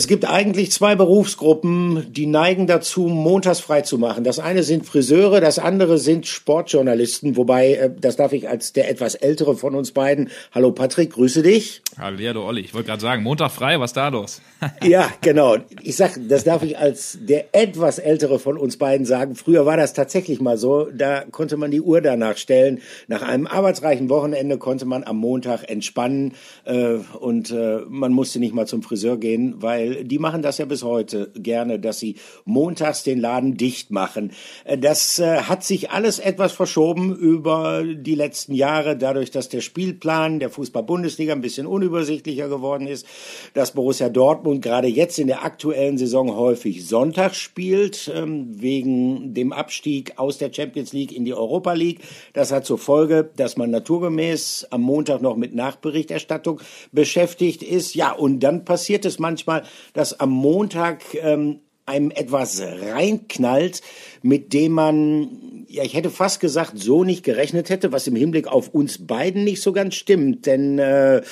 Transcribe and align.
Es 0.00 0.06
gibt 0.06 0.24
eigentlich 0.24 0.72
zwei 0.72 0.94
Berufsgruppen, 0.94 2.10
die 2.10 2.24
neigen 2.24 2.66
dazu, 2.66 3.02
montags 3.02 3.60
frei 3.60 3.82
zu 3.82 3.98
machen. 3.98 4.24
Das 4.24 4.38
eine 4.38 4.62
sind 4.62 4.86
Friseure, 4.86 5.42
das 5.42 5.58
andere 5.58 5.98
sind 5.98 6.26
Sportjournalisten, 6.26 7.36
wobei, 7.36 7.74
äh, 7.74 7.90
das 8.00 8.16
darf 8.16 8.32
ich 8.32 8.48
als 8.48 8.72
der 8.72 8.88
etwas 8.88 9.14
ältere 9.14 9.56
von 9.56 9.74
uns 9.74 9.92
beiden. 9.92 10.30
Hallo 10.52 10.72
Patrick, 10.72 11.12
grüße 11.12 11.42
dich. 11.42 11.82
Hallo, 11.98 12.16
ja, 12.18 12.32
du 12.32 12.40
Olli. 12.40 12.62
Ich 12.62 12.72
wollte 12.72 12.86
gerade 12.86 13.02
sagen, 13.02 13.22
Montag 13.22 13.50
frei, 13.50 13.78
was 13.78 13.92
da 13.92 14.08
los? 14.08 14.40
ja, 14.82 15.06
genau. 15.20 15.58
Ich 15.82 15.96
sag, 15.96 16.18
das 16.28 16.44
darf 16.44 16.62
ich 16.62 16.78
als 16.78 17.18
der 17.20 17.54
etwas 17.54 17.98
ältere 17.98 18.38
von 18.38 18.56
uns 18.56 18.78
beiden 18.78 19.04
sagen. 19.04 19.34
Früher 19.34 19.66
war 19.66 19.76
das 19.76 19.92
tatsächlich 19.92 20.40
mal 20.40 20.56
so. 20.56 20.88
Da 20.90 21.24
konnte 21.30 21.58
man 21.58 21.70
die 21.70 21.82
Uhr 21.82 22.00
danach 22.00 22.38
stellen. 22.38 22.80
Nach 23.06 23.20
einem 23.20 23.46
arbeitsreichen 23.46 24.08
Wochenende 24.08 24.56
konnte 24.56 24.86
man 24.86 25.04
am 25.04 25.18
Montag 25.18 25.68
entspannen 25.68 26.32
äh, 26.64 26.94
und 27.18 27.50
äh, 27.50 27.80
man 27.86 28.12
musste 28.12 28.38
nicht 28.38 28.54
mal 28.54 28.66
zum 28.66 28.82
Friseur 28.82 29.18
gehen, 29.18 29.56
weil 29.58 29.89
die 30.02 30.18
machen 30.18 30.42
das 30.42 30.58
ja 30.58 30.64
bis 30.64 30.82
heute 30.82 31.30
gerne, 31.34 31.78
dass 31.78 31.98
sie 31.98 32.16
montags 32.44 33.02
den 33.02 33.20
Laden 33.20 33.56
dicht 33.56 33.90
machen. 33.90 34.32
Äh, 34.64 34.78
das 34.78 35.18
äh, 35.18 35.42
hat 35.42 35.64
sich 35.64 35.90
alles 35.90 36.18
etwas 36.18 36.52
verschoben 36.52 37.14
über 37.14 37.84
die 37.84 38.14
letzten 38.14 38.54
Jahre, 38.54 38.96
dadurch, 38.96 39.30
dass 39.30 39.48
der 39.48 39.60
Spielplan 39.60 40.40
der 40.40 40.50
Fußball-Bundesliga 40.50 41.32
ein 41.32 41.40
bisschen 41.40 41.66
unübersichtlicher 41.66 42.48
geworden 42.48 42.86
ist, 42.86 43.06
dass 43.54 43.72
Borussia 43.72 44.08
Dortmund 44.08 44.62
gerade 44.62 44.88
jetzt 44.88 45.18
in 45.18 45.26
der 45.26 45.44
aktuellen 45.44 45.98
Saison 45.98 46.34
häufig 46.34 46.86
Sonntag 46.86 47.34
spielt, 47.34 48.10
ähm, 48.14 48.60
wegen 48.60 49.34
dem 49.34 49.52
Abstieg 49.52 50.18
aus 50.18 50.38
der 50.38 50.52
Champions 50.52 50.92
League 50.92 51.12
in 51.12 51.24
die 51.24 51.34
Europa 51.34 51.72
League. 51.72 52.00
Das 52.32 52.52
hat 52.52 52.64
zur 52.64 52.78
Folge, 52.78 53.30
dass 53.36 53.56
man 53.56 53.70
naturgemäß 53.70 54.68
am 54.70 54.82
Montag 54.82 55.22
noch 55.22 55.36
mit 55.36 55.54
Nachberichterstattung 55.54 56.60
beschäftigt 56.92 57.62
ist. 57.62 57.94
Ja, 57.94 58.12
und 58.12 58.40
dann 58.40 58.64
passiert 58.64 59.04
es 59.04 59.18
manchmal, 59.18 59.62
dass 59.92 60.18
am 60.18 60.30
Montag 60.30 61.02
ähm, 61.14 61.60
einem 61.90 62.10
etwas 62.12 62.62
reinknallt, 62.62 63.82
mit 64.22 64.52
dem 64.52 64.72
man, 64.72 65.64
ja, 65.68 65.82
ich 65.82 65.94
hätte 65.94 66.10
fast 66.10 66.38
gesagt, 66.38 66.72
so 66.76 67.04
nicht 67.04 67.24
gerechnet 67.24 67.68
hätte, 67.68 67.90
was 67.90 68.06
im 68.06 68.14
Hinblick 68.14 68.46
auf 68.46 68.68
uns 68.68 69.06
beiden 69.06 69.44
nicht 69.44 69.60
so 69.60 69.72
ganz 69.72 69.96
stimmt. 69.96 70.46
Denn 70.46 70.78
äh, 70.78 71.22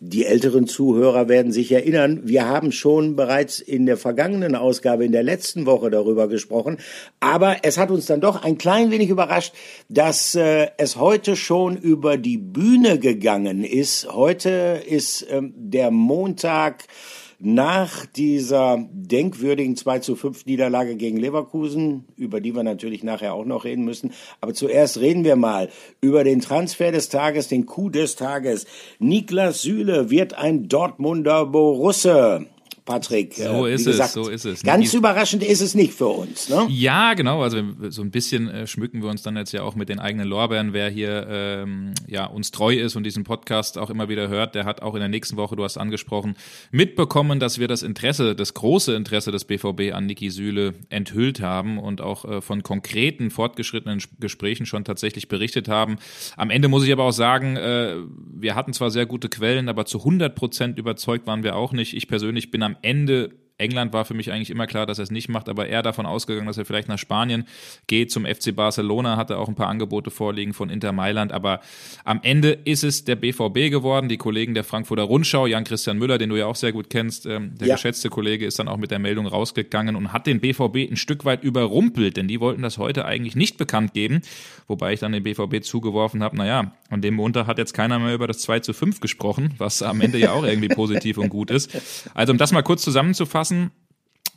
die 0.00 0.24
älteren 0.24 0.66
Zuhörer 0.66 1.28
werden 1.28 1.52
sich 1.52 1.70
erinnern, 1.70 2.22
wir 2.24 2.48
haben 2.48 2.72
schon 2.72 3.16
bereits 3.16 3.60
in 3.60 3.86
der 3.86 3.96
vergangenen 3.96 4.56
Ausgabe, 4.56 5.04
in 5.04 5.12
der 5.12 5.22
letzten 5.22 5.66
Woche 5.66 5.90
darüber 5.90 6.26
gesprochen. 6.26 6.78
Aber 7.20 7.58
es 7.62 7.78
hat 7.78 7.90
uns 7.90 8.06
dann 8.06 8.20
doch 8.20 8.42
ein 8.42 8.58
klein 8.58 8.90
wenig 8.90 9.10
überrascht, 9.10 9.54
dass 9.88 10.34
äh, 10.34 10.68
es 10.78 10.96
heute 10.96 11.36
schon 11.36 11.76
über 11.76 12.16
die 12.16 12.38
Bühne 12.38 12.98
gegangen 12.98 13.62
ist. 13.62 14.12
Heute 14.12 14.82
ist 14.84 15.26
ähm, 15.30 15.52
der 15.56 15.90
Montag, 15.90 16.84
nach 17.40 18.04
dieser 18.06 18.84
denkwürdigen 18.90 19.76
2 19.76 20.00
zu 20.00 20.16
5 20.16 20.46
Niederlage 20.46 20.96
gegen 20.96 21.18
Leverkusen, 21.18 22.04
über 22.16 22.40
die 22.40 22.54
wir 22.54 22.64
natürlich 22.64 23.04
nachher 23.04 23.34
auch 23.34 23.44
noch 23.44 23.64
reden 23.64 23.84
müssen. 23.84 24.12
Aber 24.40 24.54
zuerst 24.54 24.98
reden 24.98 25.24
wir 25.24 25.36
mal 25.36 25.68
über 26.00 26.24
den 26.24 26.40
Transfer 26.40 26.90
des 26.90 27.08
Tages, 27.08 27.48
den 27.48 27.66
Coup 27.66 27.92
des 27.92 28.16
Tages. 28.16 28.66
Niklas 28.98 29.62
Süle 29.62 30.10
wird 30.10 30.34
ein 30.34 30.68
Dortmunder 30.68 31.46
Borusse. 31.46 32.46
Patrick. 32.88 33.34
So 33.34 33.66
äh, 33.66 33.74
ist 33.74 33.84
gesagt, 33.84 34.08
es, 34.08 34.14
so 34.14 34.28
ist 34.30 34.46
es. 34.46 34.62
Ganz 34.62 34.94
überraschend 34.94 35.42
ist 35.42 35.60
es 35.60 35.74
nicht 35.74 35.92
für 35.92 36.06
uns, 36.06 36.48
ne? 36.48 36.66
Ja, 36.70 37.12
genau. 37.12 37.42
Also 37.42 37.62
so 37.90 38.00
ein 38.00 38.10
bisschen 38.10 38.48
äh, 38.48 38.66
schmücken 38.66 39.02
wir 39.02 39.10
uns 39.10 39.22
dann 39.22 39.36
jetzt 39.36 39.52
ja 39.52 39.62
auch 39.62 39.74
mit 39.74 39.90
den 39.90 39.98
eigenen 39.98 40.26
Lorbeeren. 40.26 40.72
Wer 40.72 40.88
hier 40.88 41.26
ähm, 41.28 41.92
ja 42.06 42.24
uns 42.24 42.50
treu 42.50 42.74
ist 42.74 42.96
und 42.96 43.04
diesen 43.04 43.24
Podcast 43.24 43.76
auch 43.76 43.90
immer 43.90 44.08
wieder 44.08 44.28
hört, 44.28 44.54
der 44.54 44.64
hat 44.64 44.80
auch 44.80 44.94
in 44.94 45.00
der 45.00 45.10
nächsten 45.10 45.36
Woche, 45.36 45.54
du 45.54 45.64
hast 45.64 45.76
angesprochen, 45.76 46.34
mitbekommen, 46.70 47.40
dass 47.40 47.58
wir 47.58 47.68
das 47.68 47.82
Interesse, 47.82 48.34
das 48.34 48.54
große 48.54 48.94
Interesse 48.94 49.32
des 49.32 49.44
BVB 49.44 49.92
an 49.92 50.06
Niki 50.06 50.30
Süle 50.30 50.72
enthüllt 50.88 51.42
haben 51.42 51.78
und 51.78 52.00
auch 52.00 52.24
äh, 52.24 52.40
von 52.40 52.62
konkreten 52.62 53.30
fortgeschrittenen 53.30 54.02
Gesprächen 54.18 54.64
schon 54.64 54.84
tatsächlich 54.84 55.28
berichtet 55.28 55.68
haben. 55.68 55.98
Am 56.38 56.48
Ende 56.48 56.68
muss 56.68 56.84
ich 56.84 56.92
aber 56.92 57.04
auch 57.04 57.12
sagen, 57.12 57.56
äh, 57.56 57.96
wir 58.32 58.54
hatten 58.54 58.72
zwar 58.72 58.90
sehr 58.90 59.04
gute 59.04 59.28
Quellen, 59.28 59.68
aber 59.68 59.84
zu 59.84 59.98
100 59.98 60.34
Prozent 60.34 60.78
überzeugt 60.78 61.26
waren 61.26 61.42
wir 61.42 61.54
auch 61.54 61.72
nicht. 61.72 61.94
Ich 61.94 62.08
persönlich 62.08 62.50
bin 62.50 62.62
am 62.62 62.77
Ende 62.82 63.30
England 63.58 63.92
war 63.92 64.04
für 64.04 64.14
mich 64.14 64.32
eigentlich 64.32 64.50
immer 64.50 64.66
klar, 64.66 64.86
dass 64.86 64.98
er 64.98 65.02
es 65.04 65.10
nicht 65.10 65.28
macht, 65.28 65.48
aber 65.48 65.68
er 65.68 65.82
davon 65.82 66.06
ausgegangen, 66.06 66.46
dass 66.46 66.58
er 66.58 66.64
vielleicht 66.64 66.88
nach 66.88 66.98
Spanien 66.98 67.46
geht, 67.88 68.10
zum 68.10 68.24
FC 68.24 68.54
Barcelona, 68.54 69.16
hatte 69.16 69.36
auch 69.38 69.48
ein 69.48 69.56
paar 69.56 69.68
Angebote 69.68 70.10
vorliegen 70.10 70.54
von 70.54 70.70
Inter 70.70 70.92
Mailand, 70.92 71.32
aber 71.32 71.60
am 72.04 72.20
Ende 72.22 72.50
ist 72.50 72.84
es 72.84 73.04
der 73.04 73.16
BVB 73.16 73.70
geworden. 73.70 74.08
Die 74.08 74.16
Kollegen 74.16 74.54
der 74.54 74.64
Frankfurter 74.64 75.02
Rundschau, 75.02 75.46
Jan-Christian 75.46 75.98
Müller, 75.98 76.18
den 76.18 76.30
du 76.30 76.36
ja 76.36 76.46
auch 76.46 76.56
sehr 76.56 76.72
gut 76.72 76.88
kennst, 76.88 77.26
ähm, 77.26 77.54
der 77.58 77.68
ja. 77.68 77.74
geschätzte 77.74 78.10
Kollege, 78.10 78.46
ist 78.46 78.58
dann 78.58 78.68
auch 78.68 78.76
mit 78.76 78.90
der 78.90 78.98
Meldung 78.98 79.26
rausgegangen 79.26 79.96
und 79.96 80.12
hat 80.12 80.26
den 80.26 80.40
BVB 80.40 80.90
ein 80.90 80.96
Stück 80.96 81.24
weit 81.24 81.42
überrumpelt, 81.42 82.16
denn 82.16 82.28
die 82.28 82.40
wollten 82.40 82.62
das 82.62 82.78
heute 82.78 83.04
eigentlich 83.04 83.34
nicht 83.34 83.58
bekannt 83.58 83.92
geben, 83.92 84.22
wobei 84.68 84.92
ich 84.92 85.00
dann 85.00 85.12
den 85.12 85.24
BVB 85.24 85.62
zugeworfen 85.62 86.22
habe, 86.22 86.36
naja, 86.36 86.72
an 86.90 87.02
dem 87.02 87.14
Montag 87.14 87.46
hat 87.46 87.58
jetzt 87.58 87.74
keiner 87.74 87.98
mehr 87.98 88.14
über 88.14 88.26
das 88.26 88.38
2 88.38 88.60
zu 88.60 88.72
5 88.72 89.00
gesprochen, 89.00 89.54
was 89.58 89.82
am 89.82 90.00
Ende 90.00 90.18
ja 90.18 90.32
auch 90.32 90.44
irgendwie 90.44 90.68
positiv 90.68 91.18
und 91.18 91.28
gut 91.28 91.50
ist. 91.50 91.70
Also 92.14 92.32
um 92.32 92.38
das 92.38 92.52
mal 92.52 92.62
kurz 92.62 92.82
zusammenzufassen, 92.82 93.47
zusammenfassen. 93.48 93.72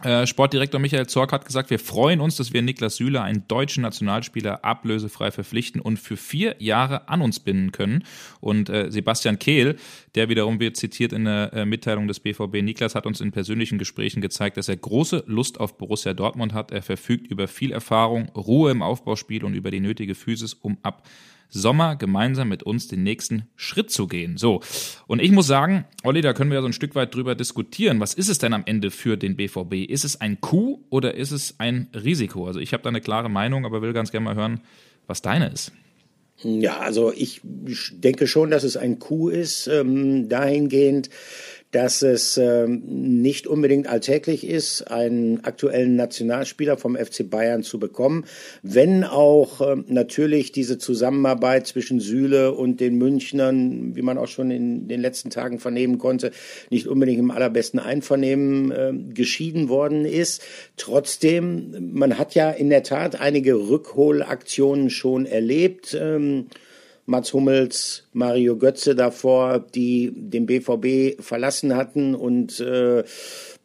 Äh, 0.03 0.25
Sportdirektor 0.25 0.79
Michael 0.79 1.05
Zorc 1.05 1.31
hat 1.31 1.45
gesagt, 1.45 1.69
wir 1.69 1.77
freuen 1.77 2.21
uns, 2.21 2.35
dass 2.35 2.53
wir 2.53 2.63
Niklas 2.63 2.95
Süle, 2.95 3.21
einen 3.21 3.47
deutschen 3.47 3.83
Nationalspieler, 3.83 4.65
ablösefrei 4.65 5.29
verpflichten 5.29 5.79
und 5.79 5.97
für 5.97 6.17
vier 6.17 6.55
Jahre 6.57 7.07
an 7.07 7.21
uns 7.21 7.39
binden 7.39 7.71
können. 7.71 8.03
Und 8.39 8.67
äh, 8.69 8.89
Sebastian 8.89 9.37
Kehl, 9.37 9.75
der 10.15 10.27
wiederum 10.27 10.59
wird 10.59 10.75
zitiert 10.75 11.13
in 11.13 11.25
der 11.25 11.53
äh, 11.53 11.65
Mitteilung 11.65 12.07
des 12.07 12.19
BVB, 12.19 12.63
Niklas 12.63 12.95
hat 12.95 13.05
uns 13.05 13.21
in 13.21 13.31
persönlichen 13.31 13.77
Gesprächen 13.77 14.21
gezeigt, 14.21 14.57
dass 14.57 14.69
er 14.69 14.77
große 14.77 15.23
Lust 15.27 15.59
auf 15.59 15.77
Borussia 15.77 16.15
Dortmund 16.15 16.53
hat. 16.53 16.71
Er 16.71 16.81
verfügt 16.81 17.27
über 17.27 17.47
viel 17.47 17.71
Erfahrung, 17.71 18.29
Ruhe 18.29 18.71
im 18.71 18.81
Aufbauspiel 18.81 19.43
und 19.45 19.53
über 19.53 19.69
die 19.69 19.81
nötige 19.81 20.15
Physis, 20.15 20.55
um 20.55 20.79
ab 20.81 21.03
Sommer 21.51 21.95
gemeinsam 21.95 22.49
mit 22.49 22.63
uns 22.63 22.87
den 22.87 23.03
nächsten 23.03 23.43
Schritt 23.55 23.91
zu 23.91 24.07
gehen. 24.07 24.37
So, 24.37 24.61
und 25.05 25.21
ich 25.21 25.31
muss 25.31 25.47
sagen, 25.47 25.85
Olli, 26.03 26.21
da 26.21 26.33
können 26.33 26.49
wir 26.49 26.55
ja 26.55 26.61
so 26.61 26.67
ein 26.67 26.73
Stück 26.73 26.95
weit 26.95 27.13
drüber 27.13 27.35
diskutieren. 27.35 27.99
Was 27.99 28.13
ist 28.13 28.29
es 28.29 28.39
denn 28.39 28.53
am 28.53 28.63
Ende 28.65 28.89
für 28.89 29.17
den 29.17 29.35
BVB? 29.35 29.89
Ist 29.89 30.05
es 30.05 30.19
ein 30.19 30.41
Coup 30.41 30.79
oder 30.89 31.15
ist 31.15 31.31
es 31.31 31.55
ein 31.59 31.89
Risiko? 31.93 32.47
Also 32.47 32.59
ich 32.59 32.73
habe 32.73 32.83
da 32.83 32.89
eine 32.89 33.01
klare 33.01 33.29
Meinung, 33.29 33.65
aber 33.65 33.81
will 33.81 33.93
ganz 33.93 34.11
gerne 34.11 34.25
mal 34.25 34.35
hören, 34.35 34.61
was 35.07 35.21
deine 35.21 35.49
ist. 35.49 35.71
Ja, 36.43 36.79
also 36.79 37.11
ich 37.15 37.41
denke 37.43 38.25
schon, 38.25 38.49
dass 38.49 38.63
es 38.63 38.77
ein 38.77 38.97
Coup 38.97 39.29
ist, 39.29 39.67
ähm, 39.67 40.27
dahingehend, 40.27 41.09
dass 41.71 42.01
es 42.01 42.37
ähm, 42.37 42.81
nicht 42.85 43.47
unbedingt 43.47 43.87
alltäglich 43.87 44.45
ist, 44.45 44.83
einen 44.83 45.43
aktuellen 45.43 45.95
Nationalspieler 45.95 46.77
vom 46.77 46.95
FC 46.95 47.29
Bayern 47.29 47.63
zu 47.63 47.79
bekommen, 47.79 48.25
wenn 48.61 49.03
auch 49.03 49.61
ähm, 49.61 49.85
natürlich 49.87 50.51
diese 50.51 50.77
Zusammenarbeit 50.77 51.67
zwischen 51.67 51.99
Süle 51.99 52.51
und 52.51 52.79
den 52.81 52.97
Münchnern, 52.97 53.95
wie 53.95 54.01
man 54.01 54.17
auch 54.17 54.27
schon 54.27 54.51
in 54.51 54.87
den 54.87 55.01
letzten 55.01 55.29
Tagen 55.29 55.59
vernehmen 55.59 55.97
konnte, 55.97 56.31
nicht 56.69 56.87
unbedingt 56.87 57.19
im 57.19 57.31
allerbesten 57.31 57.79
Einvernehmen 57.79 58.71
äh, 58.71 58.93
geschieden 59.13 59.69
worden 59.69 60.05
ist. 60.05 60.43
Trotzdem, 60.75 61.93
man 61.93 62.17
hat 62.17 62.35
ja 62.35 62.51
in 62.51 62.69
der 62.69 62.83
Tat 62.83 63.19
einige 63.19 63.55
Rückholaktionen 63.55 64.89
schon 64.89 65.25
erlebt. 65.25 65.97
Ähm, 65.99 66.47
Mats 67.05 67.33
Hummels, 67.33 68.07
Mario 68.13 68.57
Götze 68.57 68.95
davor, 68.95 69.59
die 69.59 70.11
den 70.15 70.45
BVB 70.45 71.21
verlassen 71.21 71.75
hatten 71.75 72.15
und 72.15 72.59
äh, 72.59 73.03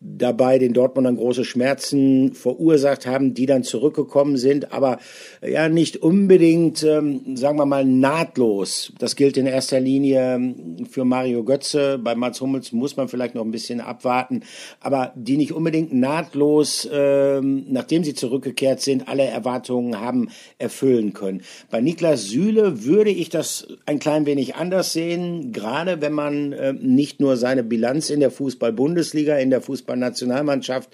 dabei 0.00 0.58
den 0.58 0.72
Dortmundern 0.72 1.16
große 1.16 1.44
Schmerzen 1.44 2.32
verursacht 2.34 3.06
haben, 3.06 3.34
die 3.34 3.46
dann 3.46 3.64
zurückgekommen 3.64 4.36
sind, 4.36 4.72
aber 4.72 4.98
ja 5.42 5.68
nicht 5.68 5.96
unbedingt, 5.96 6.82
ähm, 6.82 7.36
sagen 7.36 7.58
wir 7.58 7.66
mal, 7.66 7.84
nahtlos. 7.84 8.92
Das 8.98 9.16
gilt 9.16 9.36
in 9.36 9.46
erster 9.46 9.80
Linie 9.80 10.34
ähm, 10.34 10.86
für 10.90 11.04
Mario 11.04 11.44
Götze. 11.44 11.98
Bei 11.98 12.14
Mats 12.14 12.40
Hummels 12.40 12.72
muss 12.72 12.96
man 12.96 13.08
vielleicht 13.08 13.34
noch 13.34 13.44
ein 13.44 13.50
bisschen 13.50 13.80
abwarten, 13.80 14.42
aber 14.80 15.12
die 15.16 15.36
nicht 15.36 15.52
unbedingt 15.52 15.92
nahtlos, 15.92 16.88
ähm, 16.92 17.64
nachdem 17.68 18.04
sie 18.04 18.14
zurückgekehrt 18.14 18.80
sind, 18.80 19.08
alle 19.08 19.24
Erwartungen 19.24 20.00
haben 20.00 20.28
erfüllen 20.58 21.14
können. 21.14 21.42
Bei 21.70 21.80
Niklas 21.80 22.24
Süle 22.24 22.84
würde 22.84 23.10
ich 23.10 23.30
das 23.30 23.66
ein 23.86 23.98
klein 23.98 24.26
wenig 24.26 24.35
anders 24.56 24.92
sehen, 24.92 25.52
gerade 25.52 26.00
wenn 26.00 26.12
man 26.12 26.52
äh, 26.52 26.72
nicht 26.72 27.20
nur 27.20 27.36
seine 27.36 27.62
Bilanz 27.62 28.10
in 28.10 28.20
der 28.20 28.30
Fußball-Bundesliga, 28.30 29.36
in 29.36 29.50
der 29.50 29.60
Fußball 29.60 29.86
Fußballnationalmannschaft 29.86 30.90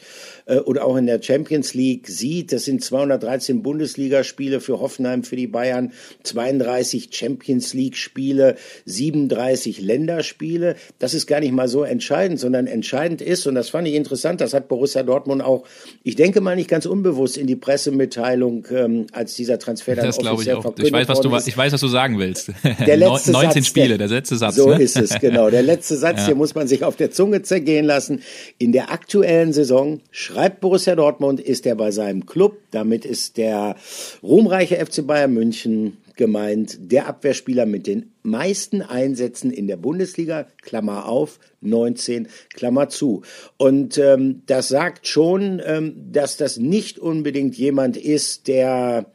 äh, 0.46 0.58
oder 0.58 0.84
auch 0.84 0.96
in 0.96 1.06
der 1.06 1.22
Champions 1.22 1.74
League 1.74 2.08
sieht. 2.08 2.52
Das 2.52 2.64
sind 2.64 2.82
213 2.82 3.62
Bundesligaspiele 3.62 4.60
für 4.60 4.80
Hoffenheim, 4.80 5.24
für 5.24 5.36
die 5.36 5.46
Bayern, 5.46 5.92
32 6.22 7.08
Champions 7.12 7.74
League 7.74 7.96
Spiele, 7.96 8.56
37 8.86 9.80
Länderspiele. 9.80 10.76
Das 10.98 11.14
ist 11.14 11.26
gar 11.26 11.40
nicht 11.40 11.52
mal 11.52 11.68
so 11.68 11.82
entscheidend, 11.82 12.40
sondern 12.40 12.66
entscheidend 12.66 13.22
ist, 13.22 13.46
und 13.46 13.54
das 13.54 13.70
fand 13.70 13.88
ich 13.88 13.94
interessant, 13.94 14.40
das 14.40 14.54
hat 14.54 14.68
Borussia 14.68 15.02
Dortmund 15.02 15.42
auch, 15.42 15.64
ich 16.02 16.16
denke 16.16 16.40
mal 16.40 16.56
nicht 16.56 16.68
ganz 16.68 16.86
unbewusst 16.86 17.36
in 17.36 17.46
die 17.46 17.56
Pressemitteilung, 17.56 18.66
ähm, 18.70 19.06
als 19.12 19.34
dieser 19.34 19.58
Transfer 19.58 19.96
dann 19.96 20.06
das 20.06 20.18
offiziell 20.18 20.58
ich 20.58 20.64
auch. 20.64 20.74
Ich 20.78 20.92
weiß, 20.92 21.08
was 21.08 21.20
du, 21.20 21.36
ich 21.46 21.56
weiß, 21.56 21.72
was 21.72 21.80
du 21.80 21.88
sagen 21.88 22.18
willst. 22.18 22.52
Der 22.86 22.96
letzte 22.96 23.31
19 23.32 23.62
Satz, 23.62 23.66
Spiele, 23.66 23.88
der, 23.98 24.08
der, 24.08 24.08
letzte 24.08 24.36
Satz. 24.36 24.56
So 24.56 24.70
ne? 24.70 24.82
ist 24.82 24.96
es, 24.96 25.18
genau. 25.18 25.50
Der 25.50 25.62
letzte 25.62 25.96
Satz, 25.98 26.18
ja. 26.18 26.26
hier 26.26 26.34
muss 26.34 26.54
man 26.54 26.68
sich 26.68 26.84
auf 26.84 26.96
der 26.96 27.10
Zunge 27.10 27.42
zergehen 27.42 27.84
lassen. 27.84 28.22
In 28.58 28.72
der 28.72 28.90
aktuellen 28.90 29.52
Saison, 29.52 30.00
schreibt 30.10 30.60
Borussia 30.60 30.94
Dortmund, 30.94 31.40
ist 31.40 31.66
er 31.66 31.74
bei 31.74 31.90
seinem 31.90 32.26
Club. 32.26 32.58
Damit 32.70 33.04
ist 33.04 33.36
der 33.36 33.76
ruhmreiche 34.22 34.76
FC 34.76 35.06
Bayern 35.06 35.32
München 35.32 35.98
gemeint, 36.16 36.78
der 36.80 37.08
Abwehrspieler 37.08 37.66
mit 37.66 37.86
den 37.86 38.12
meisten 38.22 38.82
Einsätzen 38.82 39.50
in 39.50 39.66
der 39.66 39.76
Bundesliga, 39.76 40.46
Klammer 40.60 41.08
auf, 41.08 41.38
19, 41.60 42.28
Klammer 42.54 42.88
zu. 42.88 43.22
Und 43.56 43.98
ähm, 43.98 44.42
das 44.46 44.68
sagt 44.68 45.06
schon, 45.06 45.60
ähm, 45.64 45.94
dass 46.12 46.36
das 46.36 46.58
nicht 46.58 46.98
unbedingt 46.98 47.56
jemand 47.56 47.96
ist, 47.96 48.48
der 48.48 49.06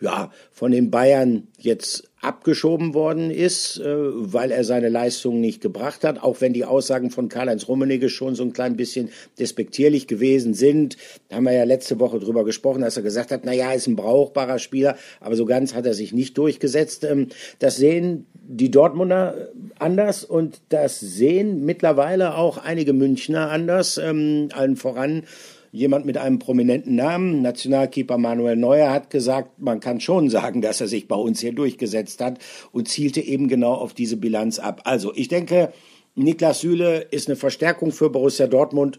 ja, 0.00 0.30
von 0.52 0.70
den 0.70 0.90
Bayern 0.90 1.48
jetzt 1.58 2.08
abgeschoben 2.20 2.94
worden 2.94 3.30
ist, 3.30 3.78
äh, 3.78 3.84
weil 3.96 4.50
er 4.50 4.64
seine 4.64 4.88
Leistung 4.88 5.40
nicht 5.40 5.60
gebracht 5.60 6.04
hat, 6.04 6.22
auch 6.22 6.40
wenn 6.40 6.52
die 6.52 6.64
Aussagen 6.64 7.10
von 7.10 7.28
Karl-Heinz 7.28 7.68
Rummenigge 7.68 8.08
schon 8.08 8.34
so 8.34 8.42
ein 8.42 8.52
klein 8.52 8.76
bisschen 8.76 9.10
despektierlich 9.38 10.06
gewesen 10.06 10.54
sind. 10.54 10.96
Da 11.28 11.36
haben 11.36 11.44
wir 11.44 11.52
ja 11.52 11.64
letzte 11.64 12.00
Woche 12.00 12.18
drüber 12.18 12.44
gesprochen, 12.44 12.82
dass 12.82 12.96
er 12.96 13.02
gesagt 13.02 13.30
hat, 13.30 13.42
na 13.44 13.52
ja, 13.52 13.72
ist 13.72 13.86
ein 13.86 13.96
brauchbarer 13.96 14.58
Spieler, 14.58 14.96
aber 15.20 15.36
so 15.36 15.44
ganz 15.44 15.74
hat 15.74 15.86
er 15.86 15.94
sich 15.94 16.12
nicht 16.12 16.36
durchgesetzt. 16.38 17.04
Ähm, 17.04 17.28
das 17.60 17.76
sehen 17.76 18.26
die 18.34 18.70
Dortmunder 18.70 19.48
anders 19.78 20.24
und 20.24 20.60
das 20.70 20.98
sehen 20.98 21.64
mittlerweile 21.64 22.34
auch 22.34 22.58
einige 22.58 22.94
Münchner 22.94 23.50
anders, 23.50 23.98
ähm, 23.98 24.48
allen 24.52 24.76
voran 24.76 25.24
jemand 25.72 26.06
mit 26.06 26.16
einem 26.16 26.38
prominenten 26.38 26.94
Namen, 26.94 27.42
Nationalkeeper 27.42 28.18
Manuel 28.18 28.56
Neuer, 28.56 28.90
hat 28.90 29.10
gesagt, 29.10 29.60
man 29.60 29.80
kann 29.80 30.00
schon 30.00 30.30
sagen, 30.30 30.62
dass 30.62 30.80
er 30.80 30.88
sich 30.88 31.08
bei 31.08 31.16
uns 31.16 31.40
hier 31.40 31.52
durchgesetzt 31.52 32.20
hat 32.20 32.38
und 32.72 32.88
zielte 32.88 33.20
eben 33.20 33.48
genau 33.48 33.74
auf 33.74 33.94
diese 33.94 34.16
Bilanz 34.16 34.58
ab. 34.58 34.82
Also 34.84 35.12
ich 35.14 35.28
denke, 35.28 35.72
Niklas 36.14 36.60
Süle 36.60 37.06
ist 37.10 37.28
eine 37.28 37.36
Verstärkung 37.36 37.92
für 37.92 38.10
Borussia 38.10 38.46
Dortmund. 38.48 38.98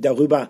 Darüber 0.00 0.48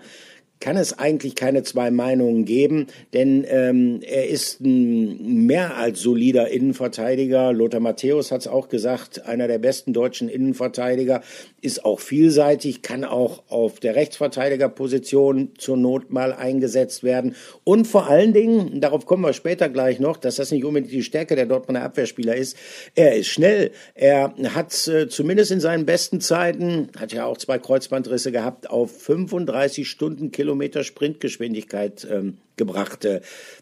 kann 0.60 0.76
es 0.76 0.98
eigentlich 0.98 1.34
keine 1.34 1.62
zwei 1.62 1.90
Meinungen 1.90 2.44
geben, 2.44 2.86
denn 3.12 3.44
ähm, 3.48 4.00
er 4.02 4.28
ist 4.28 4.60
ein 4.60 5.46
mehr 5.46 5.76
als 5.76 6.00
solider 6.00 6.48
Innenverteidiger. 6.48 7.52
Lothar 7.52 7.80
Matthäus 7.80 8.32
hat 8.32 8.40
es 8.40 8.48
auch 8.48 8.68
gesagt, 8.68 9.26
einer 9.26 9.48
der 9.48 9.58
besten 9.58 9.92
deutschen 9.92 10.28
Innenverteidiger, 10.28 11.22
ist 11.60 11.84
auch 11.84 12.00
vielseitig, 12.00 12.82
kann 12.82 13.04
auch 13.04 13.42
auf 13.48 13.80
der 13.80 13.96
Rechtsverteidigerposition 13.96 15.50
zur 15.58 15.76
Not 15.76 16.10
mal 16.10 16.32
eingesetzt 16.32 17.02
werden. 17.02 17.34
Und 17.64 17.86
vor 17.86 18.08
allen 18.08 18.32
Dingen, 18.32 18.80
darauf 18.80 19.04
kommen 19.04 19.24
wir 19.24 19.32
später 19.32 19.68
gleich 19.68 20.00
noch, 20.00 20.16
dass 20.16 20.36
das 20.36 20.52
nicht 20.52 20.64
unbedingt 20.64 20.92
die 20.92 21.02
Stärke 21.02 21.36
der 21.36 21.46
Dortmunder 21.46 21.82
Abwehrspieler 21.82 22.34
ist. 22.34 22.56
Er 22.94 23.16
ist 23.16 23.28
schnell. 23.28 23.72
Er 23.94 24.34
hat 24.54 24.88
äh, 24.88 25.08
zumindest 25.08 25.50
in 25.50 25.60
seinen 25.60 25.86
besten 25.86 26.20
Zeiten, 26.20 26.88
hat 26.98 27.12
ja 27.12 27.26
auch 27.26 27.36
zwei 27.36 27.58
Kreuzbandrisse 27.58 28.32
gehabt, 28.32 28.70
auf 28.70 29.02
35 29.02 29.88
Stundenkilometer 29.88 30.45
Kilometer 30.45 30.45
Sprintgeschwindigkeit 30.84 32.06
ähm, 32.10 32.38
gebracht. 32.56 33.06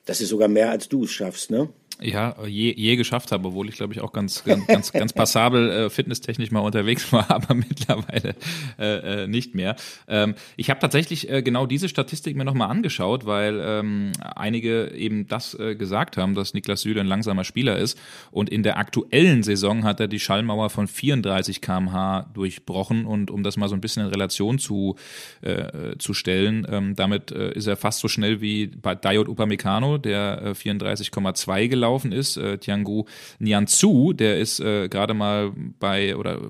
Das 0.05 0.21
ist 0.21 0.29
sogar 0.29 0.49
mehr 0.49 0.71
als 0.71 0.89
du 0.89 1.05
es 1.05 1.13
schaffst, 1.13 1.51
ne? 1.51 1.69
Ja, 2.05 2.37
je, 2.47 2.75
je 2.77 2.97
geschafft 2.97 3.33
habe, 3.33 3.49
obwohl 3.49 3.69
ich 3.69 3.77
glaube 3.77 3.95
ich 3.95 4.01
auch 4.03 4.13
ganz 4.13 4.45
ganz 4.45 4.67
ganz, 4.67 4.93
ganz 4.93 5.13
passabel 5.15 5.71
äh, 5.71 5.91
fitnesstechnisch 5.91 6.51
mal 6.51 6.61
unterwegs 6.61 7.11
war, 7.13 7.31
aber 7.31 7.55
mittlerweile 7.55 8.35
äh, 8.79 9.23
äh, 9.23 9.27
nicht 9.27 9.55
mehr. 9.55 9.77
Ähm, 10.07 10.35
ich 10.57 10.69
habe 10.69 10.81
tatsächlich 10.81 11.31
äh, 11.31 11.43
genau 11.43 11.65
diese 11.67 11.89
Statistik 11.89 12.37
mir 12.37 12.45
nochmal 12.45 12.71
angeschaut, 12.71 13.25
weil 13.25 13.59
ähm, 13.65 14.13
einige 14.21 14.91
eben 14.91 15.27
das 15.29 15.55
äh, 15.55 15.77
gesagt 15.77 16.19
haben, 16.19 16.35
dass 16.35 16.53
Niklas 16.53 16.83
Süle 16.83 17.01
ein 17.01 17.07
langsamer 17.07 17.45
Spieler 17.45 17.79
ist 17.79 17.99
und 18.31 18.51
in 18.51 18.63
der 18.63 18.77
aktuellen 18.77 19.43
Saison 19.43 19.85
hat 19.85 19.99
er 19.99 20.09
die 20.09 20.21
Schallmauer 20.21 20.69
von 20.69 20.87
34 20.87 21.63
km/h 21.63 22.31
durchbrochen 22.35 23.07
und 23.07 23.31
um 23.31 23.43
das 23.43 23.57
mal 23.57 23.71
so 23.71 23.75
ein 23.75 23.81
bisschen 23.81 24.05
in 24.05 24.11
Relation 24.11 24.59
zu 24.59 24.97
äh, 25.41 25.97
zu 25.99 26.13
stellen, 26.13 26.67
ähm, 26.71 26.97
damit 26.97 27.33
äh, 27.33 27.53
ist 27.53 27.67
er 27.67 27.77
fast 27.77 28.01
so 28.01 28.09
schnell 28.09 28.43
wie 28.43 28.67
bei 28.67 28.95
Dayot 28.95 29.29
Upamecano, 29.29 29.97
der 29.97 30.43
äh, 30.43 30.51
34,2 30.51 31.69
gelaufen 31.69 31.94
gelaufen 31.95 32.13
ist. 32.13 32.37
Äh, 32.37 32.59
Tiangu 32.59 33.05
Nianzu, 33.39 34.13
der 34.13 34.39
ist 34.39 34.61
äh, 34.61 34.89
gerade 34.89 35.15
mal 35.15 35.53
bei, 35.79 36.17
oder 36.17 36.41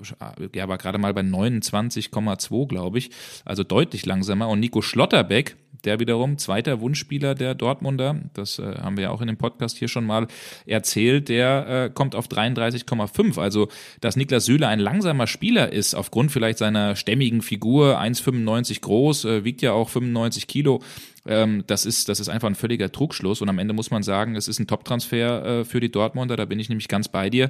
ja, 0.53 0.67
war 0.67 0.77
gerade 0.77 0.97
mal 0.97 1.13
bei 1.13 1.21
29,2, 1.21 2.67
glaube 2.67 2.97
ich. 2.97 3.11
Also 3.45 3.63
deutlich 3.63 4.05
langsamer. 4.05 4.49
Und 4.49 4.59
Nico 4.59 4.81
Schlotterbeck, 4.81 5.55
der 5.85 5.99
wiederum 5.99 6.37
zweiter 6.37 6.81
Wunschspieler 6.81 7.35
der 7.35 7.55
Dortmunder, 7.55 8.19
das 8.33 8.59
äh, 8.59 8.75
haben 8.81 8.97
wir 8.97 9.05
ja 9.05 9.09
auch 9.11 9.21
in 9.21 9.27
dem 9.27 9.37
Podcast 9.37 9.77
hier 9.77 9.87
schon 9.87 10.05
mal 10.05 10.27
erzählt, 10.65 11.29
der 11.29 11.67
äh, 11.85 11.89
kommt 11.93 12.15
auf 12.15 12.27
33,5. 12.27 13.39
Also, 13.39 13.69
dass 14.01 14.15
Niklas 14.15 14.45
Süle 14.45 14.67
ein 14.67 14.79
langsamer 14.79 15.27
Spieler 15.27 15.71
ist, 15.71 15.95
aufgrund 15.95 16.31
vielleicht 16.31 16.57
seiner 16.57 16.95
stämmigen 16.95 17.41
Figur, 17.41 17.99
1,95 17.99 18.81
groß, 18.81 19.25
äh, 19.25 19.43
wiegt 19.43 19.61
ja 19.61 19.71
auch 19.73 19.89
95 19.89 20.47
Kilo, 20.47 20.81
ähm, 21.25 21.63
das, 21.67 21.85
ist, 21.85 22.07
das 22.09 22.19
ist 22.19 22.29
einfach 22.29 22.47
ein 22.47 22.55
völliger 22.55 22.91
Trugschluss. 22.91 23.41
Und 23.41 23.49
am 23.49 23.59
Ende 23.59 23.73
muss 23.73 23.91
man 23.91 24.03
sagen, 24.03 24.35
es 24.35 24.47
ist 24.47 24.59
ein 24.59 24.67
Top-Transfer 24.67 25.45
äh, 25.45 25.65
für 25.65 25.79
die 25.79 25.91
Dortmunder. 25.91 26.35
Da 26.35 26.45
bin 26.45 26.59
ich 26.59 26.69
nämlich 26.69 26.87
ganz 26.87 27.07
bei 27.07 27.29
dir. 27.29 27.49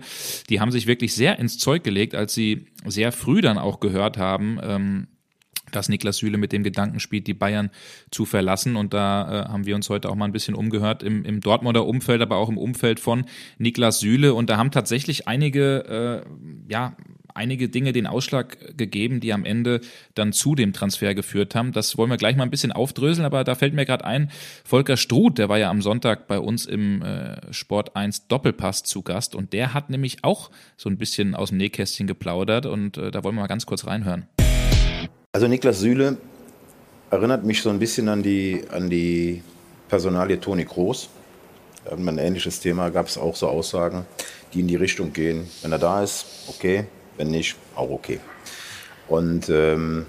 Die 0.49 0.59
haben 0.59 0.71
sich 0.71 0.87
wirklich 0.87 1.13
sehr 1.13 1.39
ins 1.39 1.57
Zeug 1.57 1.83
gelegt, 1.83 2.15
als 2.15 2.33
sie 2.33 2.67
sehr 2.85 3.11
früh 3.11 3.41
dann 3.41 3.57
auch 3.57 3.79
gehört 3.79 4.17
haben, 4.17 4.59
ähm, 4.63 5.07
dass 5.71 5.89
Niklas 5.89 6.17
Süle 6.17 6.37
mit 6.37 6.51
dem 6.51 6.63
Gedanken 6.63 6.99
spielt, 6.99 7.27
die 7.27 7.33
Bayern 7.33 7.69
zu 8.11 8.25
verlassen. 8.25 8.75
Und 8.75 8.93
da 8.93 9.45
äh, 9.45 9.49
haben 9.49 9.65
wir 9.65 9.75
uns 9.75 9.89
heute 9.89 10.09
auch 10.09 10.15
mal 10.15 10.25
ein 10.25 10.31
bisschen 10.31 10.55
umgehört 10.55 11.03
im, 11.03 11.25
im 11.25 11.41
Dortmunder 11.41 11.85
Umfeld, 11.85 12.21
aber 12.21 12.37
auch 12.37 12.49
im 12.49 12.57
Umfeld 12.57 12.99
von 12.99 13.25
Niklas 13.57 13.99
Süle. 13.99 14.33
Und 14.33 14.49
da 14.49 14.57
haben 14.57 14.71
tatsächlich 14.71 15.27
einige, 15.27 16.23
äh, 16.25 16.71
ja, 16.71 16.95
einige 17.35 17.69
Dinge 17.69 17.91
den 17.91 18.07
Ausschlag 18.07 18.77
gegeben, 18.77 19.19
die 19.19 19.33
am 19.33 19.45
Ende 19.45 19.81
dann 20.15 20.33
zu 20.33 20.55
dem 20.55 20.73
Transfer 20.73 21.13
geführt 21.13 21.53
haben. 21.53 21.73
Das 21.73 21.97
wollen 21.97 22.09
wir 22.09 22.17
gleich 22.17 22.35
mal 22.35 22.43
ein 22.43 22.49
bisschen 22.49 22.71
aufdröseln, 22.71 23.25
aber 23.25 23.43
da 23.43 23.55
fällt 23.55 23.73
mir 23.73 23.85
gerade 23.85 24.05
ein, 24.05 24.31
Volker 24.63 24.97
Struth, 24.97 25.37
der 25.37 25.49
war 25.49 25.57
ja 25.57 25.69
am 25.69 25.81
Sonntag 25.81 26.27
bei 26.27 26.39
uns 26.39 26.65
im 26.65 27.01
äh, 27.01 27.53
Sport 27.53 27.95
1 27.95 28.27
Doppelpass 28.27 28.83
zu 28.83 29.01
Gast 29.03 29.35
und 29.35 29.53
der 29.53 29.73
hat 29.73 29.89
nämlich 29.89 30.23
auch 30.23 30.49
so 30.77 30.89
ein 30.89 30.97
bisschen 30.97 31.35
aus 31.35 31.49
dem 31.49 31.57
Nähkästchen 31.57 32.07
geplaudert 32.07 32.65
und 32.65 32.97
äh, 32.97 33.11
da 33.11 33.23
wollen 33.23 33.35
wir 33.35 33.41
mal 33.41 33.47
ganz 33.47 33.65
kurz 33.65 33.85
reinhören. 33.85 34.27
Also 35.35 35.49
Niklas 35.49 35.81
Süle 35.81 36.15
erinnert 37.11 37.43
mich 37.43 37.61
so 37.61 37.69
ein 37.69 37.77
bisschen 37.77 38.07
an 38.07 38.23
die, 38.23 38.63
an 38.71 38.89
die 38.89 39.43
Personalie 39.89 40.39
Toni 40.39 40.63
Kroos. 40.63 41.09
Ein 41.91 42.17
ähnliches 42.17 42.61
Thema 42.61 42.87
gab 42.89 43.07
es 43.07 43.17
auch 43.17 43.35
so 43.35 43.49
Aussagen, 43.49 44.05
die 44.53 44.61
in 44.61 44.69
die 44.69 44.77
Richtung 44.77 45.11
gehen. 45.11 45.45
Wenn 45.61 45.73
er 45.73 45.77
da 45.77 46.01
ist, 46.01 46.25
okay. 46.47 46.85
Wenn 47.17 47.31
nicht, 47.31 47.57
auch 47.75 47.89
okay. 47.89 48.21
Und 49.09 49.49
ähm, 49.49 50.05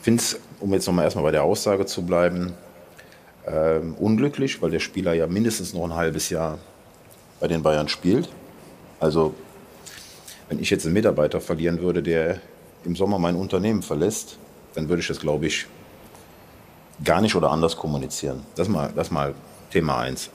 finde 0.00 0.22
es, 0.22 0.40
um 0.58 0.72
jetzt 0.72 0.86
nochmal 0.86 1.04
erstmal 1.04 1.24
bei 1.24 1.32
der 1.32 1.42
Aussage 1.42 1.84
zu 1.84 2.06
bleiben, 2.06 2.54
ähm, 3.46 3.92
unglücklich, 3.96 4.62
weil 4.62 4.70
der 4.70 4.80
Spieler 4.80 5.12
ja 5.12 5.26
mindestens 5.26 5.74
noch 5.74 5.84
ein 5.84 5.94
halbes 5.94 6.30
Jahr 6.30 6.58
bei 7.40 7.46
den 7.46 7.62
Bayern 7.62 7.88
spielt. 7.88 8.30
Also 9.00 9.34
wenn 10.48 10.60
ich 10.60 10.70
jetzt 10.70 10.86
einen 10.86 10.94
Mitarbeiter 10.94 11.42
verlieren 11.42 11.82
würde, 11.82 12.02
der 12.02 12.40
im 12.86 12.96
Sommer 12.96 13.18
mein 13.18 13.36
Unternehmen 13.36 13.82
verlässt, 13.82 14.38
dann 14.74 14.88
würde 14.88 15.00
ich 15.02 15.08
das, 15.08 15.20
glaube 15.20 15.46
ich, 15.46 15.66
gar 17.04 17.20
nicht 17.20 17.34
oder 17.34 17.50
anders 17.50 17.76
kommunizieren. 17.76 18.42
Das 18.54 18.68
mal, 18.68 18.90
das 18.94 19.10
mal 19.10 19.34
Thema 19.70 19.98
1. 19.98 20.30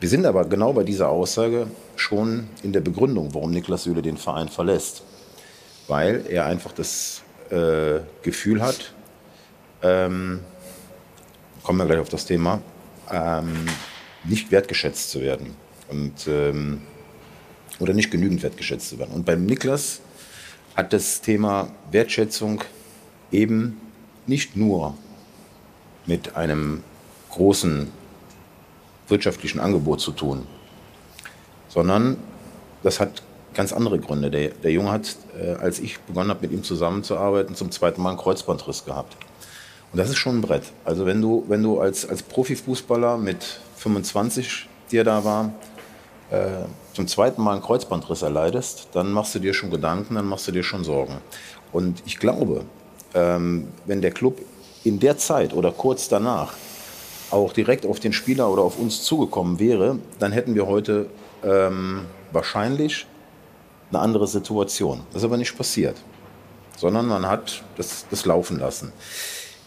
Wir 0.00 0.08
sind 0.08 0.26
aber 0.26 0.44
genau 0.44 0.72
bei 0.72 0.82
dieser 0.82 1.08
Aussage 1.08 1.68
schon 1.94 2.48
in 2.62 2.72
der 2.72 2.80
Begründung, 2.80 3.32
warum 3.32 3.50
Niklas 3.52 3.84
Süle 3.84 4.02
den 4.02 4.18
Verein 4.18 4.48
verlässt. 4.48 5.02
Weil 5.88 6.26
er 6.28 6.46
einfach 6.46 6.72
das 6.72 7.22
äh, 7.50 8.00
Gefühl 8.22 8.60
hat, 8.60 8.92
ähm, 9.82 10.40
kommen 11.62 11.78
wir 11.78 11.86
gleich 11.86 12.00
auf 12.00 12.08
das 12.08 12.26
Thema, 12.26 12.60
ähm, 13.10 13.66
nicht 14.24 14.50
wertgeschätzt 14.50 15.10
zu 15.10 15.20
werden. 15.20 15.54
Und, 15.88 16.26
ähm, 16.26 16.82
oder 17.78 17.94
nicht 17.94 18.10
genügend 18.10 18.42
wertgeschätzt 18.42 18.88
zu 18.88 18.98
werden. 18.98 19.14
Und 19.14 19.24
beim 19.24 19.46
Niklas 19.46 20.00
hat 20.76 20.92
das 20.92 21.22
Thema 21.22 21.68
Wertschätzung 21.90 22.62
eben 23.32 23.80
nicht 24.26 24.56
nur 24.56 24.94
mit 26.04 26.36
einem 26.36 26.84
großen 27.30 27.90
wirtschaftlichen 29.08 29.58
Angebot 29.58 30.00
zu 30.00 30.12
tun, 30.12 30.46
sondern 31.68 32.16
das 32.82 33.00
hat 33.00 33.22
ganz 33.54 33.72
andere 33.72 33.98
Gründe. 33.98 34.30
Der, 34.30 34.50
der 34.50 34.70
Junge 34.70 34.90
hat, 34.92 35.16
äh, 35.40 35.52
als 35.54 35.80
ich 35.80 35.98
begonnen 36.00 36.30
habe, 36.30 36.42
mit 36.42 36.52
ihm 36.52 36.62
zusammenzuarbeiten, 36.62 37.56
zum 37.56 37.70
zweiten 37.70 38.02
Mal 38.02 38.10
einen 38.10 38.18
Kreuzbandriss 38.18 38.84
gehabt. 38.84 39.16
Und 39.92 39.98
das 39.98 40.10
ist 40.10 40.18
schon 40.18 40.38
ein 40.38 40.40
Brett. 40.42 40.64
Also 40.84 41.06
wenn 41.06 41.22
du, 41.22 41.44
wenn 41.48 41.62
du 41.62 41.80
als, 41.80 42.06
als 42.08 42.22
Profifußballer 42.22 43.16
mit 43.16 43.60
25, 43.76 44.68
der 44.92 45.04
da 45.04 45.24
war, 45.24 45.54
äh, 46.30 46.64
zum 46.96 47.06
zweiten 47.06 47.42
Mal 47.42 47.52
einen 47.52 47.62
Kreuzbandriss 47.62 48.22
erleidest, 48.22 48.88
dann 48.92 49.12
machst 49.12 49.34
du 49.34 49.38
dir 49.38 49.52
schon 49.52 49.70
Gedanken, 49.70 50.14
dann 50.14 50.24
machst 50.24 50.48
du 50.48 50.52
dir 50.52 50.62
schon 50.62 50.82
Sorgen. 50.82 51.18
Und 51.70 52.02
ich 52.06 52.18
glaube, 52.18 52.64
ähm, 53.12 53.68
wenn 53.84 54.00
der 54.00 54.12
Club 54.12 54.40
in 54.82 54.98
der 54.98 55.18
Zeit 55.18 55.52
oder 55.52 55.72
kurz 55.72 56.08
danach 56.08 56.54
auch 57.30 57.52
direkt 57.52 57.84
auf 57.84 58.00
den 58.00 58.14
Spieler 58.14 58.48
oder 58.50 58.62
auf 58.62 58.78
uns 58.78 59.02
zugekommen 59.02 59.58
wäre, 59.58 59.98
dann 60.18 60.32
hätten 60.32 60.54
wir 60.54 60.66
heute 60.66 61.10
ähm, 61.44 62.06
wahrscheinlich 62.32 63.06
eine 63.90 64.00
andere 64.00 64.26
Situation. 64.26 65.02
Das 65.12 65.20
ist 65.20 65.26
aber 65.26 65.36
nicht 65.36 65.54
passiert, 65.54 65.96
sondern 66.78 67.06
man 67.06 67.28
hat 67.28 67.62
das, 67.76 68.06
das 68.08 68.24
laufen 68.24 68.58
lassen. 68.58 68.90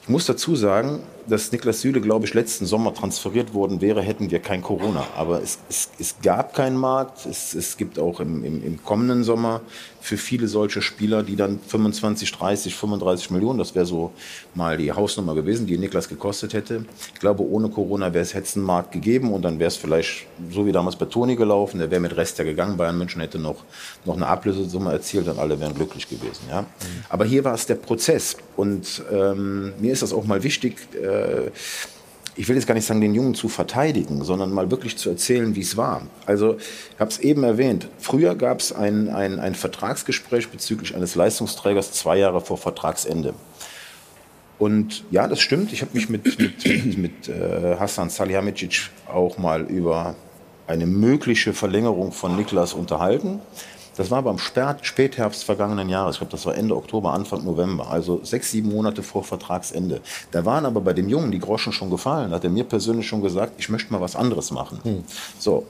Ich 0.01 0.09
muss 0.09 0.25
dazu 0.25 0.55
sagen, 0.55 1.03
dass 1.29 1.51
Niklas 1.51 1.81
Süle, 1.81 2.01
glaube 2.01 2.25
ich, 2.25 2.33
letzten 2.33 2.65
Sommer 2.65 2.93
transferiert 2.93 3.53
worden 3.53 3.81
wäre, 3.81 4.01
hätten 4.01 4.31
wir 4.31 4.39
kein 4.39 4.61
Corona. 4.61 5.05
Aber 5.15 5.41
es, 5.41 5.59
es, 5.69 5.89
es 5.99 6.15
gab 6.21 6.53
keinen 6.53 6.77
Markt. 6.77 7.25
Es, 7.25 7.53
es 7.53 7.77
gibt 7.77 7.99
auch 7.99 8.19
im, 8.19 8.43
im, 8.43 8.63
im, 8.63 8.83
kommenden 8.83 9.23
Sommer 9.23 9.61
für 10.01 10.17
viele 10.17 10.47
solche 10.47 10.81
Spieler, 10.81 11.23
die 11.23 11.35
dann 11.35 11.59
25, 11.59 12.31
30, 12.31 12.75
35 12.75 13.31
Millionen, 13.31 13.59
das 13.59 13.75
wäre 13.75 13.85
so 13.85 14.11
mal 14.55 14.77
die 14.77 14.91
Hausnummer 14.91 15.35
gewesen, 15.35 15.67
die 15.67 15.77
Niklas 15.77 16.07
gekostet 16.09 16.53
hätte. 16.53 16.85
Ich 17.13 17.19
glaube, 17.19 17.43
ohne 17.43 17.69
Corona 17.69 18.13
wäre 18.13 18.23
es 18.23 18.33
hätte 18.33 18.55
einen 18.55 18.65
Markt 18.65 18.91
gegeben 18.91 19.33
und 19.33 19.43
dann 19.43 19.59
wäre 19.59 19.67
es 19.67 19.75
vielleicht 19.77 20.25
so 20.51 20.65
wie 20.65 20.71
damals 20.71 20.95
bei 20.95 21.05
Toni 21.05 21.35
gelaufen. 21.35 21.79
Der 21.79 21.91
wäre 21.91 22.01
mit 22.01 22.15
Rest 22.15 22.37
ja 22.39 22.45
gegangen. 22.45 22.77
Bayern 22.77 22.97
München 22.97 23.21
hätte 23.21 23.39
noch, 23.39 23.63
noch 24.05 24.15
eine 24.15 24.27
Ablösesumme 24.27 24.91
erzielt 24.91 25.27
und 25.27 25.37
alle 25.37 25.59
wären 25.59 25.73
glücklich 25.73 26.07
gewesen. 26.07 26.43
Ja? 26.49 26.61
Mhm. 26.61 26.65
Aber 27.09 27.25
hier 27.25 27.43
war 27.43 27.53
es 27.53 27.65
der 27.65 27.75
Prozess. 27.75 28.37
Und 28.55 29.03
ähm, 29.11 29.73
mir 29.79 29.93
ist 29.93 30.01
das 30.01 30.13
auch 30.13 30.25
mal 30.25 30.43
wichtig, 30.43 30.75
äh, 30.95 31.18
äh, 31.19 31.51
ich 32.35 32.47
will 32.47 32.55
jetzt 32.55 32.67
gar 32.67 32.75
nicht 32.75 32.85
sagen, 32.85 33.01
den 33.01 33.13
Jungen 33.13 33.35
zu 33.35 33.49
verteidigen, 33.49 34.23
sondern 34.23 34.51
mal 34.53 34.71
wirklich 34.71 34.97
zu 34.97 35.09
erzählen, 35.09 35.55
wie 35.55 35.61
es 35.61 35.75
war. 35.75 36.03
Also, 36.25 36.55
ich 36.55 36.99
habe 36.99 37.11
es 37.11 37.19
eben 37.19 37.43
erwähnt, 37.43 37.89
früher 37.99 38.35
gab 38.35 38.61
es 38.61 38.71
ein, 38.71 39.09
ein, 39.09 39.39
ein 39.39 39.55
Vertragsgespräch 39.55 40.47
bezüglich 40.47 40.95
eines 40.95 41.15
Leistungsträgers 41.15 41.91
zwei 41.91 42.17
Jahre 42.17 42.39
vor 42.39 42.57
Vertragsende. 42.57 43.33
Und 44.57 45.03
ja, 45.11 45.27
das 45.27 45.41
stimmt, 45.41 45.73
ich 45.73 45.81
habe 45.81 45.91
mich 45.93 46.09
mit, 46.09 46.39
mit, 46.39 46.65
mit, 46.65 46.97
mit 46.97 47.29
äh, 47.29 47.75
Hassan 47.77 48.09
Salihamidzic 48.09 48.89
auch 49.07 49.37
mal 49.37 49.63
über 49.63 50.15
eine 50.67 50.85
mögliche 50.85 51.53
Verlängerung 51.53 52.11
von 52.11 52.35
Niklas 52.35 52.73
unterhalten. 52.73 53.39
Das 53.99 54.11
war 54.11 54.21
beim 54.21 54.37
Spätherbst 54.37 55.43
vergangenen 55.43 55.89
Jahres. 55.89 56.15
Ich 56.15 56.19
glaube, 56.19 56.31
das 56.31 56.45
war 56.45 56.55
Ende 56.55 56.73
Oktober, 56.73 57.11
Anfang 57.11 57.43
November. 57.43 57.91
Also 57.91 58.21
sechs, 58.23 58.49
sieben 58.49 58.69
Monate 58.69 59.03
vor 59.03 59.25
Vertragsende. 59.25 59.99
Da 60.31 60.45
waren 60.45 60.65
aber 60.65 60.79
bei 60.79 60.93
dem 60.93 61.09
Jungen 61.09 61.31
die 61.31 61.39
Groschen 61.39 61.73
schon 61.73 61.89
gefallen. 61.89 62.29
Da 62.29 62.37
hat 62.37 62.45
er 62.45 62.49
mir 62.49 62.63
persönlich 62.63 63.09
schon 63.09 63.21
gesagt, 63.21 63.55
ich 63.57 63.67
möchte 63.67 63.91
mal 63.91 63.99
was 63.99 64.15
anderes 64.15 64.51
machen. 64.51 64.79
Hm. 64.83 65.03
So. 65.37 65.65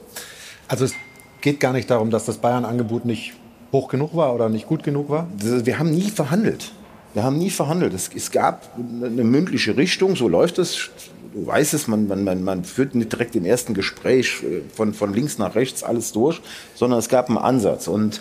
Also 0.68 0.84
es 0.84 0.94
geht 1.40 1.58
gar 1.58 1.72
nicht 1.72 1.90
darum, 1.90 2.12
dass 2.12 2.24
das 2.24 2.38
Bayern-Angebot 2.38 3.04
nicht 3.04 3.32
hoch 3.72 3.88
genug 3.88 4.14
war 4.14 4.32
oder 4.32 4.48
nicht 4.48 4.68
gut 4.68 4.84
genug 4.84 5.08
war? 5.08 5.26
Wir 5.36 5.80
haben 5.80 5.90
nie 5.90 6.08
verhandelt. 6.08 6.70
Wir 7.14 7.24
haben 7.24 7.38
nie 7.38 7.50
verhandelt. 7.50 7.92
Es, 7.94 8.10
es, 8.14 8.30
gab 8.30 8.68
eine 8.76 9.24
mündliche 9.24 9.76
Richtung, 9.76 10.16
so 10.16 10.28
läuft 10.28 10.58
es 10.58 10.90
du 11.32 11.46
weißt 11.46 11.74
es, 11.74 11.86
man, 11.88 12.08
man, 12.08 12.42
man 12.42 12.64
führt 12.64 12.94
nicht 12.94 13.12
direkt 13.12 13.36
im 13.36 13.44
ersten 13.44 13.74
Gespräch 13.74 14.42
äh, 14.42 14.62
von, 14.74 14.94
von 14.94 15.14
links 15.14 15.38
nach 15.38 15.54
rechts 15.54 15.82
alles 15.82 16.12
durch, 16.12 16.40
sondern 16.74 16.98
es 16.98 17.08
gab 17.08 17.28
einen 17.28 17.38
Ansatz. 17.38 17.88
Und, 17.88 18.20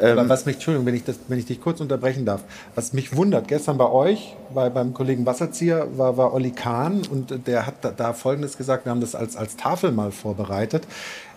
ähm, 0.00 0.28
was 0.28 0.46
mich, 0.46 0.56
Entschuldigung, 0.56 0.86
wenn 0.86 0.94
ich, 0.94 1.04
das, 1.04 1.16
wenn 1.28 1.38
ich 1.38 1.46
dich 1.46 1.60
kurz 1.60 1.80
unterbrechen 1.80 2.24
darf, 2.24 2.42
was 2.74 2.92
mich 2.92 3.16
wundert, 3.16 3.48
gestern 3.48 3.78
bei 3.78 3.88
euch, 3.88 4.36
bei, 4.54 4.68
beim 4.68 4.94
Kollegen 4.94 5.26
Wasserzieher, 5.26 5.88
war, 5.96 6.16
war 6.16 6.32
Olli 6.32 6.50
Kahn 6.50 7.02
und 7.10 7.46
der 7.46 7.66
hat 7.66 7.76
da, 7.82 7.90
da 7.90 8.12
Folgendes 8.12 8.56
gesagt, 8.56 8.84
wir 8.84 8.90
haben 8.90 9.00
das 9.00 9.14
als, 9.14 9.36
als 9.36 9.56
Tafel 9.56 9.92
mal 9.92 10.12
vorbereitet. 10.12 10.86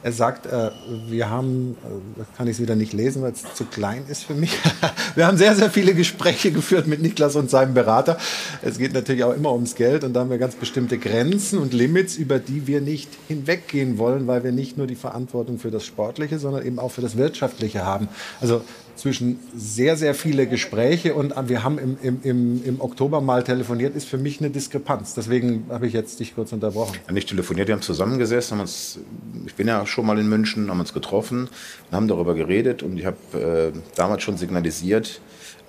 Er 0.04 0.12
sagt, 0.12 0.46
äh, 0.48 0.72
wir 1.08 1.30
haben, 1.30 1.78
äh, 2.18 2.24
kann 2.38 2.48
ich 2.48 2.58
es 2.58 2.62
wieder 2.62 2.76
nicht 2.76 2.92
lesen, 2.92 3.22
weil 3.22 3.32
es 3.32 3.42
zu 3.56 3.64
klein 3.64 4.04
ist 4.10 4.26
für 4.26 4.34
mich. 4.34 4.52
wir 5.16 5.26
haben 5.26 5.38
sehr, 5.38 5.56
sehr 5.56 5.70
viele 5.70 5.94
Gespräche 5.94 6.52
geführt 6.52 6.88
mit 6.88 7.02
Niklas 7.02 7.38
und 7.38 7.50
seinem 7.50 7.74
Berater. 7.74 8.18
Es 8.62 8.78
geht 8.78 8.94
natürlich 8.94 9.24
auch 9.24 9.34
immer 9.34 9.54
ums 9.54 9.76
Geld 9.76 10.04
und 10.04 10.14
da 10.14 10.20
haben 10.20 10.30
wir 10.30 10.38
ganz 10.38 10.56
bestimmte 10.56 10.98
Grenzen 10.98 11.58
und 11.58 11.74
Limits, 11.74 12.18
über 12.18 12.38
die 12.38 12.68
wir 12.68 12.82
nicht 12.82 13.10
hinweggehen 13.30 13.98
wollen, 13.98 14.28
weil 14.28 14.44
wir 14.44 14.52
nicht 14.52 14.78
nur 14.78 14.88
die 14.88 14.96
Verantwortung 14.96 15.58
für 15.58 15.72
das 15.72 15.86
Sportliche, 15.86 16.38
sondern 16.38 16.66
eben 16.66 16.80
auch 16.80 16.92
für 16.92 17.02
das 17.02 17.16
Wirtschaftliche 17.16 17.86
haben. 17.86 18.10
Also 18.42 18.62
zwischen 18.96 19.40
sehr, 19.56 19.98
sehr 19.98 20.16
viele 20.16 20.48
Gespräche 20.48 21.16
und 21.16 21.34
wir 21.48 21.64
haben 21.64 21.78
im, 21.80 21.98
im, 22.02 22.20
im, 22.24 22.64
im 22.64 22.82
Oktober 22.82 23.22
mal 23.22 23.44
telefoniert, 23.44 23.96
ist 23.96 24.08
für 24.08 24.18
mich 24.18 24.40
eine 24.40 24.50
Diskrepanz. 24.50 25.14
Deswegen 25.14 25.66
habe 25.70 25.88
ich 25.88 25.94
jetzt 25.94 26.20
dich 26.20 26.36
kurz 26.36 26.54
unterbrochen. 26.54 26.98
Ja, 27.08 27.14
nicht 27.14 27.30
telefoniert, 27.30 27.68
wir 27.68 27.76
haben 27.76 27.82
zusammengesessen, 27.82 28.58
haben 28.58 28.62
uns, 28.62 29.00
ich 29.46 29.56
bin 29.56 29.68
ja 29.68 29.86
schon 29.86 30.06
mal 30.06 30.20
in 30.20 30.30
München, 30.30 30.70
haben 30.70 30.80
uns 30.80 30.94
getroffen 30.94 31.50
und 31.90 31.96
haben 31.96 32.08
darüber 32.08 32.36
geredet 32.36 32.84
und 32.84 32.98
ich 32.98 33.06
habe 33.06 33.72
äh, 33.74 33.78
damals 33.96 34.24
schon 34.24 34.38
signalisiert, 34.38 35.22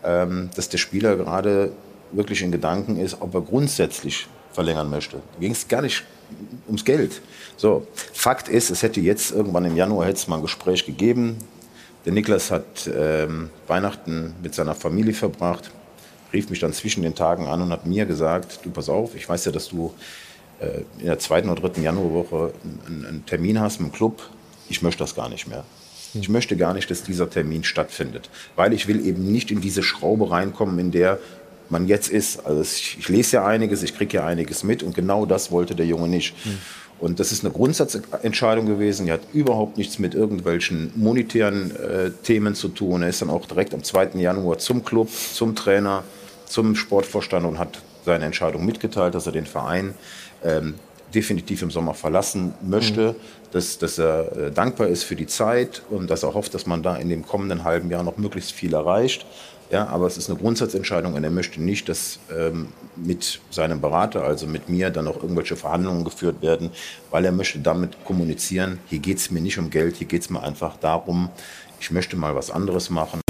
ähm, 0.05 0.51
dass 0.55 0.69
der 0.69 0.79
Spieler 0.79 1.17
gerade 1.17 1.73
wirklich 2.13 2.43
in 2.43 2.53
Gedanken 2.53 2.97
ist, 2.97 3.21
ob 3.21 3.35
er 3.35 3.41
grundsätzlich 3.41 4.29
verlängern 4.53 4.89
möchte. 4.91 5.17
Da 5.17 5.41
ging 5.41 5.53
es 5.53 5.67
gar 5.67 5.83
nicht 5.83 6.05
ums 6.67 6.85
Geld. 6.85 7.21
So, 7.57 7.87
Fakt 8.13 8.49
ist, 8.49 8.71
es 8.71 8.83
hätte 8.83 9.01
jetzt 9.01 9.33
irgendwann 9.33 9.65
im 9.65 9.77
Januar 9.77 10.07
hätte 10.07 10.19
es 10.19 10.29
mal 10.29 10.37
ein 10.37 10.43
Gespräch 10.43 10.87
gegeben. 10.87 11.37
Der 12.05 12.13
Niklas 12.13 12.51
hat 12.51 12.91
ähm, 12.95 13.51
Weihnachten 13.67 14.35
mit 14.43 14.55
seiner 14.55 14.75
Familie 14.75 15.15
verbracht, 15.15 15.71
rief 16.33 16.51
mich 16.51 16.61
dann 16.61 16.73
zwischen 16.73 17.03
den 17.03 17.15
Tagen 17.15 17.47
an 17.47 17.63
und 17.63 17.71
hat 17.71 17.87
mir 17.87 18.05
gesagt, 18.05 18.61
du 18.63 18.71
pass 18.71 18.89
auf, 18.89 19.15
ich 19.15 19.29
weiß 19.29 19.47
ja, 19.47 19.53
dass 19.53 19.69
du 19.69 19.95
äh, 20.61 20.83
in 20.99 21.07
der 21.07 21.19
zweiten 21.19 21.49
oder 21.49 21.63
dritten 21.63 21.83
Januarwoche 21.83 22.53
einen, 22.87 23.07
einen 23.07 23.27
Termin 23.27 23.61
hast 23.61 23.81
mit 23.81 23.93
dem 23.93 23.95
Club. 23.95 24.23
Ich 24.69 24.83
möchte 24.83 24.99
das 24.99 25.15
gar 25.15 25.29
nicht 25.29 25.47
mehr. 25.47 25.65
Ich 26.15 26.29
möchte 26.29 26.57
gar 26.57 26.75
nicht, 26.75 26.91
dass 26.91 27.03
dieser 27.03 27.29
Termin 27.29 27.65
stattfindet, 27.65 28.31
weil 28.55 28.73
ich 28.73 28.87
will 28.87 29.05
eben 29.05 29.33
nicht 29.33 29.51
in 29.51 29.61
diese 29.61 29.83
Schraube 29.83 30.31
reinkommen, 30.31 30.79
in 30.79 30.93
der 30.93 31.19
man 31.71 31.89
jetzt 31.89 32.09
ist. 32.09 32.47
Also 32.47 32.63
ich, 32.63 32.99
ich 33.01 33.09
lese 33.09 33.37
ja 33.37 33.47
einiges, 33.47 33.83
ich 33.83 33.97
kriege 33.97 34.19
ja 34.19 34.27
einiges 34.27 34.63
mit 34.63 34.83
und 34.83 34.95
genau 34.95 35.27
das 35.27 35.51
wollte 35.51 35.75
der 35.75 35.87
Junge 35.87 36.09
nicht. 36.09 36.35
Mhm. 36.47 36.59
Und 37.05 37.21
das 37.21 37.33
ist 37.33 37.45
eine 37.45 37.53
Grundsatzentscheidung 37.53 38.65
gewesen. 38.65 39.05
Die 39.05 39.13
hat 39.13 39.21
überhaupt 39.35 39.77
nichts 39.77 39.99
mit 39.99 40.15
irgendwelchen 40.15 40.91
monetären 40.97 41.77
äh, 41.77 42.11
Themen 42.23 42.55
zu 42.55 42.69
tun. 42.69 43.03
Er 43.03 43.11
ist 43.11 43.21
dann 43.21 43.29
auch 43.29 43.45
direkt 43.45 43.75
am 43.75 43.85
2. 43.85 44.13
Januar 44.15 44.57
zum 44.57 44.87
Club, 44.87 45.11
zum 45.11 45.55
Trainer, 45.55 46.03
zum 46.47 46.75
Sportvorstand 46.75 47.45
und 47.45 47.59
hat 47.59 47.83
seine 48.07 48.25
Entscheidung 48.25 48.65
mitgeteilt, 48.65 49.15
dass 49.15 49.27
er 49.27 49.33
den 49.33 49.45
Verein 49.45 49.93
ähm, 50.43 50.77
definitiv 51.15 51.61
im 51.61 51.71
Sommer 51.71 51.93
verlassen 51.93 52.55
möchte, 52.63 53.13
mhm. 53.13 53.17
dass, 53.53 53.77
dass 53.77 53.99
er 53.99 54.35
äh, 54.35 54.51
dankbar 54.51 54.89
ist 54.89 55.05
für 55.05 55.15
die 55.15 55.27
Zeit 55.27 55.83
und 55.91 56.09
dass 56.09 56.23
er 56.23 56.33
hofft, 56.33 56.55
dass 56.55 56.65
man 56.65 56.83
da 56.83 56.97
in 56.97 57.11
dem 57.11 57.27
kommenden 57.27 57.65
halben 57.65 57.91
Jahr 57.91 58.03
noch 58.03 58.17
möglichst 58.17 58.53
viel 58.53 58.73
erreicht. 58.73 59.27
Ja, 59.71 59.87
aber 59.89 60.07
es 60.07 60.17
ist 60.17 60.31
eine 60.31 60.39
Grundsatzentscheidung 60.39 61.15
und 61.15 61.25
er 61.25 61.31
möchte 61.31 61.61
nicht, 61.61 61.89
dass 61.89 62.19
ähm, 62.31 62.69
mit 62.97 63.41
seinem 63.51 63.81
Berater, 63.81 64.23
also 64.23 64.47
mit 64.47 64.69
mir, 64.69 64.91
dann 64.91 65.07
noch 65.07 65.17
irgendwelche 65.17 65.57
Verhandlungen 65.57 66.05
geführt 66.05 66.43
werden, 66.43 66.71
weil 67.11 67.25
er 67.25 67.33
möchte 67.33 67.59
damit 67.59 68.05
kommunizieren, 68.05 68.79
hier 68.89 68.99
geht 68.99 69.19
es 69.19 69.31
mir 69.31 69.41
nicht 69.41 69.59
um 69.59 69.71
Geld, 69.71 69.97
hier 69.97 70.07
geht 70.07 70.23
es 70.23 70.31
mir 70.31 70.43
einfach 70.43 70.77
darum, 70.77 71.31
ich 71.81 71.91
möchte 71.91 72.17
mal 72.17 72.35
was 72.35 72.51
anderes 72.51 72.91
machen. 72.91 73.24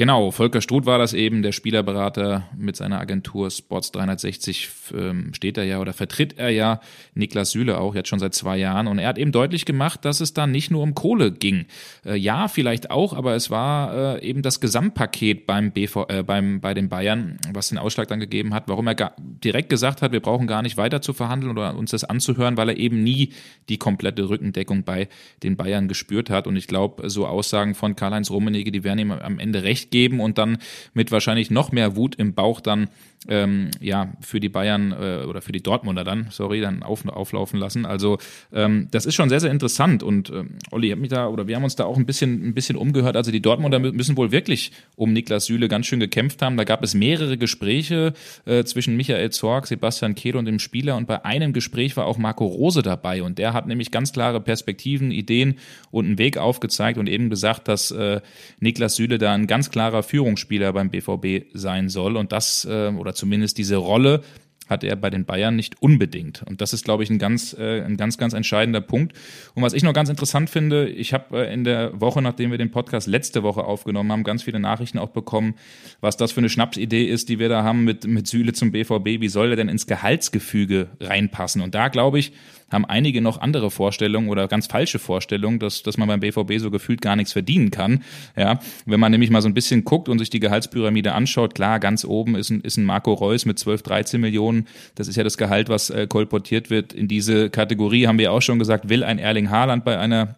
Genau, 0.00 0.30
Volker 0.30 0.62
Struth 0.62 0.86
war 0.86 0.96
das 0.96 1.12
eben, 1.12 1.42
der 1.42 1.52
Spielerberater 1.52 2.48
mit 2.56 2.74
seiner 2.74 3.00
Agentur 3.00 3.50
Sports 3.50 3.92
360 3.92 4.70
ähm, 4.94 5.34
steht 5.34 5.58
er 5.58 5.64
ja 5.64 5.78
oder 5.78 5.92
vertritt 5.92 6.38
er 6.38 6.48
ja 6.48 6.80
Niklas 7.12 7.50
Süle 7.50 7.78
auch 7.78 7.94
jetzt 7.94 8.08
schon 8.08 8.18
seit 8.18 8.32
zwei 8.32 8.56
Jahren. 8.56 8.86
Und 8.86 8.98
er 8.98 9.08
hat 9.08 9.18
eben 9.18 9.30
deutlich 9.30 9.66
gemacht, 9.66 10.06
dass 10.06 10.22
es 10.22 10.32
da 10.32 10.46
nicht 10.46 10.70
nur 10.70 10.82
um 10.82 10.94
Kohle 10.94 11.32
ging. 11.32 11.66
Äh, 12.06 12.16
ja, 12.16 12.48
vielleicht 12.48 12.90
auch, 12.90 13.12
aber 13.12 13.34
es 13.34 13.50
war 13.50 14.16
äh, 14.16 14.26
eben 14.26 14.40
das 14.40 14.60
Gesamtpaket 14.60 15.46
beim 15.46 15.70
BV, 15.70 16.06
äh, 16.08 16.22
beim, 16.22 16.62
bei 16.62 16.72
den 16.72 16.88
Bayern, 16.88 17.36
was 17.52 17.68
den 17.68 17.76
Ausschlag 17.76 18.08
dann 18.08 18.20
gegeben 18.20 18.54
hat, 18.54 18.68
warum 18.68 18.86
er 18.86 18.94
gar, 18.94 19.12
direkt 19.18 19.68
gesagt 19.68 20.00
hat, 20.00 20.12
wir 20.12 20.20
brauchen 20.20 20.46
gar 20.46 20.62
nicht 20.62 20.78
weiter 20.78 21.02
zu 21.02 21.12
verhandeln 21.12 21.52
oder 21.52 21.76
uns 21.76 21.90
das 21.90 22.04
anzuhören, 22.04 22.56
weil 22.56 22.70
er 22.70 22.78
eben 22.78 23.02
nie 23.02 23.34
die 23.68 23.76
komplette 23.76 24.30
Rückendeckung 24.30 24.82
bei 24.82 25.10
den 25.42 25.58
Bayern 25.58 25.88
gespürt 25.88 26.30
hat. 26.30 26.46
Und 26.46 26.56
ich 26.56 26.68
glaube, 26.68 27.10
so 27.10 27.26
Aussagen 27.26 27.74
von 27.74 27.96
Karl-Heinz 27.96 28.30
Rummenigge, 28.30 28.72
die 28.72 28.82
werden 28.82 28.98
ihm 28.98 29.12
am 29.12 29.38
Ende 29.38 29.62
recht 29.62 29.89
geben 29.90 30.20
und 30.20 30.38
dann 30.38 30.58
mit 30.94 31.12
wahrscheinlich 31.12 31.50
noch 31.50 31.72
mehr 31.72 31.96
Wut 31.96 32.14
im 32.14 32.34
Bauch 32.34 32.60
dann 32.60 32.88
ähm, 33.28 33.70
ja 33.80 34.12
für 34.20 34.40
die 34.40 34.48
Bayern 34.48 34.92
äh, 34.92 35.24
oder 35.26 35.42
für 35.42 35.52
die 35.52 35.62
Dortmunder 35.62 36.04
dann, 36.04 36.28
sorry, 36.30 36.60
dann 36.60 36.82
auf, 36.82 37.06
auflaufen 37.06 37.58
lassen. 37.58 37.84
Also 37.84 38.18
ähm, 38.52 38.88
das 38.90 39.04
ist 39.04 39.14
schon 39.14 39.28
sehr, 39.28 39.40
sehr 39.40 39.50
interessant 39.50 40.02
und 40.02 40.30
ähm, 40.30 40.58
Olli 40.70 40.94
mich 40.96 41.10
da 41.10 41.28
oder 41.28 41.46
wir 41.46 41.56
haben 41.56 41.64
uns 41.64 41.76
da 41.76 41.84
auch 41.84 41.96
ein 41.96 42.06
bisschen, 42.06 42.48
ein 42.48 42.54
bisschen 42.54 42.76
umgehört. 42.76 43.16
Also 43.16 43.30
die 43.30 43.42
Dortmunder 43.42 43.78
müssen 43.78 44.16
wohl 44.16 44.32
wirklich 44.32 44.72
um 44.96 45.12
Niklas 45.12 45.46
Süle 45.46 45.68
ganz 45.68 45.86
schön 45.86 46.00
gekämpft 46.00 46.40
haben. 46.42 46.56
Da 46.56 46.64
gab 46.64 46.82
es 46.82 46.94
mehrere 46.94 47.36
Gespräche 47.36 48.14
äh, 48.46 48.64
zwischen 48.64 48.96
Michael 48.96 49.30
Zorg, 49.30 49.66
Sebastian 49.66 50.14
Kehl 50.14 50.36
und 50.36 50.46
dem 50.46 50.58
Spieler 50.58 50.96
und 50.96 51.06
bei 51.06 51.24
einem 51.24 51.52
Gespräch 51.52 51.96
war 51.96 52.06
auch 52.06 52.18
Marco 52.18 52.46
Rose 52.46 52.82
dabei 52.82 53.22
und 53.22 53.38
der 53.38 53.52
hat 53.52 53.66
nämlich 53.66 53.90
ganz 53.90 54.12
klare 54.12 54.40
Perspektiven, 54.40 55.10
Ideen 55.10 55.56
und 55.90 56.06
einen 56.06 56.18
Weg 56.18 56.38
aufgezeigt 56.38 56.98
und 56.98 57.06
eben 57.06 57.28
gesagt, 57.28 57.68
dass 57.68 57.90
äh, 57.90 58.20
Niklas 58.60 58.96
Süle 58.96 59.18
da 59.18 59.34
ein 59.34 59.46
ganz 59.46 59.70
klarer 59.70 60.02
Führungsspieler 60.02 60.72
beim 60.72 60.90
BVB 60.90 61.46
sein 61.52 61.88
soll 61.88 62.16
und 62.16 62.32
das 62.32 62.64
äh, 62.64 62.88
oder 62.88 63.09
oder 63.10 63.14
zumindest 63.16 63.58
diese 63.58 63.76
Rolle 63.76 64.22
hat 64.70 64.84
er 64.84 64.96
bei 64.96 65.10
den 65.10 65.24
Bayern 65.24 65.56
nicht 65.56 65.82
unbedingt. 65.82 66.42
Und 66.44 66.60
das 66.60 66.72
ist, 66.72 66.84
glaube 66.84 67.02
ich, 67.02 67.10
ein 67.10 67.18
ganz, 67.18 67.54
äh, 67.58 67.82
ein 67.82 67.96
ganz, 67.96 68.16
ganz 68.16 68.32
entscheidender 68.32 68.80
Punkt. 68.80 69.12
Und 69.54 69.62
was 69.62 69.72
ich 69.72 69.82
noch 69.82 69.92
ganz 69.92 70.08
interessant 70.08 70.48
finde, 70.48 70.88
ich 70.88 71.12
habe 71.12 71.46
äh, 71.46 71.52
in 71.52 71.64
der 71.64 72.00
Woche, 72.00 72.22
nachdem 72.22 72.50
wir 72.50 72.58
den 72.58 72.70
Podcast 72.70 73.06
letzte 73.06 73.42
Woche 73.42 73.64
aufgenommen 73.64 74.10
haben, 74.12 74.24
ganz 74.24 74.42
viele 74.42 74.60
Nachrichten 74.60 74.98
auch 74.98 75.10
bekommen, 75.10 75.54
was 76.00 76.16
das 76.16 76.32
für 76.32 76.40
eine 76.40 76.48
Schnapsidee 76.48 77.04
ist, 77.04 77.28
die 77.28 77.38
wir 77.38 77.48
da 77.48 77.64
haben 77.64 77.84
mit, 77.84 78.06
mit 78.06 78.26
Süle 78.26 78.52
zum 78.52 78.72
BVB. 78.72 79.20
Wie 79.20 79.28
soll 79.28 79.50
er 79.50 79.56
denn 79.56 79.68
ins 79.68 79.86
Gehaltsgefüge 79.86 80.88
reinpassen? 81.00 81.60
Und 81.60 81.74
da, 81.74 81.88
glaube 81.88 82.18
ich, 82.18 82.32
haben 82.70 82.84
einige 82.84 83.20
noch 83.20 83.40
andere 83.40 83.70
Vorstellungen 83.70 84.28
oder 84.28 84.48
ganz 84.48 84.66
falsche 84.66 84.98
Vorstellungen, 84.98 85.58
dass, 85.58 85.82
dass 85.82 85.96
man 85.96 86.08
beim 86.08 86.20
BVB 86.20 86.58
so 86.58 86.70
gefühlt 86.70 87.00
gar 87.00 87.16
nichts 87.16 87.32
verdienen 87.32 87.70
kann. 87.70 88.02
Ja, 88.36 88.60
wenn 88.86 89.00
man 89.00 89.12
nämlich 89.12 89.30
mal 89.30 89.42
so 89.42 89.48
ein 89.48 89.54
bisschen 89.54 89.84
guckt 89.84 90.08
und 90.08 90.18
sich 90.18 90.30
die 90.30 90.40
Gehaltspyramide 90.40 91.12
anschaut, 91.12 91.54
klar, 91.54 91.80
ganz 91.80 92.04
oben 92.04 92.36
ist 92.36 92.50
ein, 92.50 92.60
ist 92.60 92.76
ein 92.76 92.84
Marco 92.84 93.12
Reus 93.12 93.44
mit 93.44 93.58
12, 93.58 93.82
13 93.82 94.20
Millionen. 94.20 94.59
Das 94.94 95.08
ist 95.08 95.16
ja 95.16 95.24
das 95.24 95.38
Gehalt, 95.38 95.68
was 95.68 95.90
äh, 95.90 96.06
kolportiert 96.06 96.70
wird. 96.70 96.92
In 96.92 97.08
diese 97.08 97.50
Kategorie 97.50 98.06
haben 98.06 98.18
wir 98.18 98.32
auch 98.32 98.42
schon 98.42 98.58
gesagt, 98.58 98.88
will 98.88 99.04
ein 99.04 99.18
Erling 99.18 99.50
Haaland 99.50 99.84
bei 99.84 99.98
einer 99.98 100.36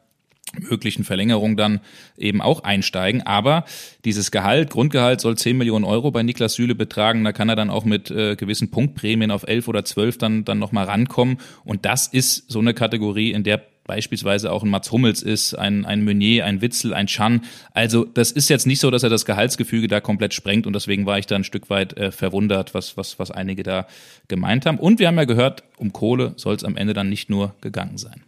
möglichen 0.60 1.04
Verlängerung 1.04 1.56
dann 1.56 1.80
eben 2.16 2.40
auch 2.42 2.62
einsteigen. 2.64 3.22
Aber 3.22 3.64
dieses 4.04 4.30
Gehalt, 4.30 4.70
Grundgehalt 4.70 5.20
soll 5.20 5.36
10 5.36 5.56
Millionen 5.56 5.84
Euro 5.84 6.10
bei 6.10 6.22
Niklas 6.22 6.54
Süle 6.54 6.74
betragen. 6.74 7.24
Da 7.24 7.32
kann 7.32 7.48
er 7.48 7.56
dann 7.56 7.70
auch 7.70 7.84
mit 7.84 8.10
äh, 8.10 8.36
gewissen 8.36 8.70
Punktprämien 8.70 9.30
auf 9.30 9.44
11 9.46 9.68
oder 9.68 9.84
12 9.84 10.18
dann, 10.18 10.44
dann 10.44 10.58
nochmal 10.58 10.84
rankommen. 10.84 11.38
Und 11.64 11.84
das 11.84 12.06
ist 12.06 12.50
so 12.50 12.58
eine 12.58 12.74
Kategorie, 12.74 13.32
in 13.32 13.44
der 13.44 13.62
beispielsweise 13.84 14.52
auch 14.52 14.62
ein 14.62 14.70
Mats 14.70 14.92
Hummels 14.92 15.22
ist, 15.22 15.54
ein, 15.54 15.84
ein 15.84 16.04
Meunier, 16.04 16.44
ein 16.44 16.60
Witzel, 16.60 16.94
ein 16.94 17.06
Chan. 17.06 17.42
Also 17.72 18.04
das 18.04 18.30
ist 18.30 18.48
jetzt 18.48 18.66
nicht 18.66 18.80
so, 18.80 18.90
dass 18.90 19.02
er 19.02 19.10
das 19.10 19.24
Gehaltsgefüge 19.24 19.88
da 19.88 20.00
komplett 20.00 20.34
sprengt 20.34 20.66
und 20.66 20.72
deswegen 20.72 21.06
war 21.06 21.18
ich 21.18 21.26
da 21.26 21.36
ein 21.36 21.44
Stück 21.44 21.70
weit 21.70 21.96
äh, 21.96 22.12
verwundert, 22.12 22.74
was, 22.74 22.96
was, 22.96 23.18
was 23.18 23.30
einige 23.30 23.62
da 23.62 23.86
gemeint 24.28 24.66
haben. 24.66 24.78
Und 24.78 24.98
wir 24.98 25.08
haben 25.08 25.16
ja 25.16 25.24
gehört, 25.24 25.64
um 25.76 25.92
Kohle 25.92 26.34
soll 26.36 26.54
es 26.54 26.64
am 26.64 26.76
Ende 26.76 26.94
dann 26.94 27.08
nicht 27.08 27.30
nur 27.30 27.54
gegangen 27.60 27.98
sein. 27.98 28.22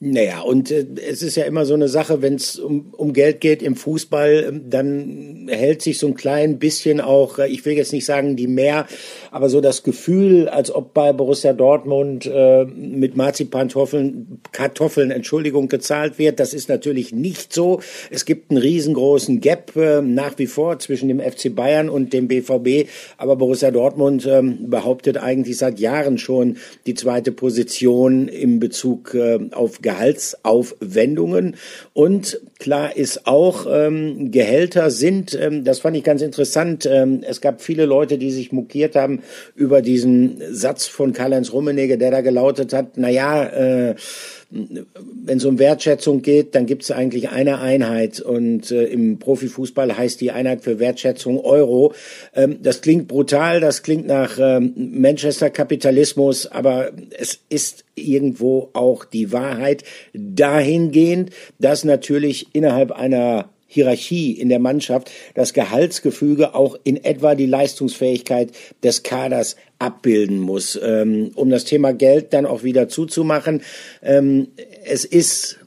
Naja, 0.00 0.42
und 0.42 0.70
äh, 0.70 0.86
es 1.10 1.22
ist 1.22 1.34
ja 1.34 1.42
immer 1.42 1.66
so 1.66 1.74
eine 1.74 1.88
Sache, 1.88 2.22
wenn 2.22 2.36
es 2.36 2.56
um, 2.56 2.94
um 2.96 3.12
Geld 3.12 3.40
geht 3.40 3.64
im 3.64 3.74
Fußball, 3.74 4.30
äh, 4.30 4.60
dann 4.68 5.48
hält 5.50 5.82
sich 5.82 5.98
so 5.98 6.06
ein 6.06 6.14
klein 6.14 6.60
bisschen 6.60 7.00
auch, 7.00 7.40
äh, 7.40 7.48
ich 7.48 7.64
will 7.64 7.72
jetzt 7.72 7.92
nicht 7.92 8.04
sagen 8.04 8.36
die 8.36 8.46
mehr, 8.46 8.86
aber 9.32 9.48
so 9.48 9.60
das 9.60 9.82
Gefühl, 9.82 10.48
als 10.48 10.72
ob 10.72 10.94
bei 10.94 11.12
Borussia 11.12 11.52
Dortmund 11.52 12.26
äh, 12.32 12.64
mit 12.64 13.16
Marzipantoffeln, 13.16 14.40
Kartoffeln, 14.52 15.10
Entschuldigung, 15.10 15.66
gezahlt 15.66 16.16
wird. 16.20 16.38
Das 16.38 16.54
ist 16.54 16.68
natürlich 16.68 17.12
nicht 17.12 17.52
so. 17.52 17.80
Es 18.08 18.24
gibt 18.24 18.52
einen 18.52 18.60
riesengroßen 18.60 19.40
Gap 19.40 19.74
äh, 19.74 20.00
nach 20.00 20.38
wie 20.38 20.46
vor 20.46 20.78
zwischen 20.78 21.08
dem 21.08 21.18
FC 21.18 21.52
Bayern 21.52 21.88
und 21.88 22.12
dem 22.12 22.28
BVB, 22.28 22.88
aber 23.16 23.34
Borussia 23.34 23.72
Dortmund 23.72 24.26
äh, 24.26 24.42
behauptet 24.42 25.16
eigentlich 25.16 25.56
seit 25.56 25.80
Jahren 25.80 26.18
schon 26.18 26.56
die 26.86 26.94
zweite 26.94 27.32
Position 27.32 28.28
im 28.28 28.60
Bezug 28.60 29.14
äh, 29.14 29.40
auf 29.50 29.82
Gehaltsaufwendungen. 29.88 31.56
Und 31.94 32.40
klar 32.58 32.94
ist 32.94 33.26
auch, 33.26 33.66
ähm, 33.70 34.30
Gehälter 34.30 34.90
sind, 34.90 35.34
ähm, 35.40 35.64
das 35.64 35.78
fand 35.78 35.96
ich 35.96 36.04
ganz 36.04 36.20
interessant, 36.20 36.84
ähm, 36.84 37.22
es 37.26 37.40
gab 37.40 37.62
viele 37.62 37.86
Leute, 37.86 38.18
die 38.18 38.30
sich 38.30 38.52
mokiert 38.52 38.96
haben 38.96 39.22
über 39.54 39.80
diesen 39.80 40.42
Satz 40.50 40.86
von 40.86 41.14
Karl-Heinz 41.14 41.54
Rummenigge, 41.54 41.96
der 41.96 42.10
da 42.10 42.20
gelautet 42.20 42.74
hat, 42.74 42.96
na 42.96 43.08
ja, 43.08 43.44
äh, 43.44 43.94
wenn 44.50 45.36
es 45.36 45.44
um 45.44 45.58
Wertschätzung 45.58 46.22
geht, 46.22 46.54
dann 46.54 46.64
gibt 46.64 46.82
es 46.82 46.90
eigentlich 46.90 47.28
eine 47.28 47.60
Einheit 47.60 48.20
und 48.20 48.70
äh, 48.70 48.84
im 48.84 49.18
Profifußball 49.18 49.96
heißt 49.96 50.22
die 50.22 50.30
Einheit 50.30 50.62
für 50.62 50.78
Wertschätzung 50.78 51.38
Euro. 51.40 51.92
Ähm, 52.34 52.58
das 52.62 52.80
klingt 52.80 53.08
brutal, 53.08 53.60
das 53.60 53.82
klingt 53.82 54.06
nach 54.06 54.38
ähm, 54.40 54.72
Manchester 54.76 55.50
Kapitalismus, 55.50 56.46
aber 56.46 56.92
es 57.18 57.40
ist 57.50 57.84
irgendwo 57.94 58.70
auch 58.72 59.04
die 59.04 59.32
Wahrheit 59.32 59.84
dahingehend, 60.14 61.30
dass 61.58 61.84
natürlich 61.84 62.54
innerhalb 62.54 62.92
einer 62.92 63.50
Hierarchie 63.70 64.32
in 64.32 64.48
der 64.48 64.58
Mannschaft 64.58 65.10
das 65.34 65.52
Gehaltsgefüge 65.52 66.54
auch 66.54 66.76
in 66.84 67.04
etwa 67.04 67.34
die 67.34 67.46
Leistungsfähigkeit 67.46 68.50
des 68.82 69.02
Kaders 69.02 69.56
abbilden 69.78 70.40
muss. 70.40 70.78
Ähm, 70.82 71.30
um 71.34 71.50
das 71.50 71.64
Thema 71.64 71.92
Geld 71.92 72.32
dann 72.32 72.46
auch 72.46 72.62
wieder 72.62 72.88
zuzumachen, 72.88 73.62
ähm, 74.02 74.48
es 74.84 75.04
ist 75.04 75.58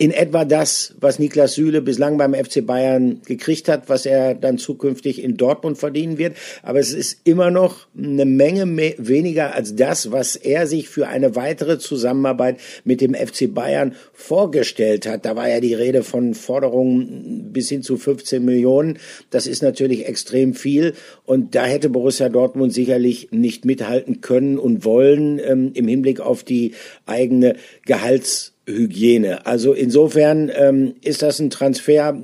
in 0.00 0.12
etwa 0.12 0.46
das, 0.46 0.94
was 0.98 1.18
Niklas 1.18 1.52
Süle 1.52 1.82
bislang 1.82 2.16
beim 2.16 2.32
FC 2.32 2.64
Bayern 2.64 3.20
gekriegt 3.26 3.68
hat, 3.68 3.90
was 3.90 4.06
er 4.06 4.34
dann 4.34 4.56
zukünftig 4.56 5.22
in 5.22 5.36
Dortmund 5.36 5.76
verdienen 5.76 6.16
wird. 6.16 6.38
Aber 6.62 6.78
es 6.78 6.94
ist 6.94 7.20
immer 7.24 7.50
noch 7.50 7.86
eine 7.94 8.24
Menge 8.24 8.64
mehr, 8.64 8.94
weniger 8.96 9.54
als 9.54 9.76
das, 9.76 10.10
was 10.10 10.36
er 10.36 10.66
sich 10.66 10.88
für 10.88 11.06
eine 11.06 11.36
weitere 11.36 11.78
Zusammenarbeit 11.78 12.60
mit 12.82 13.02
dem 13.02 13.14
FC 13.14 13.52
Bayern 13.52 13.94
vorgestellt 14.14 15.06
hat. 15.06 15.26
Da 15.26 15.36
war 15.36 15.50
ja 15.50 15.60
die 15.60 15.74
Rede 15.74 16.02
von 16.02 16.32
Forderungen 16.32 17.52
bis 17.52 17.68
hin 17.68 17.82
zu 17.82 17.98
15 17.98 18.42
Millionen. 18.42 18.98
Das 19.28 19.46
ist 19.46 19.62
natürlich 19.62 20.08
extrem 20.08 20.54
viel. 20.54 20.94
Und 21.26 21.54
da 21.54 21.66
hätte 21.66 21.90
Borussia 21.90 22.30
Dortmund 22.30 22.72
sicherlich 22.72 23.32
nicht 23.32 23.66
mithalten 23.66 24.22
können 24.22 24.58
und 24.58 24.86
wollen 24.86 25.38
ähm, 25.44 25.72
im 25.74 25.86
Hinblick 25.88 26.20
auf 26.20 26.42
die 26.42 26.72
eigene 27.04 27.56
Gehalts 27.84 28.54
Hygiene. 28.70 29.46
Also 29.46 29.72
insofern 29.72 30.50
ähm, 30.54 30.94
ist 31.02 31.22
das 31.22 31.38
ein 31.38 31.50
Transfer. 31.50 32.16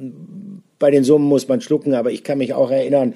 Bei 0.79 0.91
den 0.91 1.05
Summen 1.05 1.27
muss 1.27 1.49
man 1.49 1.61
schlucken, 1.61 1.95
aber 1.95 2.11
ich 2.11 2.23
kann 2.23 2.39
mich 2.39 2.55
auch 2.55 2.71
erinnern, 2.71 3.15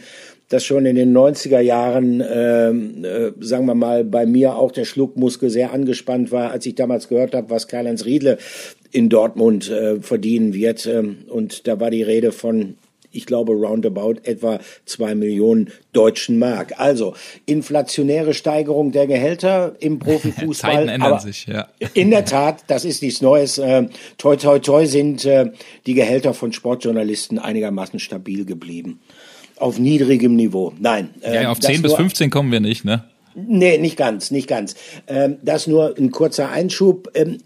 dass 0.51 0.64
schon 0.64 0.85
in 0.85 0.97
den 0.97 1.16
90er 1.16 1.61
Jahren, 1.61 2.23
ähm, 2.29 3.05
äh, 3.05 3.31
sagen 3.40 3.66
wir 3.66 3.77
mal, 3.77 4.05
bei 4.05 4.27
mir 4.27 4.57
auch 4.57 4.73
der 4.73 4.85
Schluckmuskel 4.85 5.49
sehr 5.49 5.73
angespannt 5.73 6.33
war, 6.33 6.51
als 6.51 6.66
ich 6.66 6.75
damals 6.75 7.09
gehört 7.09 7.35
habe, 7.35 7.51
was 7.51 7.69
Karl-Heinz 7.69 8.05
Riedle 8.05 8.37
in 8.90 9.09
Dortmund 9.09 9.71
äh, 9.71 10.01
verdienen 10.01 10.53
wird. 10.53 10.87
Ähm, 10.87 11.19
und 11.29 11.69
da 11.69 11.79
war 11.79 11.90
die 11.90 12.03
Rede 12.03 12.33
von 12.33 12.75
ich 13.12 13.27
glaube, 13.27 13.53
roundabout 13.53 14.16
etwa 14.23 14.61
zwei 14.85 15.14
Millionen 15.14 15.70
deutschen 15.92 16.38
Mark. 16.38 16.75
Also 16.79 17.14
inflationäre 17.46 18.35
Steigerung 18.35 18.92
der 18.92 19.07
Gehälter 19.07 19.75
im 19.81 19.99
Profifußball. 20.01 20.75
Zeiten 20.75 20.88
ändern 20.88 21.12
aber 21.12 21.20
sich, 21.20 21.46
ja. 21.46 21.68
In 21.94 22.11
der 22.11 22.25
Tat, 22.25 22.64
das 22.68 22.85
ist 22.85 23.03
nichts 23.03 23.20
Neues. 23.20 23.59
Äh, 23.59 23.88
toi, 24.18 24.37
toi, 24.37 24.59
toi 24.59 24.87
sind 24.87 25.25
äh, 25.25 25.51
die 25.87 25.94
Gehälter 25.94 26.35
von 26.35 26.53
Sportjournalisten 26.53 27.38
einigermaßen 27.38 27.99
stabil 27.99 28.44
geblieben. 28.44 29.01
Auf 29.57 29.79
niedrigem 29.79 30.37
Niveau. 30.37 30.73
Nein. 30.79 31.11
Äh, 31.20 31.42
ja, 31.42 31.51
auf 31.51 31.61
10 31.61 31.83
bis 31.83 31.92
15 31.94 32.31
kommen 32.31 32.51
wir 32.51 32.61
nicht, 32.61 32.85
ne? 32.85 33.05
Nee, 33.35 33.79
nicht 33.79 33.96
ganz, 33.96 34.31
nicht 34.31 34.49
ganz. 34.49 34.75
Ähm, 35.07 35.37
das 35.42 35.66
nur 35.66 35.96
ein 35.96 36.11
kurzer 36.11 36.51
Einschub. 36.51 37.11
Ähm, 37.14 37.38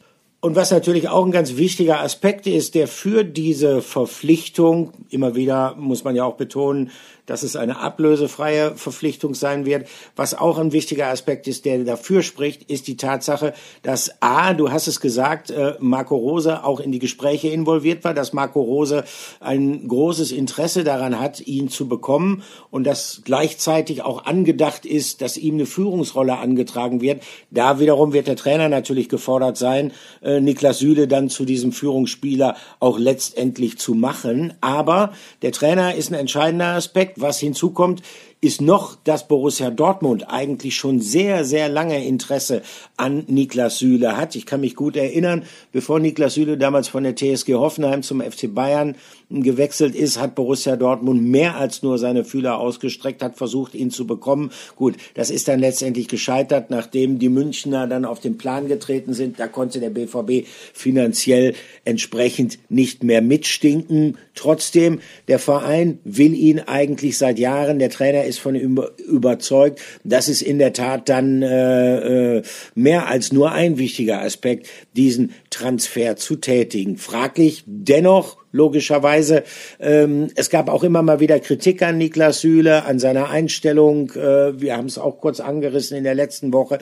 und 0.45 0.57
was 0.57 0.71
natürlich 0.71 1.09
auch 1.09 1.25
ein 1.25 1.31
ganz 1.31 1.57
wichtiger 1.57 2.01
Aspekt 2.01 2.47
ist, 2.47 2.75
der 2.75 2.87
für 2.87 3.25
diese 3.25 3.81
Verpflichtung, 3.81 4.93
immer 5.09 5.35
wieder 5.35 5.75
muss 5.77 6.05
man 6.05 6.15
ja 6.15 6.25
auch 6.25 6.35
betonen, 6.35 6.91
dass 7.27 7.43
es 7.43 7.57
eine 7.57 7.79
ablösefreie 7.79 8.75
Verpflichtung 8.77 9.35
sein 9.35 9.65
wird. 9.65 9.89
Was 10.17 10.35
auch 10.35 10.59
ein 10.59 10.73
wichtiger 10.73 11.09
Aspekt 11.09 11.49
ist, 11.49 11.65
der 11.65 11.85
dafür 11.85 12.23
spricht, 12.23 12.71
ist 12.71 12.87
die 12.87 12.97
Tatsache, 12.97 13.55
dass 13.83 14.23
A, 14.23 14.55
du 14.55 14.71
hast 14.71 14.87
es 14.87 15.01
gesagt, 15.01 15.51
äh, 15.51 15.75
Marco 15.81 16.17
Rose 16.17 16.65
auch 16.65 16.81
in 16.81 16.93
die 16.93 16.99
Gespräche 16.99 17.49
involviert 17.49 18.05
war, 18.05 18.15
dass 18.15 18.33
Marco 18.33 18.61
Rose 18.61 19.05
ein 19.41 19.89
großes 19.89 20.33
Interesse 20.33 20.85
daran 20.85 21.19
hat, 21.19 21.41
ihn 21.41 21.69
zu 21.69 21.89
bekommen 21.89 22.43
und 22.71 22.85
dass 22.85 23.23
gleichzeitig 23.25 24.03
auch 24.03 24.25
angedacht 24.25 24.85
ist, 24.87 25.21
dass 25.21 25.37
ihm 25.37 25.55
eine 25.55 25.67
Führungsrolle 25.67 26.37
angetragen 26.37 27.01
wird. 27.01 27.23
Da 27.51 27.81
wiederum 27.81 28.13
wird 28.13 28.27
der 28.27 28.37
Trainer 28.37 28.69
natürlich 28.69 29.09
gefordert 29.09 29.57
sein, 29.57 29.93
äh, 30.23 30.41
Niklas 30.41 30.79
Süle 30.79 31.09
dann 31.09 31.29
zu 31.29 31.45
diesem 31.45 31.73
Führungsspieler 31.73 32.57
auch 32.81 32.99
letztendlich 32.99 33.79
zu 33.79 33.95
machen. 33.95 34.55
Aber 34.61 35.13
der 35.43 35.53
Trainer 35.53 35.95
ist 35.95 36.11
ein 36.11 36.15
entscheidender 36.15 36.75
Aspekt. 36.75 37.14
Was 37.17 37.39
hinzukommt, 37.39 38.03
ist 38.45 38.61
noch, 38.61 38.97
dass 39.05 39.27
Borussia 39.27 39.71
Dortmund 39.71 40.29
eigentlich 40.29 40.77
schon 40.77 41.01
sehr, 41.01 41.47
sehr 41.47 41.71
lange 41.71 42.07
Interesse 42.07 42.61
an 42.99 43.25
Niklas 43.27 43.79
Süle 43.79 44.19
hat. 44.19 44.37
Ich 44.37 44.45
kann 44.45 44.61
mich 44.61 44.77
gut 44.77 44.97
erinnern, 44.97 45.45
bevor 45.73 45.99
Niklas 45.99 46.35
Süle 46.35 46.59
damals 46.59 46.89
von 46.89 47.05
der 47.05 47.17
TSG 47.17 47.55
Hoffenheim 47.55 48.03
zum 48.03 48.21
FC 48.21 48.55
Bayern 48.55 48.97
gewechselt 49.31 49.95
ist, 49.95 50.21
hat 50.21 50.35
Borussia 50.35 50.77
Dortmund 50.77 51.23
mehr 51.23 51.57
als 51.57 51.83
nur 51.83 51.99
seine 51.99 52.25
Fühler 52.25 52.59
ausgestreckt, 52.59 53.23
hat 53.23 53.37
versucht, 53.37 53.75
ihn 53.75 53.91
zu 53.91 54.07
bekommen. 54.07 54.51
Gut, 54.77 54.97
das 55.15 55.31
ist 55.31 55.49
dann 55.49 55.61
letztendlich 55.61 56.09
gescheitert, 56.09 56.71
nachdem 56.71 57.19
die 57.19 57.29
Münchner 57.29 57.87
dann 57.87 58.05
auf 58.05 58.21
den 58.21 58.39
Plan 58.39 58.69
getreten 58.69 59.15
sind. 59.15 59.41
Da 59.41 59.49
konnte 59.49 59.81
der 59.81 59.91
BVB 59.91 60.47
finanziell 60.73 61.55
entsprechend 61.85 62.59
nicht 62.69 63.03
mehr 63.03 63.23
mitstinken. 63.23 64.19
Trotzdem, 64.35 65.01
der 65.29 65.39
Verein 65.39 65.99
will 66.05 66.35
ihn 66.35 66.61
eigentlich 66.61 67.19
seit 67.19 67.39
Jahren. 67.39 67.79
Der 67.79 67.91
Trainer 67.91 68.25
ist 68.25 68.34
ist 68.35 68.41
von 68.41 68.55
überzeugt. 68.55 69.81
Das 70.05 70.29
ist 70.29 70.43
in 70.43 70.59
der 70.59 70.73
Tat 70.73 71.09
dann 71.09 71.43
äh, 71.43 72.37
äh, 72.37 72.43
mehr 72.75 73.09
als 73.09 73.33
nur 73.33 73.53
ein 73.53 73.79
wichtiger 73.79 74.21
Aspekt, 74.21 74.69
diesen 74.97 75.33
Transfer 75.51 76.17
zu 76.17 76.37
tätigen. 76.37 76.97
Fraglich 76.97 77.65
dennoch, 77.67 78.37
logischerweise. 78.53 79.43
Ähm, 79.81 80.29
es 80.37 80.49
gab 80.49 80.69
auch 80.69 80.85
immer 80.85 81.03
mal 81.03 81.21
wieder 81.21 81.41
Kritik 81.41 81.83
an 81.83 81.99
Niklas 81.99 82.41
Süle, 82.41 82.85
an 82.85 82.99
seiner 82.99 83.29
Einstellung. 83.31 84.11
Äh, 84.13 84.61
wir 84.61 84.77
haben 84.77 84.87
es 84.87 84.99
auch 84.99 85.21
kurz 85.21 85.41
angerissen 85.41 85.97
in 85.97 86.05
der 86.05 86.15
letzten 86.15 86.53
Woche. 86.53 86.79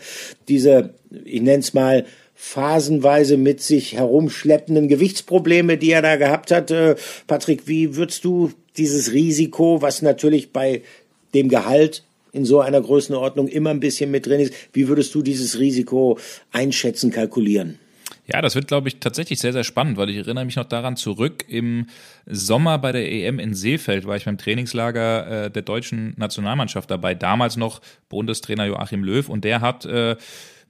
Diese, 0.49 0.91
ich 1.25 1.41
nenne 1.41 1.61
es 1.61 1.73
mal, 1.73 2.05
phasenweise 2.35 3.37
mit 3.37 3.63
sich 3.63 3.95
herumschleppenden 3.95 4.89
Gewichtsprobleme, 4.89 5.79
die 5.79 5.93
er 5.93 6.03
da 6.03 6.17
gehabt 6.17 6.51
hat. 6.51 6.71
Äh, 6.71 6.97
Patrick, 7.27 7.69
wie 7.69 7.97
würdest 7.97 8.25
du 8.25 8.51
dieses 8.77 9.13
Risiko, 9.13 9.83
was 9.83 10.03
natürlich 10.03 10.53
bei 10.53 10.83
dem 11.35 11.49
Gehalt 11.49 12.03
in 12.33 12.45
so 12.45 12.61
einer 12.61 12.81
Größenordnung 12.81 13.49
immer 13.49 13.71
ein 13.71 13.81
bisschen 13.81 14.11
mit 14.11 14.27
drin 14.27 14.41
ist, 14.41 14.55
wie 14.73 14.89
würdest 14.89 15.15
du 15.15 15.23
dieses 15.23 15.59
Risiko 15.59 16.19
einschätzen, 16.51 17.11
kalkulieren? 17.11 17.79
Ja, 18.27 18.41
das 18.41 18.55
wird, 18.55 18.69
glaube 18.69 18.89
ich, 18.89 18.99
tatsächlich 18.99 19.41
sehr, 19.41 19.53
sehr 19.53 19.65
spannend, 19.65 19.97
weil 19.97 20.09
ich 20.09 20.17
erinnere 20.17 20.45
mich 20.45 20.57
noch 20.57 20.65
daran 20.65 20.97
zurück. 20.97 21.45
Im 21.49 21.87
Sommer 22.25 22.79
bei 22.79 22.93
der 22.93 23.11
EM 23.11 23.39
in 23.39 23.53
Seefeld 23.53 24.07
war 24.07 24.17
ich 24.17 24.25
beim 24.25 24.39
Trainingslager 24.39 25.47
äh, 25.47 25.51
der 25.51 25.63
deutschen 25.63 26.15
Nationalmannschaft 26.17 26.91
dabei. 26.91 27.15
Damals 27.15 27.57
noch 27.57 27.81
Bundestrainer 28.09 28.67
Joachim 28.67 29.03
Löw 29.03 29.29
und 29.29 29.45
der 29.45 29.61
hat 29.61 29.85
äh, 29.85 30.17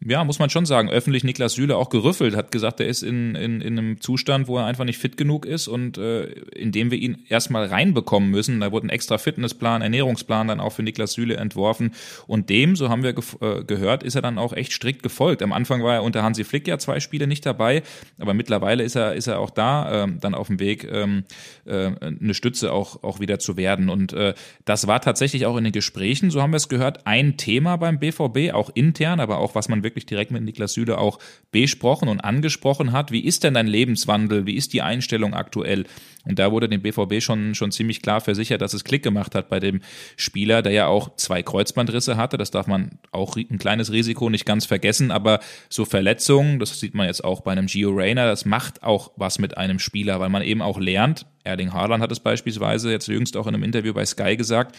ja, 0.07 0.25
muss 0.25 0.39
man 0.39 0.51
schon 0.51 0.67
sagen, 0.67 0.91
öffentlich 0.91 1.25
Niklas 1.25 1.55
Süle 1.55 1.77
auch 1.77 1.89
gerüffelt, 1.89 2.35
hat 2.35 2.51
gesagt, 2.51 2.81
er 2.81 2.87
ist 2.87 3.03
in, 3.03 3.35
in, 3.35 3.61
in 3.61 3.79
einem 3.79 4.01
Zustand, 4.01 4.49
wo 4.49 4.59
er 4.59 4.65
einfach 4.65 4.85
nicht 4.85 4.99
fit 4.99 5.17
genug 5.17 5.47
ist 5.47 5.69
und 5.69 5.99
äh, 5.99 6.25
indem 6.25 6.91
wir 6.91 6.99
ihn 6.99 7.25
erstmal 7.29 7.67
reinbekommen 7.67 8.31
müssen, 8.31 8.61
da 8.61 8.73
wurde 8.73 8.87
ein 8.87 8.91
extra 8.91 9.19
Fitnessplan, 9.19 9.83
Ernährungsplan 9.83 10.49
dann 10.49 10.61
auch 10.61 10.73
für 10.73 10.83
Niklas 10.83 11.13
Süle 11.13 11.37
entworfen. 11.37 11.93
Und 12.27 12.51
dem, 12.51 12.75
so 12.75 12.89
haben 12.89 13.03
wir 13.03 13.13
ge 13.13 13.23
äh, 13.41 13.65
gehört, 13.65 14.03
ist 14.03 14.15
er 14.15 14.23
dann 14.23 14.39
auch 14.39 14.53
echt 14.53 14.73
strikt 14.73 15.03
gefolgt. 15.03 15.43
Am 15.43 15.53
Anfang 15.53 15.83
war 15.83 15.95
er 15.95 16.03
unter 16.03 16.23
Hansi 16.23 16.45
Flick 16.45 16.67
ja 16.67 16.79
zwei 16.79 16.99
Spiele 17.01 17.27
nicht 17.27 17.47
dabei, 17.47 17.83
aber 18.19 18.35
mittlerweile 18.35 18.83
ist 18.83 18.97
er, 18.97 19.15
ist 19.15 19.27
er 19.27 19.39
auch 19.39 19.51
da 19.51 20.05
ähm, 20.05 20.19
dann 20.21 20.35
auf 20.35 20.49
dem 20.49 20.59
Weg, 20.59 20.89
ähm, 20.91 21.25
äh, 21.65 21.91
eine 22.01 22.35
Stütze 22.35 22.73
auch, 22.73 23.03
auch 23.03 23.21
wieder 23.21 23.39
zu 23.39 23.57
werden. 23.57 23.89
Und 23.89 24.13
äh, 24.13 24.35
das 24.65 24.87
war 24.87 25.01
tatsächlich 25.01 25.47
auch 25.47 25.57
in 25.57 25.65
den 25.65 25.73
Gesprächen, 25.73 26.31
so 26.31 26.43
haben 26.43 26.53
wir 26.53 26.57
es 26.57 26.69
gehört, 26.69 27.07
ein 27.07 27.37
Thema 27.37 27.77
beim 27.77 27.99
BVB, 27.99 28.53
auch 28.53 28.71
intern, 28.75 29.21
aber 29.21 29.39
auch 29.39 29.55
was 29.55 29.69
man 29.69 29.83
wirklich 29.83 29.92
wirklich 29.93 30.07
direkt 30.07 30.31
mit 30.31 30.43
Niklas 30.43 30.73
Süle 30.73 30.99
auch 30.99 31.19
besprochen 31.51 32.09
und 32.09 32.21
angesprochen 32.21 32.93
hat. 32.93 33.13
Wie 33.13 33.25
ist 33.25 33.45
denn 33.45 33.55
dein 33.55 33.67
Lebenswandel? 33.67 34.47
Wie 34.47 34.57
ist 34.57 34.73
die 34.73 34.83
Einstellung 34.83 35.35
aktuell? 35.35 35.85
Und 36.25 36.39
da 36.39 36.53
wurde 36.53 36.69
dem 36.69 36.83
BVB 36.83 37.21
schon, 37.21 37.55
schon 37.55 37.73
ziemlich 37.73 38.01
klar 38.01 38.21
versichert, 38.21 38.63
dass 38.63 38.75
es 38.75 38.85
Klick 38.85 39.03
gemacht 39.03 39.35
hat 39.35 39.49
bei 39.49 39.61
dem 39.61 39.81
Spieler, 40.17 40.63
der 40.63 40.73
ja 40.73 40.87
auch 40.87 41.17
zwei 41.17 41.43
Kreuzbandrisse 41.43 42.17
hatte. 42.17 42.39
Das 42.39 42.51
darf 42.51 42.67
man 42.67 42.99
auch 43.11 43.37
ein 43.37 43.59
kleines 43.59 43.93
Risiko 43.93 44.31
nicht 44.31 44.47
ganz 44.47 44.65
vergessen. 44.65 45.11
Aber 45.11 45.41
so 45.69 45.85
Verletzungen, 45.85 46.59
das 46.59 46.79
sieht 46.79 46.95
man 46.95 47.07
jetzt 47.07 47.25
auch 47.25 47.41
bei 47.41 47.53
einem 47.53 47.67
Gio 47.67 47.91
Reyna, 47.91 48.27
das 48.27 48.45
macht 48.45 48.83
auch 48.83 49.11
was 49.17 49.39
mit 49.39 49.57
einem 49.57 49.79
Spieler, 49.79 50.21
weil 50.21 50.29
man 50.29 50.43
eben 50.43 50.63
auch 50.63 50.79
lernt. 50.79 51.27
Erling 51.45 51.73
Haaland 51.73 52.03
hat 52.03 52.13
es 52.13 52.21
beispielsweise 52.21 52.91
jetzt 52.93 53.09
jüngst 53.09 53.37
auch 53.37 53.49
in 53.49 53.55
einem 53.55 53.65
Interview 53.65 53.93
bei 53.93 54.07
Sky 54.07 54.37
gesagt, 54.37 54.77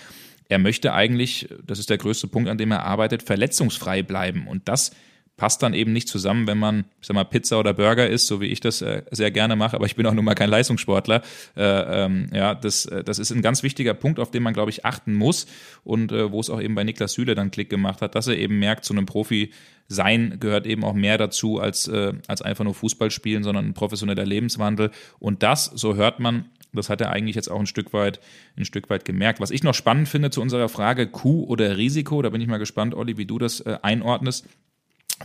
er 0.50 0.60
möchte 0.60 0.94
eigentlich, 0.94 1.50
das 1.66 1.80
ist 1.80 1.90
der 1.90 1.98
größte 1.98 2.28
Punkt, 2.28 2.50
an 2.50 2.58
dem 2.58 2.72
er 2.72 2.86
arbeitet, 2.86 3.24
verletzungsfrei 3.24 4.04
bleiben. 4.04 4.48
Und 4.48 4.68
das 4.68 4.92
passt 5.36 5.64
dann 5.64 5.74
eben 5.74 5.94
nicht 5.94 6.08
zusammen, 6.08 6.46
wenn 6.46 6.60
man, 6.60 6.86
ich 7.02 7.08
sag 7.08 7.16
mal, 7.16 7.24
Pizza 7.24 7.60
oder 7.60 7.74
Burger 7.74 8.08
isst, 8.08 8.28
so 8.28 8.40
wie 8.40 8.48
ich 8.48 8.60
das 8.60 8.82
äh, 8.82 9.02
sehr 9.10 9.32
gerne 9.32 9.56
mache, 9.56 9.76
aber 9.76 9.88
ich 9.88 9.96
bin 9.96 10.06
auch 10.06 10.14
nun 10.14 10.26
mal 10.26 10.36
kein 10.36 10.50
Leistungssportler. 10.50 11.24
Äh, 11.58 11.64
ähm, 11.64 12.28
ja, 12.32 12.54
das, 12.54 12.86
äh, 12.86 13.04
das 13.04 13.18
ist 13.18 13.32
ein 13.32 13.42
ganz 13.42 13.64
wichtiger 13.64 13.96
Punkt, 13.96 14.20
auf 14.20 14.30
den 14.30 14.44
man, 14.44 14.54
glaube 14.54 14.70
ich, 14.70 14.86
achten 14.86 15.14
muss 15.14 15.48
und 15.84 16.12
äh, 16.12 16.32
wo 16.32 16.40
es 16.40 16.52
auch 16.52 16.62
eben 16.62 16.76
bei 16.76 16.84
Niklas 16.84 17.14
Süle 17.14 17.34
dann 17.34 17.50
Klick 17.50 17.70
gemacht 17.70 18.02
hat, 18.02 18.14
dass 18.14 18.28
er 18.28 18.38
eben 18.38 18.60
merkt, 18.60 18.86
zu 18.86 18.94
einem 18.94 19.08
Profi 19.08 19.52
sein 19.88 20.38
gehört 20.40 20.66
eben 20.66 20.84
auch 20.84 20.94
mehr 20.94 21.18
dazu 21.18 21.60
als, 21.60 21.88
äh, 21.88 22.14
als 22.28 22.42
einfach 22.42 22.64
nur 22.64 22.74
Fußball 22.74 23.12
spielen, 23.12 23.44
sondern 23.44 23.66
ein 23.66 23.74
professioneller 23.74 24.26
Lebenswandel. 24.26 24.92
Und 25.20 25.44
das, 25.44 25.66
so 25.66 25.96
hört 25.96 26.20
man, 26.20 26.46
das 26.74 26.90
hat 26.90 27.02
er 27.02 27.12
eigentlich 27.12 27.36
jetzt 27.36 27.50
auch 27.50 27.60
ein 27.60 27.68
Stück 27.68 27.94
weit, 27.94 28.20
ein 28.58 28.66
Stück 28.66 28.90
weit 28.90 29.06
gemerkt. 29.06 29.40
Was 29.40 29.52
ich 29.52 29.64
noch 29.64 29.74
spannend 29.74 30.10
finde 30.10 30.30
zu 30.30 30.42
unserer 30.42 30.70
Frage 30.70 31.08
Kuh 31.08 31.46
oder 31.46 31.78
Risiko, 31.78 32.22
da 32.22 32.30
bin 32.30 32.42
ich 32.42 32.48
mal 32.48 32.58
gespannt, 32.58 32.94
Olli, 32.96 33.18
wie 33.18 33.26
du 33.26 33.40
das 33.40 33.62
äh, 33.62 33.78
einordnest 33.82 34.48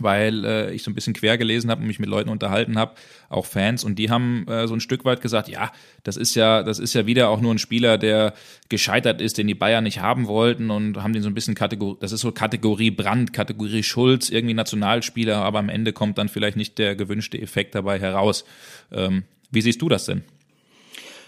weil 0.01 0.45
äh, 0.45 0.73
ich 0.73 0.83
so 0.83 0.91
ein 0.91 0.95
bisschen 0.95 1.13
quer 1.13 1.37
gelesen 1.37 1.69
habe 1.69 1.81
und 1.81 1.87
mich 1.87 1.99
mit 1.99 2.09
Leuten 2.09 2.29
unterhalten 2.29 2.77
habe, 2.77 2.95
auch 3.27 3.45
Fans, 3.45 3.83
und 3.83 3.95
die 3.97 4.09
haben 4.09 4.47
äh, 4.47 4.67
so 4.67 4.73
ein 4.73 4.79
Stück 4.79 5.05
weit 5.05 5.21
gesagt, 5.21 5.49
ja, 5.49 5.71
das 6.03 6.17
ist 6.17 6.35
ja, 6.35 6.63
das 6.63 6.79
ist 6.79 6.93
ja 6.93 7.05
wieder 7.05 7.29
auch 7.29 7.41
nur 7.41 7.53
ein 7.53 7.59
Spieler, 7.59 7.97
der 7.97 8.33
gescheitert 8.69 9.21
ist, 9.21 9.37
den 9.37 9.47
die 9.47 9.55
Bayern 9.55 9.83
nicht 9.83 9.99
haben 9.99 10.27
wollten 10.27 10.69
und 10.69 11.01
haben 11.01 11.13
den 11.13 11.23
so 11.23 11.29
ein 11.29 11.33
bisschen 11.33 11.55
Kategorie, 11.55 11.97
das 11.99 12.11
ist 12.11 12.21
so 12.21 12.31
Kategorie 12.31 12.91
Brand, 12.91 13.33
Kategorie 13.33 13.83
Schulz, 13.83 14.29
irgendwie 14.29 14.53
Nationalspieler, 14.53 15.37
aber 15.37 15.59
am 15.59 15.69
Ende 15.69 15.93
kommt 15.93 16.17
dann 16.17 16.29
vielleicht 16.29 16.57
nicht 16.57 16.77
der 16.77 16.95
gewünschte 16.95 17.41
Effekt 17.41 17.75
dabei 17.75 17.99
heraus. 17.99 18.45
Ähm, 18.91 19.23
wie 19.51 19.61
siehst 19.61 19.81
du 19.81 19.89
das 19.89 20.05
denn? 20.05 20.23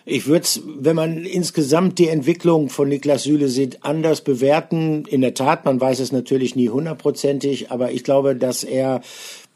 Ich 0.05 0.25
würde 0.25 0.43
es, 0.43 0.61
wenn 0.65 0.95
man 0.95 1.25
insgesamt 1.25 1.99
die 1.99 2.07
Entwicklung 2.07 2.69
von 2.69 2.89
Niklas 2.89 3.23
Süle 3.23 3.47
sieht, 3.47 3.83
anders 3.83 4.21
bewerten. 4.21 5.05
In 5.05 5.21
der 5.21 5.35
Tat, 5.35 5.65
man 5.65 5.79
weiß 5.79 5.99
es 5.99 6.11
natürlich 6.11 6.55
nie 6.55 6.69
hundertprozentig, 6.69 7.71
aber 7.71 7.91
ich 7.91 8.03
glaube, 8.03 8.35
dass 8.35 8.63
er 8.63 9.01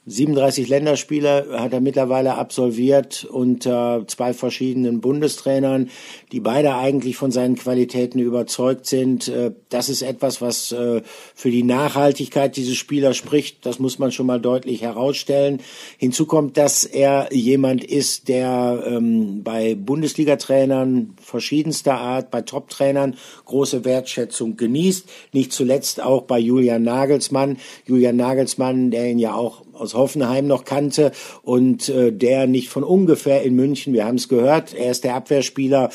37 0.07 0.67
Länderspiele 0.67 1.47
hat 1.53 1.73
er 1.73 1.81
mittlerweile 1.81 2.35
absolviert 2.35 3.25
unter 3.25 4.03
zwei 4.05 4.33
verschiedenen 4.35 5.01
Bundestrainern, 5.01 5.89
die 6.31 6.39
beide 6.39 6.75
eigentlich 6.75 7.17
von 7.17 7.31
seinen 7.31 7.55
Qualitäten 7.55 8.19
überzeugt 8.19 8.85
sind. 8.85 9.27
Äh, 9.27 9.53
das 9.69 9.89
ist 9.89 10.03
etwas, 10.03 10.41
was 10.41 10.71
äh, 10.71 11.01
für 11.33 11.49
die 11.49 11.63
Nachhaltigkeit 11.63 12.55
dieses 12.55 12.77
Spielers 12.77 13.17
spricht. 13.17 13.65
Das 13.65 13.79
muss 13.79 13.97
man 13.97 14.11
schon 14.11 14.27
mal 14.27 14.39
deutlich 14.39 14.83
herausstellen. 14.83 15.59
Hinzu 15.97 16.27
kommt, 16.27 16.57
dass 16.57 16.83
er 16.83 17.33
jemand 17.33 17.83
ist, 17.83 18.27
der 18.27 18.83
ähm, 18.85 19.41
bei 19.43 19.73
Bundesliga-Trainern 19.73 21.15
verschiedenster 21.19 21.95
Art, 21.95 22.29
bei 22.29 22.43
Top-Trainern 22.43 23.15
große 23.45 23.83
Wertschätzung 23.85 24.55
genießt. 24.55 25.09
Nicht 25.33 25.51
zuletzt 25.51 25.99
auch 25.99 26.23
bei 26.23 26.37
Julian 26.37 26.83
Nagelsmann. 26.83 27.57
Julian 27.87 28.17
Nagelsmann, 28.17 28.91
der 28.91 29.09
ihn 29.09 29.17
ja 29.17 29.33
auch 29.33 29.64
aus 29.75 29.93
Hoffenheim 29.93 30.47
noch 30.47 30.65
kannte 30.65 31.11
und 31.43 31.89
äh, 31.89 32.11
der 32.11 32.47
nicht 32.47 32.69
von 32.69 32.83
ungefähr 32.83 33.43
in 33.43 33.55
München, 33.55 33.93
wir 33.93 34.05
haben 34.05 34.15
es 34.15 34.29
gehört, 34.29 34.73
er 34.73 34.91
ist 34.91 35.03
der 35.03 35.15
Abwehrspieler 35.15 35.89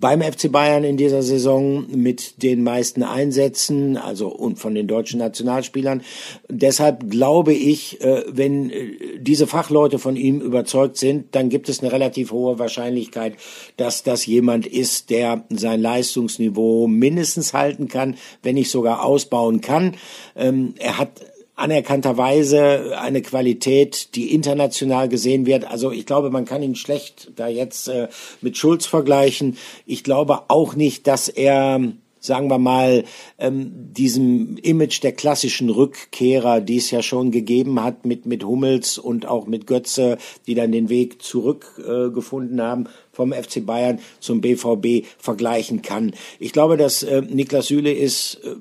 beim 0.00 0.22
FC 0.22 0.50
Bayern 0.50 0.84
in 0.84 0.96
dieser 0.96 1.22
Saison 1.22 1.86
mit 1.90 2.42
den 2.42 2.62
meisten 2.62 3.02
Einsätzen, 3.02 3.96
also 3.96 4.28
und 4.28 4.58
von 4.58 4.74
den 4.74 4.86
deutschen 4.86 5.18
Nationalspielern. 5.18 6.02
Deshalb 6.48 7.10
glaube 7.10 7.52
ich, 7.52 8.00
äh, 8.00 8.22
wenn 8.28 8.70
äh, 8.70 9.18
diese 9.18 9.48
Fachleute 9.48 9.98
von 9.98 10.14
ihm 10.14 10.40
überzeugt 10.40 10.96
sind, 10.98 11.34
dann 11.34 11.48
gibt 11.48 11.68
es 11.68 11.80
eine 11.80 11.90
relativ 11.90 12.30
hohe 12.30 12.58
Wahrscheinlichkeit, 12.60 13.34
dass 13.76 14.04
das 14.04 14.24
jemand 14.24 14.66
ist, 14.66 15.10
der 15.10 15.44
sein 15.50 15.80
Leistungsniveau 15.80 16.86
mindestens 16.86 17.52
halten 17.52 17.88
kann, 17.88 18.16
wenn 18.42 18.54
nicht 18.54 18.70
sogar 18.70 19.04
ausbauen 19.04 19.60
kann. 19.60 19.96
Ähm, 20.36 20.74
er 20.78 20.98
hat 20.98 21.10
anerkannterweise 21.58 22.98
eine 22.98 23.22
Qualität, 23.22 24.14
die 24.14 24.32
international 24.32 25.08
gesehen 25.08 25.46
wird. 25.46 25.68
Also 25.70 25.90
ich 25.90 26.06
glaube, 26.06 26.30
man 26.30 26.44
kann 26.44 26.62
ihn 26.62 26.76
schlecht 26.76 27.32
da 27.36 27.48
jetzt 27.48 27.88
äh, 27.88 28.08
mit 28.40 28.56
Schulz 28.56 28.86
vergleichen. 28.86 29.56
Ich 29.84 30.04
glaube 30.04 30.42
auch 30.48 30.76
nicht, 30.76 31.06
dass 31.06 31.28
er 31.28 31.80
sagen 32.20 32.48
wir 32.50 32.58
mal, 32.58 33.04
ähm, 33.38 33.70
diesem 33.92 34.56
Image 34.58 35.02
der 35.02 35.12
klassischen 35.12 35.70
Rückkehrer, 35.70 36.60
die 36.60 36.76
es 36.76 36.90
ja 36.90 37.00
schon 37.00 37.30
gegeben 37.30 37.82
hat 37.82 38.04
mit, 38.04 38.26
mit 38.26 38.44
Hummels 38.44 38.98
und 38.98 39.26
auch 39.26 39.46
mit 39.46 39.66
Götze, 39.66 40.18
die 40.46 40.54
dann 40.54 40.72
den 40.72 40.88
Weg 40.88 41.22
zurückgefunden 41.22 42.58
äh, 42.58 42.62
haben 42.62 42.86
vom 43.12 43.32
FC 43.32 43.64
Bayern 43.64 44.00
zum 44.20 44.40
BVB 44.40 45.06
vergleichen 45.18 45.82
kann. 45.82 46.12
Ich 46.38 46.52
glaube, 46.52 46.76
dass 46.76 47.02
äh, 47.02 47.22
Niklas 47.22 47.68
Süle 47.68 47.92
ist 47.92 48.40
äh, 48.44 48.56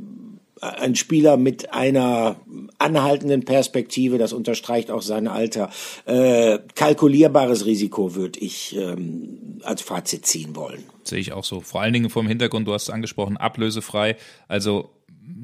ein 0.61 0.95
Spieler 0.95 1.37
mit 1.37 1.73
einer 1.73 2.37
anhaltenden 2.79 3.43
Perspektive, 3.43 4.17
das 4.17 4.33
unterstreicht 4.33 4.91
auch 4.91 5.01
sein 5.01 5.27
Alter. 5.27 5.69
Äh, 6.05 6.59
kalkulierbares 6.75 7.65
Risiko 7.65 8.15
würde 8.15 8.39
ich 8.39 8.75
ähm, 8.77 9.59
als 9.63 9.81
Fazit 9.81 10.25
ziehen 10.25 10.55
wollen. 10.55 10.83
Sehe 11.03 11.19
ich 11.19 11.33
auch 11.33 11.43
so. 11.43 11.61
Vor 11.61 11.81
allen 11.81 11.93
Dingen 11.93 12.09
vom 12.09 12.27
Hintergrund, 12.27 12.67
du 12.67 12.73
hast 12.73 12.83
es 12.83 12.89
angesprochen, 12.89 13.37
ablösefrei. 13.37 14.15
Also 14.47 14.89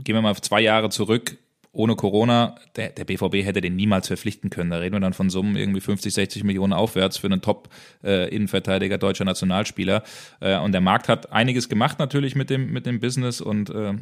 gehen 0.03 0.15
wir 0.15 0.21
mal 0.21 0.35
zwei 0.35 0.61
Jahre 0.61 0.89
zurück. 0.89 1.37
Ohne 1.75 1.95
Corona, 1.95 2.55
der, 2.75 2.89
der 2.89 3.03
BVB 3.03 3.43
hätte 3.43 3.59
den 3.59 3.75
niemals 3.75 4.07
verpflichten 4.07 4.51
können. 4.51 4.69
Da 4.69 4.77
reden 4.77 4.93
wir 4.93 4.99
dann 4.99 5.13
von 5.13 5.31
Summen 5.31 5.55
irgendwie 5.55 5.81
50, 5.81 6.13
60 6.13 6.43
Millionen 6.43 6.71
aufwärts 6.71 7.17
für 7.17 7.25
einen 7.25 7.41
Top-Innenverteidiger, 7.41 8.95
äh, 8.95 8.99
deutscher 8.99 9.25
Nationalspieler. 9.25 10.03
Äh, 10.39 10.59
und 10.59 10.71
der 10.71 10.81
Markt 10.81 11.09
hat 11.09 11.31
einiges 11.31 11.69
gemacht 11.69 11.97
natürlich 11.97 12.35
mit 12.35 12.51
dem, 12.51 12.71
mit 12.71 12.85
dem 12.85 12.99
Business 12.99 13.41
und 13.41 13.71
äh, 13.71 13.93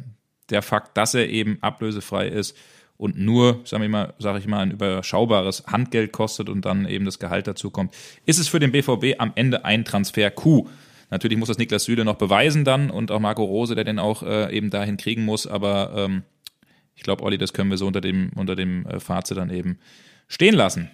der 0.50 0.60
Fakt, 0.60 0.98
dass 0.98 1.14
er 1.14 1.30
eben 1.30 1.56
ablösefrei 1.62 2.28
ist 2.28 2.54
und 2.96 3.18
nur, 3.18 3.60
sage 3.64 3.84
ich 3.84 3.90
mal, 3.90 4.14
sage 4.18 4.38
ich 4.38 4.46
mal, 4.46 4.60
ein 4.60 4.70
überschaubares 4.70 5.64
Handgeld 5.66 6.12
kostet 6.12 6.48
und 6.48 6.64
dann 6.64 6.86
eben 6.86 7.04
das 7.04 7.18
Gehalt 7.18 7.46
dazu 7.46 7.70
kommt, 7.70 7.94
ist 8.26 8.38
es 8.38 8.48
für 8.48 8.60
den 8.60 8.72
BVB 8.72 9.18
am 9.18 9.32
Ende 9.34 9.64
ein 9.64 9.84
Transfer-Coup. 9.84 10.68
Natürlich 11.10 11.36
muss 11.36 11.48
das 11.48 11.58
Niklas 11.58 11.84
Süle 11.84 12.04
noch 12.04 12.16
beweisen 12.16 12.64
dann 12.64 12.90
und 12.90 13.10
auch 13.10 13.20
Marco 13.20 13.44
Rose, 13.44 13.74
der 13.74 13.84
den 13.84 13.98
auch 13.98 14.22
äh, 14.22 14.54
eben 14.56 14.70
dahin 14.70 14.96
kriegen 14.96 15.24
muss. 15.24 15.46
Aber 15.46 15.92
ähm, 15.94 16.22
ich 16.94 17.02
glaube, 17.02 17.22
Olli, 17.24 17.38
das 17.38 17.52
können 17.52 17.70
wir 17.70 17.76
so 17.76 17.86
unter 17.86 18.00
dem, 18.00 18.30
unter 18.34 18.56
dem 18.56 18.86
äh, 18.86 19.00
Fazit 19.00 19.36
dann 19.36 19.50
eben 19.50 19.78
stehen 20.28 20.54
lassen. 20.54 20.90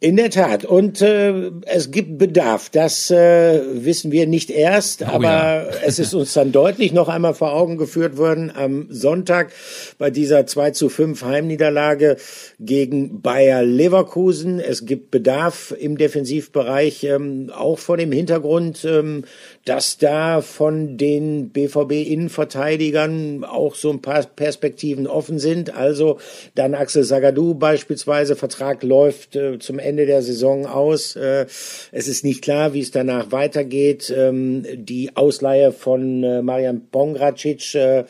In 0.00 0.16
der 0.16 0.30
Tat. 0.30 0.64
Und 0.64 1.02
äh, 1.02 1.50
es 1.66 1.90
gibt 1.90 2.18
Bedarf. 2.18 2.70
Das 2.70 3.10
äh, 3.10 3.60
wissen 3.84 4.12
wir 4.12 4.28
nicht 4.28 4.48
erst, 4.48 5.02
oh, 5.02 5.06
aber 5.06 5.26
ja. 5.26 5.66
es 5.84 5.98
ist 5.98 6.14
uns 6.14 6.34
dann 6.34 6.52
deutlich 6.52 6.92
noch 6.92 7.08
einmal 7.08 7.34
vor 7.34 7.52
Augen 7.52 7.78
geführt 7.78 8.16
worden 8.16 8.52
am 8.54 8.86
Sonntag 8.90 9.50
bei 9.98 10.10
dieser 10.10 10.46
2 10.46 10.70
zu 10.70 10.88
5 10.88 11.24
Heimniederlage 11.24 12.16
gegen 12.60 13.22
Bayer 13.22 13.64
Leverkusen. 13.64 14.60
Es 14.60 14.86
gibt 14.86 15.10
Bedarf 15.10 15.74
im 15.76 15.98
Defensivbereich, 15.98 17.02
ähm, 17.02 17.50
auch 17.52 17.80
vor 17.80 17.96
dem 17.96 18.12
Hintergrund, 18.12 18.84
ähm, 18.84 19.24
dass 19.68 19.98
da 19.98 20.40
von 20.40 20.96
den 20.96 21.50
BVB-Innenverteidigern 21.50 23.44
auch 23.44 23.74
so 23.74 23.90
ein 23.90 24.00
paar 24.00 24.22
Perspektiven 24.22 25.06
offen 25.06 25.38
sind. 25.38 25.76
Also 25.76 26.18
dann 26.54 26.74
Axel 26.74 27.04
Sagadou 27.04 27.52
beispielsweise, 27.52 28.34
Vertrag 28.34 28.82
läuft 28.82 29.36
äh, 29.36 29.58
zum 29.58 29.78
Ende 29.78 30.06
der 30.06 30.22
Saison 30.22 30.64
aus. 30.64 31.16
Äh, 31.16 31.44
es 31.92 32.08
ist 32.08 32.24
nicht 32.24 32.40
klar, 32.40 32.72
wie 32.72 32.80
es 32.80 32.92
danach 32.92 33.30
weitergeht. 33.30 34.10
Ähm, 34.16 34.64
die 34.74 35.14
Ausleihe 35.16 35.72
von 35.72 36.24
äh, 36.24 36.40
Marian 36.40 36.88
Pongracic 36.90 37.74
äh, 37.74 38.04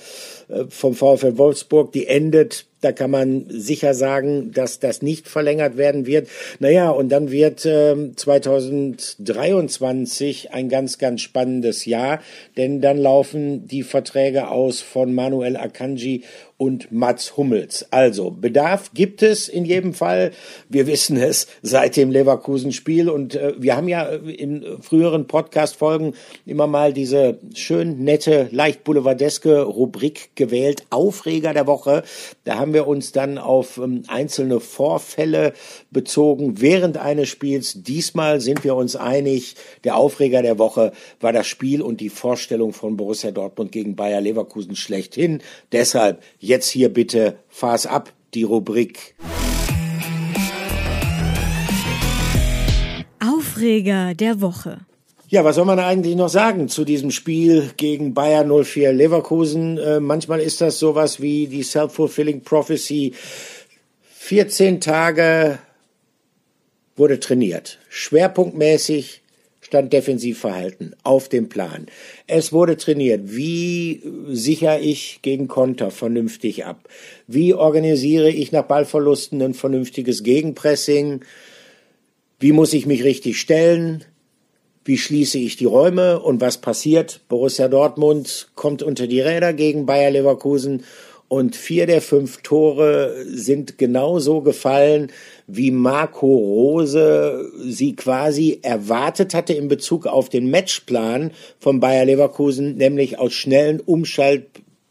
vom 0.69 0.95
VfL 0.95 1.39
Wolfsburg, 1.39 1.91
die 1.91 2.07
endet 2.07 2.68
da 2.81 2.93
kann 2.93 3.11
man 3.11 3.47
sicher 3.49 3.93
sagen, 3.95 4.53
dass 4.53 4.79
das 4.79 5.03
nicht 5.03 5.27
verlängert 5.29 5.77
werden 5.77 6.07
wird. 6.07 6.29
Naja, 6.61 6.91
und 6.91 7.09
dann 7.09 7.29
wird 7.31 7.67
äh, 7.67 8.15
2023 8.15 10.53
ein 10.53 10.69
ganz, 10.69 10.99
ganz 10.99 11.23
spannendes 11.23 11.87
Jahr, 11.87 12.23
denn 12.57 12.81
dann 12.81 12.99
laufen 12.99 13.67
die 13.67 13.83
Verträge 13.83 14.47
aus 14.49 14.81
von 14.81 15.13
Manuel 15.13 15.57
Akanji 15.57 16.23
und 16.59 16.91
Mats 16.91 17.37
Hummels. 17.37 17.87
Also 17.93 18.33
Bedarf 18.33 18.91
gibt 18.93 19.23
es 19.23 19.49
in 19.49 19.65
jedem 19.65 19.95
Fall. 19.95 20.33
Wir 20.69 20.89
wissen 20.89 21.17
es 21.17 21.47
seit 21.63 21.97
dem 21.97 22.11
Leverkusen-Spiel 22.11 23.09
und 23.09 23.37
äh, 23.37 23.55
wir 23.57 23.77
haben 23.77 23.87
ja 23.87 24.07
in 24.07 24.65
früheren 24.83 25.29
Podcast-Folgen 25.29 26.15
immer 26.45 26.67
mal 26.67 26.93
diese 26.93 27.39
schön 27.55 28.03
nette, 28.03 28.49
leicht 28.51 28.83
boulevardeske 28.83 29.63
Rubrik 29.63 30.31
gewählt, 30.35 30.85
Aufreger 30.91 31.55
der 31.55 31.69
Woche. 31.69 32.03
Da 32.43 32.59
haben 32.59 32.75
wir 32.75 32.89
uns 32.89 33.13
dann 33.13 33.39
auf 33.39 33.79
ähm, 33.79 34.03
einzelne 34.09 34.59
Vorfälle 34.59 35.53
bezogen 35.93 36.61
während 36.61 36.97
eines 36.99 37.29
Spiels. 37.29 37.85
Diesmal 37.85 38.41
sind 38.41 38.65
wir 38.65 38.75
uns 38.75 38.97
einig, 38.97 39.55
der 39.85 39.97
Aufreger 39.97 40.43
der 40.43 40.59
Woche 40.59 40.91
war 41.21 41.33
das 41.33 41.47
Spiel 41.47 41.83
und 41.83 42.01
die 42.01 42.11
Vorstellung 42.11 42.73
von 42.73 42.97
Borussia 42.97 43.31
Dortmund 43.31 43.71
gegen 43.71 43.95
Bayer 43.95 44.21
Leverkusen 44.21 44.75
schlechthin. 44.75 45.41
Deshalb 45.71 46.21
Jetzt 46.49 46.71
hier 46.71 46.89
bitte 46.89 47.37
Fass 47.51 47.85
ab, 47.85 48.11
die 48.33 48.43
Rubrik. 48.43 49.15
Aufreger 53.21 54.15
der 54.15 54.41
Woche. 54.41 54.79
Ja, 55.29 55.45
was 55.45 55.57
soll 55.57 55.67
man 55.67 55.79
eigentlich 55.79 56.17
noch 56.17 56.31
sagen 56.31 56.71
zu 56.71 56.87
diesem 56.87 57.11
Spiel 57.11 57.73
gegen 57.77 58.15
Bayer 58.15 58.47
04 58.65 58.95
Leverkusen? 58.95 59.77
Äh, 59.77 60.01
manchmal 60.01 60.41
ist 60.41 60.63
das 60.63 60.79
sowas 60.79 61.21
wie 61.21 61.49
die 61.49 61.63
Self-Fulfilling 61.63 62.41
Prophecy. 62.41 63.13
14 64.15 64.81
Tage 64.81 65.59
wurde 66.97 67.21
trainiert. 67.21 67.79
Schwerpunktmäßig 67.91 69.21
stand 69.69 69.93
Defensivverhalten 69.93 70.97
auf 71.03 71.29
dem 71.29 71.51
Plan. 71.51 71.87
Es 72.27 72.55
wurde 72.55 72.79
trainiert. 72.79 73.21
Wie 73.25 74.03
sichere 74.31 74.81
ich 74.81 75.21
gegen 75.21 75.47
Konter 75.47 75.91
vernünftig 75.91 76.65
ab? 76.65 76.89
Wie 77.27 77.53
organisiere 77.53 78.31
ich 78.31 78.51
nach 78.51 78.65
Ballverlusten 78.65 79.43
ein 79.43 79.53
vernünftiges 79.53 80.23
Gegenpressing? 80.23 81.21
Wie 82.41 82.53
muss 82.53 82.73
ich 82.73 82.87
mich 82.87 83.05
richtig 83.05 83.39
stellen? 83.39 84.05
Wie 84.87 84.97
schließe 84.97 85.37
ich 85.37 85.57
die 85.57 85.67
Räume? 85.67 86.19
Und 86.21 86.41
was 86.41 86.57
passiert? 86.57 87.21
Borussia 87.29 87.69
Dortmund 87.69 88.49
kommt 88.55 88.83
unter 88.83 89.07
die 89.07 89.21
Räder 89.21 89.53
gegen 89.53 89.85
Bayer 89.85 90.11
Leverkusen 90.11 90.83
und 91.29 91.57
vier 91.57 91.87
der 91.87 92.01
fünf 92.01 92.39
Tore 92.43 93.25
sind 93.27 93.79
genauso 93.79 94.41
gefallen, 94.41 95.13
wie 95.47 95.71
Marco 95.71 96.27
Rose 96.27 97.51
sie 97.65 97.95
quasi 97.95 98.61
erwartet 98.63 99.35
hatte 99.35 99.53
in 99.53 99.69
Bezug 99.69 100.07
auf 100.07 100.31
den 100.31 100.51
Matchplan 100.51 101.33
von 101.59 101.81
Bayer 101.81 102.07
Leverkusen, 102.07 102.77
nämlich 102.77 103.19
aus 103.19 103.35
schnellen 103.35 103.81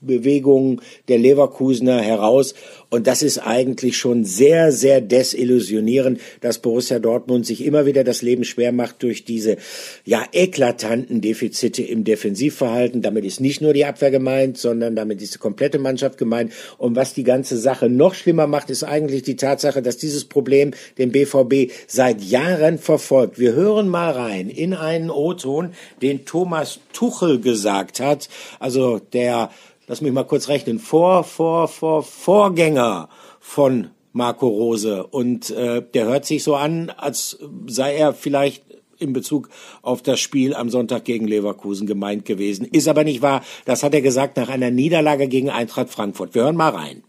Umschaltbewegungen 0.01 0.81
der 1.07 1.17
Leverkusener 1.17 2.01
heraus. 2.01 2.53
Und 2.89 3.05
das 3.07 3.21
ist 3.21 3.39
eigentlich 3.39 3.97
schon 3.97 4.23
sehr, 4.23 4.71
sehr 4.71 5.01
desillusionierend, 5.01 6.21
dass 6.39 6.59
Borussia 6.59 6.99
Dortmund 6.99 7.45
sich 7.45 7.65
immer 7.65 7.85
wieder 7.85 8.03
das 8.03 8.21
Leben 8.21 8.45
schwer 8.45 8.71
macht 8.71 9.03
durch 9.03 9.25
diese, 9.25 9.57
ja, 10.05 10.23
eklatanten 10.31 11.19
Defizite 11.19 11.83
im 11.83 12.05
Defensivverhalten. 12.05 13.01
Damit 13.01 13.25
ist 13.25 13.41
nicht 13.41 13.61
nur 13.61 13.73
die 13.73 13.85
Abwehr 13.85 14.11
gemeint, 14.11 14.57
sondern 14.57 14.95
damit 14.95 15.21
ist 15.21 15.35
die 15.35 15.39
komplette 15.39 15.79
Mannschaft 15.79 16.17
gemeint. 16.17 16.53
Und 16.77 16.95
was 16.95 17.13
die 17.13 17.23
ganze 17.23 17.57
Sache 17.57 17.89
noch 17.89 18.13
schlimmer 18.13 18.47
macht, 18.47 18.69
ist 18.69 18.83
eigentlich 18.83 19.23
die 19.23 19.35
Tatsache, 19.35 19.81
dass 19.81 19.97
dieses 19.97 20.25
Problem 20.25 20.71
den 20.97 21.11
BVB 21.11 21.71
seit 21.87 22.21
Jahren 22.21 22.77
verfolgt. 22.77 23.37
Wir 23.37 23.53
hören 23.53 23.89
mal 23.89 24.11
rein 24.11 24.49
in 24.49 24.73
einen 24.73 25.09
O-Ton, 25.09 25.71
den 26.01 26.23
Thomas 26.23 26.79
Tuchel 26.93 27.41
gesagt 27.41 27.99
hat, 27.99 28.29
also 28.59 28.99
der 28.99 29.49
lass 29.87 30.01
mich 30.01 30.11
mal 30.11 30.23
kurz 30.23 30.49
rechnen, 30.49 30.79
vor, 30.79 31.23
vor, 31.23 31.67
vor, 31.67 32.03
Vorgänger 32.03 33.09
von 33.39 33.89
Marco 34.13 34.47
Rose. 34.47 35.07
Und 35.07 35.49
äh, 35.49 35.81
der 35.93 36.05
hört 36.05 36.25
sich 36.25 36.43
so 36.43 36.55
an, 36.55 36.89
als 36.89 37.39
sei 37.67 37.95
er 37.95 38.13
vielleicht 38.13 38.63
in 38.99 39.13
Bezug 39.13 39.49
auf 39.81 40.01
das 40.01 40.19
Spiel 40.19 40.53
am 40.55 40.69
Sonntag 40.69 41.05
gegen 41.05 41.27
Leverkusen 41.27 41.87
gemeint 41.87 42.25
gewesen. 42.25 42.65
Ist 42.65 42.87
aber 42.87 43.03
nicht 43.03 43.21
wahr. 43.21 43.43
Das 43.65 43.83
hat 43.83 43.93
er 43.93 44.01
gesagt 44.01 44.37
nach 44.37 44.49
einer 44.49 44.71
Niederlage 44.71 45.27
gegen 45.27 45.49
Eintracht 45.49 45.89
Frankfurt. 45.89 46.35
Wir 46.35 46.43
hören 46.43 46.55
mal 46.55 46.71
rein. 46.71 47.03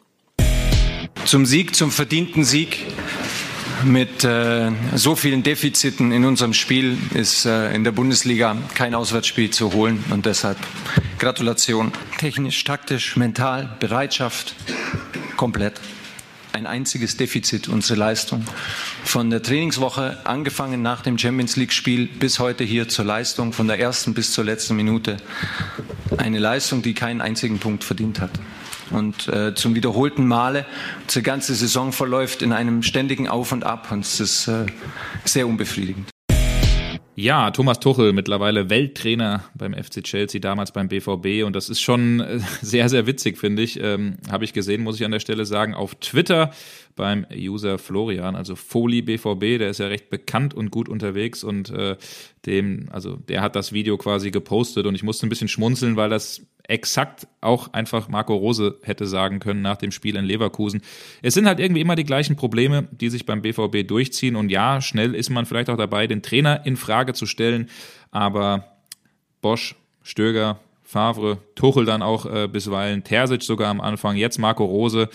Zum 1.24 1.46
Sieg, 1.46 1.74
zum 1.74 1.90
verdienten 1.90 2.44
Sieg 2.44 2.86
mit 3.84 4.24
äh, 4.24 4.70
so 4.94 5.16
vielen 5.16 5.42
Defiziten 5.42 6.12
in 6.12 6.24
unserem 6.24 6.54
Spiel 6.54 6.96
ist 7.14 7.44
äh, 7.44 7.74
in 7.74 7.84
der 7.84 7.92
Bundesliga 7.92 8.56
kein 8.74 8.94
Auswärtsspiel 8.94 9.50
zu 9.50 9.72
holen 9.72 10.04
und 10.10 10.26
deshalb 10.26 10.58
Gratulation. 11.18 11.92
Technisch, 12.18 12.62
taktisch, 12.64 13.16
mental, 13.16 13.76
Bereitschaft, 13.80 14.54
komplett. 15.36 15.80
Ein 16.52 16.66
einziges 16.66 17.16
Defizit, 17.16 17.68
unsere 17.68 17.98
Leistung. 17.98 18.44
Von 19.04 19.30
der 19.30 19.42
Trainingswoche 19.42 20.18
angefangen 20.24 20.82
nach 20.82 21.02
dem 21.02 21.18
Champions 21.18 21.56
League-Spiel 21.56 22.06
bis 22.06 22.38
heute 22.38 22.64
hier 22.64 22.88
zur 22.88 23.04
Leistung, 23.04 23.52
von 23.52 23.68
der 23.68 23.78
ersten 23.78 24.14
bis 24.14 24.32
zur 24.32 24.44
letzten 24.44 24.74
Minute. 24.74 25.18
Eine 26.16 26.38
Leistung, 26.38 26.82
die 26.82 26.94
keinen 26.94 27.20
einzigen 27.20 27.58
Punkt 27.58 27.84
verdient 27.84 28.20
hat 28.20 28.32
und 28.90 29.28
äh, 29.28 29.54
zum 29.54 29.74
wiederholten 29.74 30.26
Male. 30.26 30.66
Die 31.14 31.22
ganze 31.22 31.54
Saison 31.54 31.92
verläuft 31.92 32.42
in 32.42 32.52
einem 32.52 32.82
ständigen 32.82 33.28
Auf 33.28 33.52
und 33.52 33.64
Ab 33.64 33.90
und 33.90 34.00
es 34.00 34.20
ist 34.20 34.48
äh, 34.48 34.66
sehr 35.24 35.46
unbefriedigend. 35.46 36.08
Ja, 37.20 37.50
Thomas 37.50 37.80
Tuchel, 37.80 38.12
mittlerweile 38.12 38.70
Welttrainer 38.70 39.42
beim 39.56 39.74
FC 39.74 40.04
Chelsea, 40.04 40.40
damals 40.40 40.70
beim 40.70 40.86
BVB. 40.86 41.44
Und 41.44 41.56
das 41.56 41.68
ist 41.68 41.80
schon 41.80 42.20
äh, 42.20 42.38
sehr, 42.62 42.88
sehr 42.88 43.08
witzig, 43.08 43.38
finde 43.38 43.60
ich. 43.60 43.80
Ähm, 43.82 44.18
Habe 44.30 44.44
ich 44.44 44.52
gesehen, 44.52 44.84
muss 44.84 45.00
ich 45.00 45.04
an 45.04 45.10
der 45.10 45.18
Stelle 45.18 45.44
sagen, 45.44 45.74
auf 45.74 45.96
Twitter 45.96 46.52
beim 46.94 47.26
User 47.34 47.78
Florian, 47.78 48.36
also 48.36 48.54
Foli 48.54 49.02
BVB, 49.02 49.58
der 49.58 49.70
ist 49.70 49.78
ja 49.78 49.88
recht 49.88 50.10
bekannt 50.10 50.54
und 50.54 50.70
gut 50.70 50.88
unterwegs 50.88 51.42
und 51.42 51.70
äh, 51.70 51.96
dem, 52.46 52.88
also 52.92 53.16
der 53.16 53.40
hat 53.40 53.56
das 53.56 53.72
Video 53.72 53.96
quasi 53.96 54.30
gepostet 54.30 54.86
und 54.86 54.94
ich 54.94 55.02
musste 55.02 55.26
ein 55.26 55.28
bisschen 55.28 55.48
schmunzeln, 55.48 55.96
weil 55.96 56.10
das 56.10 56.42
exakt 56.68 57.26
auch 57.40 57.72
einfach 57.72 58.08
Marco 58.08 58.36
Rose 58.36 58.78
hätte 58.82 59.06
sagen 59.06 59.40
können 59.40 59.62
nach 59.62 59.78
dem 59.78 59.90
Spiel 59.90 60.16
in 60.16 60.24
Leverkusen. 60.24 60.82
Es 61.22 61.34
sind 61.34 61.46
halt 61.46 61.58
irgendwie 61.58 61.80
immer 61.80 61.96
die 61.96 62.04
gleichen 62.04 62.36
Probleme, 62.36 62.86
die 62.92 63.08
sich 63.08 63.26
beim 63.26 63.42
BVB 63.42 63.88
durchziehen. 63.88 64.36
Und 64.36 64.50
ja, 64.50 64.80
schnell 64.80 65.14
ist 65.14 65.30
man 65.30 65.46
vielleicht 65.46 65.70
auch 65.70 65.76
dabei, 65.76 66.06
den 66.06 66.22
Trainer 66.22 66.64
in 66.66 66.76
Frage 66.76 67.14
zu 67.14 67.26
stellen. 67.26 67.70
Aber 68.10 68.64
Bosch, 69.40 69.74
Stöger, 70.02 70.60
Favre, 70.88 71.36
Tuchel 71.54 71.84
dann 71.84 72.00
auch 72.00 72.24
äh, 72.24 72.48
bisweilen, 72.48 73.04
Terzic 73.04 73.42
sogar 73.42 73.68
am 73.68 73.82
Anfang, 73.82 74.16
jetzt 74.16 74.38
Marco 74.38 74.64
Rose 74.64 75.10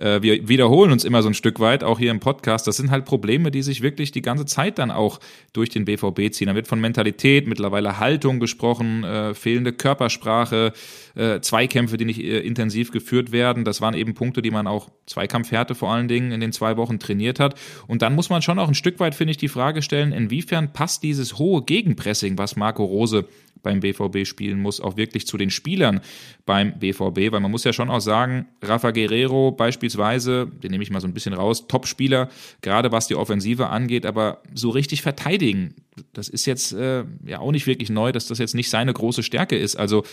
äh, 0.00 0.22
wir 0.22 0.48
wiederholen 0.48 0.90
uns 0.92 1.04
immer 1.04 1.22
so 1.22 1.28
ein 1.28 1.34
Stück 1.34 1.60
weit, 1.60 1.84
auch 1.84 1.98
hier 1.98 2.10
im 2.10 2.20
Podcast. 2.20 2.66
Das 2.66 2.76
sind 2.76 2.90
halt 2.90 3.04
Probleme, 3.04 3.50
die 3.50 3.62
sich 3.62 3.82
wirklich 3.82 4.10
die 4.10 4.22
ganze 4.22 4.46
Zeit 4.46 4.78
dann 4.78 4.90
auch 4.90 5.20
durch 5.52 5.68
den 5.68 5.84
BVB 5.84 6.32
ziehen. 6.32 6.48
Da 6.48 6.54
wird 6.54 6.68
von 6.68 6.80
Mentalität, 6.80 7.46
mittlerweile 7.46 7.98
Haltung 7.98 8.40
gesprochen, 8.40 9.04
äh, 9.04 9.34
fehlende 9.34 9.72
Körpersprache, 9.72 10.72
äh, 11.14 11.40
Zweikämpfe, 11.40 11.96
die 11.98 12.06
nicht 12.06 12.20
äh, 12.20 12.40
intensiv 12.40 12.90
geführt 12.90 13.30
werden. 13.32 13.64
Das 13.64 13.80
waren 13.80 13.94
eben 13.94 14.14
Punkte, 14.14 14.42
die 14.42 14.50
man 14.50 14.66
auch 14.66 14.88
Zweikampfhärte 15.06 15.74
vor 15.74 15.92
allen 15.92 16.08
Dingen 16.08 16.32
in 16.32 16.40
den 16.40 16.52
zwei 16.52 16.76
Wochen 16.76 16.98
trainiert 16.98 17.38
hat. 17.38 17.54
Und 17.86 18.02
dann 18.02 18.14
muss 18.14 18.30
man 18.30 18.42
schon 18.42 18.58
auch 18.58 18.68
ein 18.68 18.74
Stück 18.74 19.00
weit, 19.00 19.14
finde 19.14 19.32
ich, 19.32 19.36
die 19.36 19.48
Frage 19.48 19.82
stellen, 19.82 20.12
inwiefern 20.12 20.72
passt 20.72 21.02
dieses 21.02 21.38
hohe 21.38 21.62
Gegenpressing, 21.62 22.38
was 22.38 22.56
Marco 22.56 22.84
Rose 22.84 23.26
beim 23.62 23.80
BVB 23.80 24.26
spielen 24.26 24.60
muss, 24.60 24.80
auch 24.80 24.96
wirklich 24.96 25.26
zu 25.26 25.36
den 25.36 25.50
Spielern 25.50 26.00
beim 26.46 26.78
BVB, 26.78 27.32
weil 27.32 27.40
man 27.40 27.50
muss 27.50 27.64
ja 27.64 27.72
schon 27.72 27.90
auch 27.90 28.00
sagen, 28.00 28.48
Rafa 28.62 28.90
Guerrero 28.90 29.52
beispielsweise, 29.52 30.46
den 30.46 30.70
nehme 30.70 30.82
ich 30.82 30.90
mal 30.90 31.00
so 31.00 31.06
ein 31.06 31.14
bisschen 31.14 31.34
raus, 31.34 31.66
Top-Spieler, 31.68 32.28
gerade 32.62 32.92
was 32.92 33.06
die 33.06 33.14
Offensive 33.14 33.68
angeht, 33.68 34.06
aber 34.06 34.42
so 34.54 34.70
richtig 34.70 35.02
verteidigen, 35.02 35.74
das 36.12 36.28
ist 36.28 36.46
jetzt 36.46 36.72
äh, 36.72 37.04
ja 37.24 37.40
auch 37.40 37.52
nicht 37.52 37.66
wirklich 37.66 37.90
neu, 37.90 38.12
dass 38.12 38.26
das 38.26 38.38
jetzt 38.38 38.54
nicht 38.54 38.70
seine 38.70 38.92
große 38.92 39.22
Stärke 39.22 39.56
ist. 39.56 39.76
Also 39.76 40.04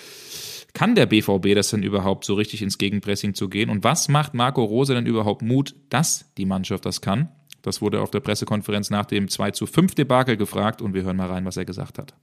kann 0.73 0.95
der 0.95 1.05
BVB 1.05 1.55
das 1.55 1.69
denn 1.69 1.83
überhaupt 1.83 2.25
so 2.25 2.35
richtig 2.35 2.61
ins 2.61 2.77
Gegenpressing 2.77 3.33
zu 3.33 3.49
gehen? 3.49 3.69
Und 3.69 3.83
was 3.83 4.09
macht 4.09 4.33
Marco 4.33 4.63
Rose 4.63 4.93
denn 4.93 5.05
überhaupt 5.05 5.41
Mut, 5.41 5.75
dass 5.89 6.31
die 6.37 6.45
Mannschaft 6.45 6.85
das 6.85 7.01
kann? 7.01 7.29
Das 7.61 7.81
wurde 7.81 8.01
auf 8.01 8.11
der 8.11 8.19
Pressekonferenz 8.19 8.89
nach 8.89 9.05
dem 9.05 9.27
2 9.27 9.51
zu 9.51 9.65
5 9.65 9.95
Debakel 9.95 10.37
gefragt 10.37 10.81
und 10.81 10.93
wir 10.93 11.03
hören 11.03 11.17
mal 11.17 11.27
rein, 11.27 11.45
was 11.45 11.57
er 11.57 11.65
gesagt 11.65 11.97
hat. 11.97 12.13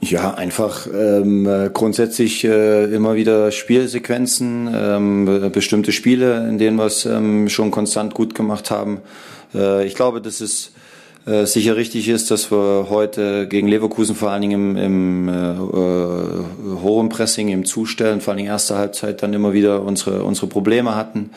Ja, 0.00 0.34
einfach 0.34 0.88
ähm, 0.92 1.70
grundsätzlich 1.72 2.42
äh, 2.44 2.84
immer 2.86 3.14
wieder 3.14 3.52
Spielsequenzen, 3.52 4.68
ähm, 4.74 5.50
bestimmte 5.52 5.92
Spiele, 5.92 6.48
in 6.48 6.58
denen 6.58 6.78
wir 6.78 6.86
es 6.86 7.06
ähm, 7.06 7.48
schon 7.48 7.70
konstant 7.70 8.12
gut 8.12 8.34
gemacht 8.34 8.72
haben. 8.72 9.00
Äh, 9.54 9.86
ich 9.86 9.94
glaube, 9.94 10.20
das 10.20 10.40
ist 10.40 10.72
äh, 11.26 11.46
sicher 11.46 11.76
richtig 11.76 12.08
ist, 12.08 12.30
dass 12.30 12.50
wir 12.50 12.86
heute 12.90 13.46
gegen 13.46 13.68
Leverkusen 13.68 14.16
vor 14.16 14.30
allen 14.30 14.42
Dingen 14.42 14.76
im, 14.76 15.26
im 15.26 15.28
äh, 15.28 15.52
äh, 15.52 16.80
hohen 16.82 17.08
Pressing, 17.08 17.48
im 17.48 17.64
Zustellen, 17.64 18.20
vor 18.20 18.32
allen 18.32 18.38
Dingen 18.38 18.50
erster 18.50 18.78
Halbzeit 18.78 19.22
dann 19.22 19.32
immer 19.32 19.52
wieder 19.52 19.82
unsere, 19.82 20.24
unsere 20.24 20.46
Probleme 20.46 20.96
hatten. 20.96 21.30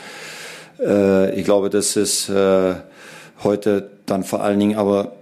Äh, 0.79 1.37
ich 1.37 1.43
glaube, 1.45 1.69
das 1.69 1.95
ist 1.95 2.29
äh, 2.29 2.75
heute 3.43 3.91
dann 4.05 4.23
vor 4.23 4.41
allen 4.41 4.59
Dingen 4.59 4.77
aber 4.77 5.13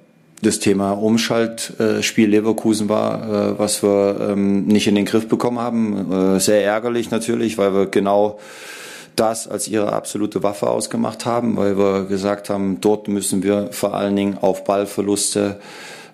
das 0.41 0.60
Thema 0.60 0.91
Umschaltspiel 0.91 2.28
äh, 2.28 2.32
Leverkusen 2.32 2.88
war, 2.88 3.23
äh, 3.23 3.60
was 3.60 3.84
wir 3.84 4.30
ähm, 4.32 4.65
nicht 4.65 4.88
in 4.88 4.95
den 4.95 5.06
Griff 5.06 5.28
bekommen 5.28 5.60
haben. 5.60 6.12
Äh, 6.12 6.39
sehr 6.39 6.63
ärgerlich 6.63 7.12
natürlich, 7.12 7.58
weil 7.58 7.73
wir 7.73 7.86
genau 7.88 8.39
das 9.15 9.49
als 9.49 9.67
ihre 9.67 9.91
absolute 9.91 10.41
Waffe 10.43 10.69
ausgemacht 10.69 11.25
haben, 11.25 11.58
weil 11.58 11.78
wir 11.78 12.06
gesagt 12.06 12.49
haben, 12.49 12.80
dort 12.80 13.10
müssen 13.10 13.43
wir 13.43 13.69
vor 13.71 13.93
allen 13.93 14.15
Dingen 14.15 14.38
auf 14.39 14.63
Ballverluste 14.63 15.60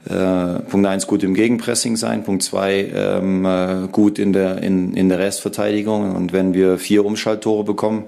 äh, 0.10 0.60
Punkt 0.70 0.88
eins 0.88 1.06
gut 1.06 1.24
im 1.24 1.36
Gegenpressing 1.36 1.96
sein, 1.96 2.24
Punkt 2.24 2.42
zwei 2.42 2.92
ähm, 2.96 3.46
äh, 3.46 3.88
gut 3.92 4.18
in 4.18 4.34
der 4.34 4.64
in, 4.64 4.96
in 4.96 5.10
der 5.10 5.20
Restverteidigung 5.20 6.16
und 6.16 6.34
wenn 6.34 6.56
wir 6.56 6.80
vier 6.80 7.06
Umschalttore 7.06 7.64
bekommen, 7.64 8.06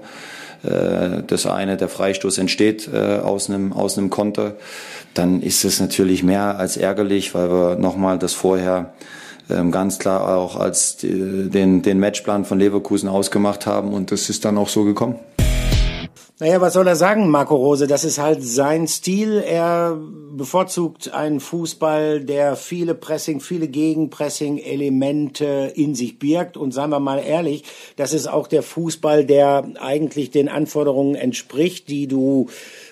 das 0.60 1.46
eine 1.46 1.76
der 1.76 1.88
Freistoß 1.88 2.38
entsteht 2.38 2.92
aus 2.92 3.48
einem 3.48 3.72
aus 3.72 3.96
einem 3.96 4.10
Konter, 4.10 4.56
dann 5.18 5.42
ist 5.42 5.64
es 5.64 5.80
natürlich 5.80 6.22
mehr 6.22 6.58
als 6.58 6.76
ärgerlich, 6.76 7.34
weil 7.34 7.50
wir 7.50 7.76
nochmal 7.76 8.18
das 8.18 8.34
vorher 8.34 8.92
ähm, 9.50 9.72
ganz 9.72 9.98
klar 9.98 10.36
auch 10.36 10.56
als 10.56 10.98
den, 10.98 11.82
den 11.82 11.98
Matchplan 11.98 12.44
von 12.44 12.58
Leverkusen 12.58 13.08
ausgemacht 13.08 13.66
haben 13.66 13.92
und 13.92 14.12
das 14.12 14.30
ist 14.30 14.44
dann 14.44 14.58
auch 14.58 14.68
so 14.68 14.84
gekommen. 14.84 15.16
Naja, 16.40 16.60
was 16.60 16.74
soll 16.74 16.86
er 16.86 16.94
sagen, 16.94 17.30
Marco 17.30 17.56
Rose? 17.56 17.88
Das 17.88 18.04
ist 18.04 18.18
halt 18.18 18.44
sein 18.44 18.86
Stil. 18.86 19.42
Er 19.44 19.98
bevorzugt 20.36 21.12
einen 21.12 21.40
Fußball, 21.40 22.20
der 22.20 22.54
viele 22.54 22.94
Pressing, 22.94 23.40
viele 23.40 23.66
Gegenpressing-Elemente 23.66 25.72
in 25.74 25.96
sich 25.96 26.20
birgt. 26.20 26.56
Und 26.56 26.70
seien 26.70 26.90
wir 26.90 27.00
mal 27.00 27.18
ehrlich, 27.18 27.64
das 27.96 28.12
ist 28.12 28.28
auch 28.28 28.46
der 28.46 28.62
Fußball, 28.62 29.24
der 29.24 29.68
eigentlich 29.80 30.30
den 30.30 30.48
Anforderungen 30.48 31.16
entspricht, 31.16 31.88
die 31.88 32.06
du 32.06 32.46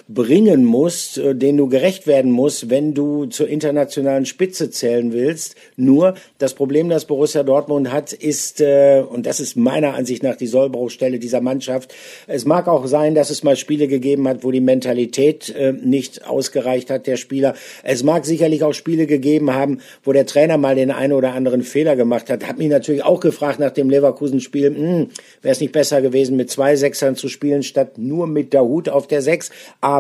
bringen 0.08 0.64
musst, 0.64 1.18
äh, 1.18 1.34
den 1.34 1.56
du 1.56 1.68
gerecht 1.68 2.06
werden 2.06 2.30
musst, 2.30 2.70
wenn 2.70 2.94
du 2.94 3.26
zur 3.26 3.48
internationalen 3.48 4.24
Spitze 4.24 4.70
zählen 4.70 5.12
willst. 5.12 5.56
Nur 5.76 6.14
das 6.38 6.54
Problem, 6.54 6.88
das 6.88 7.06
Borussia 7.06 7.42
Dortmund 7.42 7.90
hat, 7.90 8.12
ist, 8.12 8.60
äh, 8.60 9.02
und 9.08 9.26
das 9.26 9.40
ist 9.40 9.56
meiner 9.56 9.94
Ansicht 9.94 10.22
nach 10.22 10.36
die 10.36 10.46
Sollbruchstelle 10.46 11.18
dieser 11.18 11.40
Mannschaft, 11.40 11.92
es 12.28 12.44
mag 12.44 12.68
auch 12.68 12.86
sein, 12.86 13.14
dass 13.14 13.30
es 13.30 13.42
mal 13.42 13.56
Spiele 13.56 13.88
gegeben 13.88 14.28
hat, 14.28 14.44
wo 14.44 14.52
die 14.52 14.60
Mentalität 14.60 15.54
äh, 15.56 15.72
nicht 15.72 16.26
ausgereicht 16.26 16.90
hat 16.90 17.06
der 17.06 17.16
Spieler. 17.16 17.54
Es 17.82 18.04
mag 18.04 18.24
sicherlich 18.26 18.62
auch 18.62 18.74
Spiele 18.74 19.06
gegeben 19.06 19.52
haben, 19.54 19.80
wo 20.04 20.12
der 20.12 20.26
Trainer 20.26 20.56
mal 20.56 20.76
den 20.76 20.92
einen 20.92 21.14
oder 21.14 21.32
anderen 21.32 21.62
Fehler 21.62 21.96
gemacht 21.96 22.30
hat. 22.30 22.46
Hat 22.46 22.58
mich 22.58 22.68
natürlich 22.68 23.04
auch 23.04 23.20
gefragt 23.20 23.58
nach 23.58 23.72
dem 23.72 23.90
Leverkusen-Spiel, 23.90 24.68
hm, 24.68 25.08
wäre 25.42 25.52
es 25.52 25.60
nicht 25.60 25.72
besser 25.72 26.00
gewesen, 26.00 26.36
mit 26.36 26.50
zwei 26.50 26.76
Sechsern 26.76 27.16
zu 27.16 27.28
spielen, 27.28 27.64
statt 27.64 27.98
nur 27.98 28.28
mit 28.28 28.52
der 28.52 28.62
Hut 28.62 28.88
auf 28.88 29.08
der 29.08 29.22
Sechs. 29.22 29.50
Aber 29.80 29.95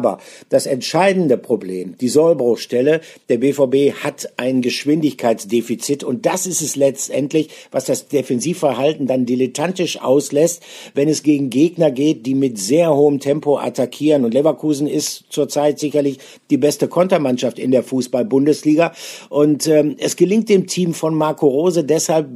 das 0.48 0.66
entscheidende 0.66 1.36
Problem, 1.36 1.96
die 2.00 2.08
Sollbruchstelle, 2.08 3.00
der 3.28 3.38
BVB 3.38 4.02
hat 4.02 4.32
ein 4.36 4.62
Geschwindigkeitsdefizit 4.62 6.04
und 6.04 6.26
das 6.26 6.46
ist 6.46 6.62
es 6.62 6.76
letztendlich, 6.76 7.48
was 7.70 7.84
das 7.84 8.08
Defensivverhalten 8.08 9.06
dann 9.06 9.26
dilettantisch 9.26 10.00
auslässt, 10.00 10.62
wenn 10.94 11.08
es 11.08 11.22
gegen 11.22 11.50
Gegner 11.50 11.90
geht, 11.90 12.26
die 12.26 12.34
mit 12.34 12.58
sehr 12.58 12.94
hohem 12.94 13.20
Tempo 13.20 13.58
attackieren. 13.58 14.24
Und 14.24 14.34
Leverkusen 14.34 14.86
ist 14.86 15.24
zurzeit 15.30 15.78
sicherlich 15.78 16.18
die 16.50 16.56
beste 16.56 16.88
Kontermannschaft 16.88 17.58
in 17.58 17.70
der 17.70 17.82
Fußball-Bundesliga. 17.82 18.92
Und 19.28 19.66
ähm, 19.66 19.96
es 19.98 20.16
gelingt 20.16 20.48
dem 20.48 20.66
Team 20.66 20.94
von 20.94 21.14
Marco 21.14 21.46
Rose 21.48 21.84
deshalb 21.84 22.28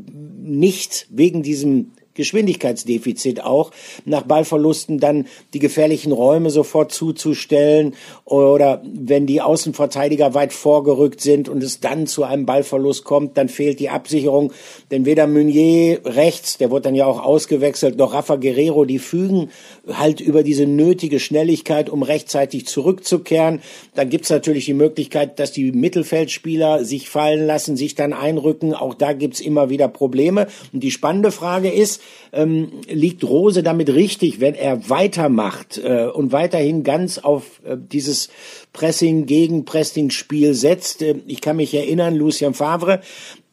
nicht 0.43 1.07
wegen 1.11 1.43
diesem 1.43 1.93
Geschwindigkeitsdefizit 2.21 3.43
auch, 3.43 3.71
nach 4.05 4.23
Ballverlusten 4.23 5.01
dann 5.01 5.27
die 5.55 5.59
gefährlichen 5.59 6.13
Räume 6.13 6.51
sofort 6.51 6.93
zuzustellen 6.93 7.95
oder 8.25 8.83
wenn 8.85 9.27
die 9.27 9.41
Außenverteidiger 9.41 10.35
weit 10.35 10.53
vorgerückt 10.53 11.21
sind 11.21 11.49
und 11.49 11.63
es 11.63 11.81
dann 11.81 12.07
zu 12.07 12.25
einem 12.25 12.47
Ballverlust 12.47 13.05
kommt, 13.05 13.39
dann 13.39 13.49
fehlt 13.49 13.81
die 13.81 13.89
Absicherung, 13.89 14.53
denn 14.91 15.07
weder 15.07 15.27
Meunier 15.27 16.01
rechts, 16.05 16.59
der 16.59 16.71
wird 16.71 16.85
dann 16.85 16.95
ja 16.95 17.07
auch 17.07 17.23
ausgewechselt, 17.23 17.97
noch 17.97 18.13
Rafa 18.13 18.37
Guerrero, 18.37 18.85
die 18.85 18.99
fügen 18.99 19.51
halt 19.89 20.21
über 20.21 20.43
diese 20.43 20.67
nötige 20.67 21.21
Schnelligkeit, 21.21 21.89
um 21.89 22.03
rechtzeitig 22.03 22.67
zurückzukehren. 22.67 23.61
Dann 23.95 24.11
gibt's 24.11 24.31
natürlich 24.31 24.67
die 24.67 24.75
Möglichkeit, 24.75 25.39
dass 25.39 25.53
die 25.53 25.73
Mittelfeldspieler 25.73 26.85
sich 26.85 27.09
fallen 27.09 27.47
lassen, 27.47 27.77
sich 27.77 27.95
dann 27.95 28.13
einrücken. 28.13 28.75
Auch 28.75 28.95
da 28.95 29.13
gibt's 29.13 29.41
immer 29.41 29.71
wieder 29.71 29.89
Probleme. 29.89 30.47
Und 30.73 30.81
die 30.81 30.91
spannende 30.91 31.31
Frage 31.31 31.71
ist, 31.71 32.01
ähm, 32.33 32.71
liegt 32.89 33.25
Rose 33.25 33.63
damit 33.63 33.91
richtig, 33.91 34.41
wenn 34.41 34.55
er 34.55 34.89
weitermacht 34.89 35.79
äh, 35.79 36.07
und 36.07 36.33
weiterhin 36.33 36.85
ganz 36.85 37.19
auf 37.19 37.61
äh, 37.65 37.77
dieses 37.77 38.29
Pressing 38.73 39.27
gegen 39.27 39.65
Pressing-Spiel 39.65 40.55
setzt? 40.55 41.03
Äh, 41.03 41.17
ich 41.27 41.41
kann 41.41 41.57
mich 41.57 41.75
erinnern, 41.75 42.17
Lucien 42.17 42.55
Favre, 42.55 43.01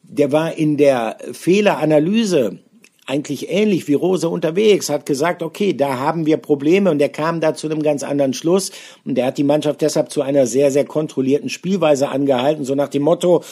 der 0.02 0.32
war 0.32 0.56
in 0.56 0.76
der 0.76 1.18
Fehleranalyse 1.32 2.58
eigentlich 3.08 3.48
ähnlich 3.48 3.88
wie 3.88 3.94
Rose 3.94 4.28
unterwegs, 4.28 4.90
hat 4.90 5.06
gesagt, 5.06 5.42
okay, 5.42 5.72
da 5.72 5.98
haben 5.98 6.26
wir 6.26 6.36
Probleme 6.36 6.90
und 6.90 7.00
er 7.00 7.08
kam 7.08 7.40
da 7.40 7.54
zu 7.54 7.66
einem 7.66 7.82
ganz 7.82 8.02
anderen 8.02 8.34
Schluss 8.34 8.70
und 9.06 9.16
er 9.16 9.26
hat 9.26 9.38
die 9.38 9.44
Mannschaft 9.44 9.80
deshalb 9.80 10.10
zu 10.10 10.20
einer 10.20 10.46
sehr, 10.46 10.70
sehr 10.70 10.84
kontrollierten 10.84 11.48
Spielweise 11.48 12.10
angehalten, 12.10 12.66
so 12.66 12.74
nach 12.74 12.88
dem 12.88 13.02
Motto, 13.02 13.42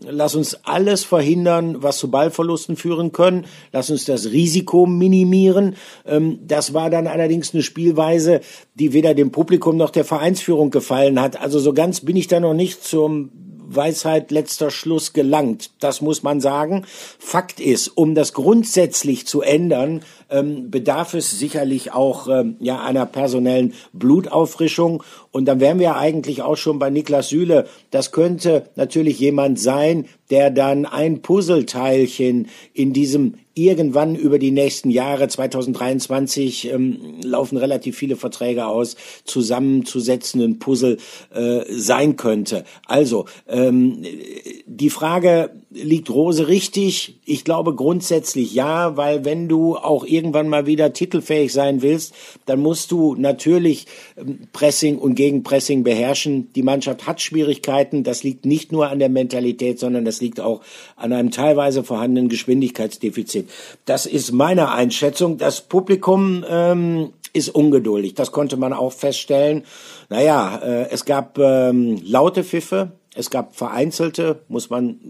lass 0.00 0.36
uns 0.36 0.60
alles 0.62 1.02
verhindern, 1.02 1.82
was 1.82 1.98
zu 1.98 2.08
Ballverlusten 2.08 2.76
führen 2.76 3.10
können, 3.10 3.46
lass 3.72 3.90
uns 3.90 4.04
das 4.04 4.30
Risiko 4.30 4.86
minimieren. 4.86 5.74
Ähm, 6.06 6.38
das 6.46 6.72
war 6.72 6.88
dann 6.88 7.08
allerdings 7.08 7.52
eine 7.52 7.64
Spielweise, 7.64 8.40
die 8.76 8.92
weder 8.92 9.14
dem 9.14 9.32
Publikum 9.32 9.76
noch 9.76 9.90
der 9.90 10.04
Vereinsführung 10.04 10.70
gefallen 10.70 11.20
hat. 11.20 11.40
Also 11.40 11.58
so 11.58 11.72
ganz 11.72 12.02
bin 12.02 12.14
ich 12.14 12.28
da 12.28 12.38
noch 12.38 12.54
nicht 12.54 12.84
zum 12.84 13.49
Weisheit 13.74 14.30
letzter 14.30 14.70
Schluss 14.70 15.12
gelangt. 15.12 15.70
Das 15.80 16.00
muss 16.00 16.22
man 16.22 16.40
sagen. 16.40 16.84
Fakt 17.18 17.60
ist, 17.60 17.88
um 17.88 18.14
das 18.14 18.32
grundsätzlich 18.32 19.26
zu 19.26 19.42
ändern, 19.42 20.02
ähm, 20.30 20.70
bedarf 20.70 21.14
es 21.14 21.38
sicherlich 21.38 21.92
auch 21.92 22.28
ähm, 22.28 22.56
ja 22.60 22.82
einer 22.82 23.06
personellen 23.06 23.74
Blutauffrischung. 23.92 25.02
Und 25.32 25.46
dann 25.46 25.60
wären 25.60 25.78
wir 25.78 25.96
eigentlich 25.96 26.42
auch 26.42 26.56
schon 26.56 26.78
bei 26.78 26.90
Niklas 26.90 27.28
Süle. 27.28 27.66
Das 27.90 28.12
könnte 28.12 28.64
natürlich 28.76 29.18
jemand 29.20 29.58
sein, 29.58 30.06
der 30.30 30.50
dann 30.50 30.86
ein 30.86 31.22
Puzzleteilchen 31.22 32.48
in 32.72 32.92
diesem 32.92 33.34
irgendwann 33.54 34.14
über 34.14 34.38
die 34.38 34.52
nächsten 34.52 34.90
Jahre 34.90 35.28
2023 35.28 36.72
ähm, 36.72 37.16
laufen 37.22 37.58
relativ 37.58 37.96
viele 37.96 38.16
Verträge 38.16 38.66
aus, 38.66 38.96
zusammenzusetzenden 39.24 40.58
Puzzle 40.58 40.98
äh, 41.34 41.60
sein 41.68 42.16
könnte. 42.16 42.64
Also 42.86 43.26
ähm, 43.48 44.02
die 44.66 44.90
Frage 44.90 45.50
liegt 45.70 46.10
Rose 46.10 46.48
richtig? 46.48 47.20
Ich 47.24 47.44
glaube 47.44 47.74
grundsätzlich 47.74 48.52
ja, 48.54 48.96
weil 48.96 49.24
wenn 49.24 49.48
du 49.48 49.76
auch 49.76 50.04
irgendwann 50.04 50.48
mal 50.48 50.66
wieder 50.66 50.92
titelfähig 50.92 51.52
sein 51.52 51.80
willst, 51.80 52.12
dann 52.46 52.60
musst 52.60 52.90
du 52.90 53.14
natürlich 53.14 53.86
ähm, 54.16 54.40
Pressing 54.52 54.98
und 54.98 55.14
Gegenpressing 55.14 55.84
beherrschen. 55.84 56.52
Die 56.54 56.62
Mannschaft 56.62 57.06
hat 57.06 57.20
Schwierigkeiten. 57.20 58.02
Das 58.02 58.24
liegt 58.24 58.46
nicht 58.46 58.72
nur 58.72 58.88
an 58.88 58.98
der 58.98 59.08
Mentalität, 59.08 59.78
sondern 59.78 60.04
das 60.04 60.20
liegt 60.20 60.40
auch 60.40 60.60
an 60.96 61.12
einem 61.12 61.30
teilweise 61.30 61.84
vorhandenen 61.84 62.28
Geschwindigkeitsdefizit. 62.28 63.48
Das 63.84 64.06
ist 64.06 64.32
meine 64.32 64.72
Einschätzung. 64.72 65.38
Das 65.38 65.60
Publikum 65.60 66.44
ähm, 66.48 67.10
ist 67.32 67.48
ungeduldig. 67.48 68.14
Das 68.14 68.32
konnte 68.32 68.56
man 68.56 68.72
auch 68.72 68.92
feststellen. 68.92 69.62
Naja, 70.08 70.56
äh, 70.56 70.90
es 70.90 71.04
gab 71.04 71.38
ähm, 71.38 72.00
laute 72.04 72.42
Pfiffe. 72.42 72.92
Es 73.14 73.28
gab 73.30 73.56
vereinzelte, 73.56 74.42
muss 74.48 74.70
man 74.70 75.00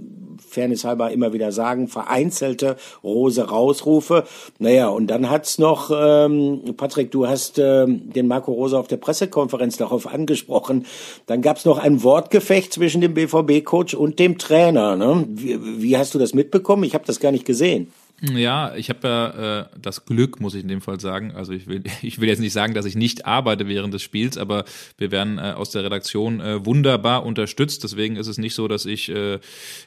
Fairness 0.48 0.84
halber 0.84 1.10
immer 1.10 1.34
wieder 1.34 1.52
sagen, 1.52 1.86
vereinzelte 1.86 2.76
Rose-Rausrufe. 3.04 4.24
Naja, 4.58 4.88
und 4.88 5.08
dann 5.08 5.28
hat's 5.28 5.58
noch, 5.58 5.90
ähm, 5.94 6.62
Patrick, 6.78 7.10
du 7.10 7.26
hast 7.26 7.58
ähm, 7.58 8.10
den 8.10 8.26
Marco 8.26 8.52
Rose 8.52 8.78
auf 8.78 8.88
der 8.88 8.96
Pressekonferenz 8.96 9.76
darauf 9.76 10.06
angesprochen, 10.06 10.86
dann 11.26 11.42
gab's 11.42 11.66
noch 11.66 11.76
ein 11.76 12.02
Wortgefecht 12.02 12.72
zwischen 12.72 13.02
dem 13.02 13.12
BVB-Coach 13.12 13.94
und 13.94 14.18
dem 14.18 14.38
Trainer. 14.38 14.96
Ne? 14.96 15.26
Wie, 15.28 15.82
wie 15.82 15.98
hast 15.98 16.14
du 16.14 16.18
das 16.18 16.32
mitbekommen? 16.32 16.84
Ich 16.84 16.94
habe 16.94 17.04
das 17.06 17.20
gar 17.20 17.32
nicht 17.32 17.44
gesehen. 17.44 17.92
Ja, 18.22 18.74
ich 18.74 18.90
habe 18.90 19.08
ja 19.08 19.60
äh, 19.60 19.66
das 19.80 20.04
Glück, 20.04 20.40
muss 20.40 20.54
ich 20.54 20.62
in 20.62 20.68
dem 20.68 20.82
Fall 20.82 21.00
sagen. 21.00 21.32
Also 21.32 21.52
ich 21.52 21.66
will, 21.66 21.82
ich 22.02 22.20
will 22.20 22.28
jetzt 22.28 22.40
nicht 22.40 22.52
sagen, 22.52 22.74
dass 22.74 22.84
ich 22.84 22.94
nicht 22.94 23.24
arbeite 23.24 23.66
während 23.66 23.94
des 23.94 24.02
Spiels, 24.02 24.36
aber 24.36 24.64
wir 24.98 25.10
werden 25.10 25.38
äh, 25.38 25.52
aus 25.56 25.70
der 25.70 25.84
Redaktion 25.84 26.40
äh, 26.40 26.64
wunderbar 26.66 27.24
unterstützt. 27.24 27.82
Deswegen 27.82 28.16
ist 28.16 28.26
es 28.26 28.36
nicht 28.36 28.54
so, 28.54 28.68
dass 28.68 28.84
ich 28.84 29.08
äh, 29.08 29.38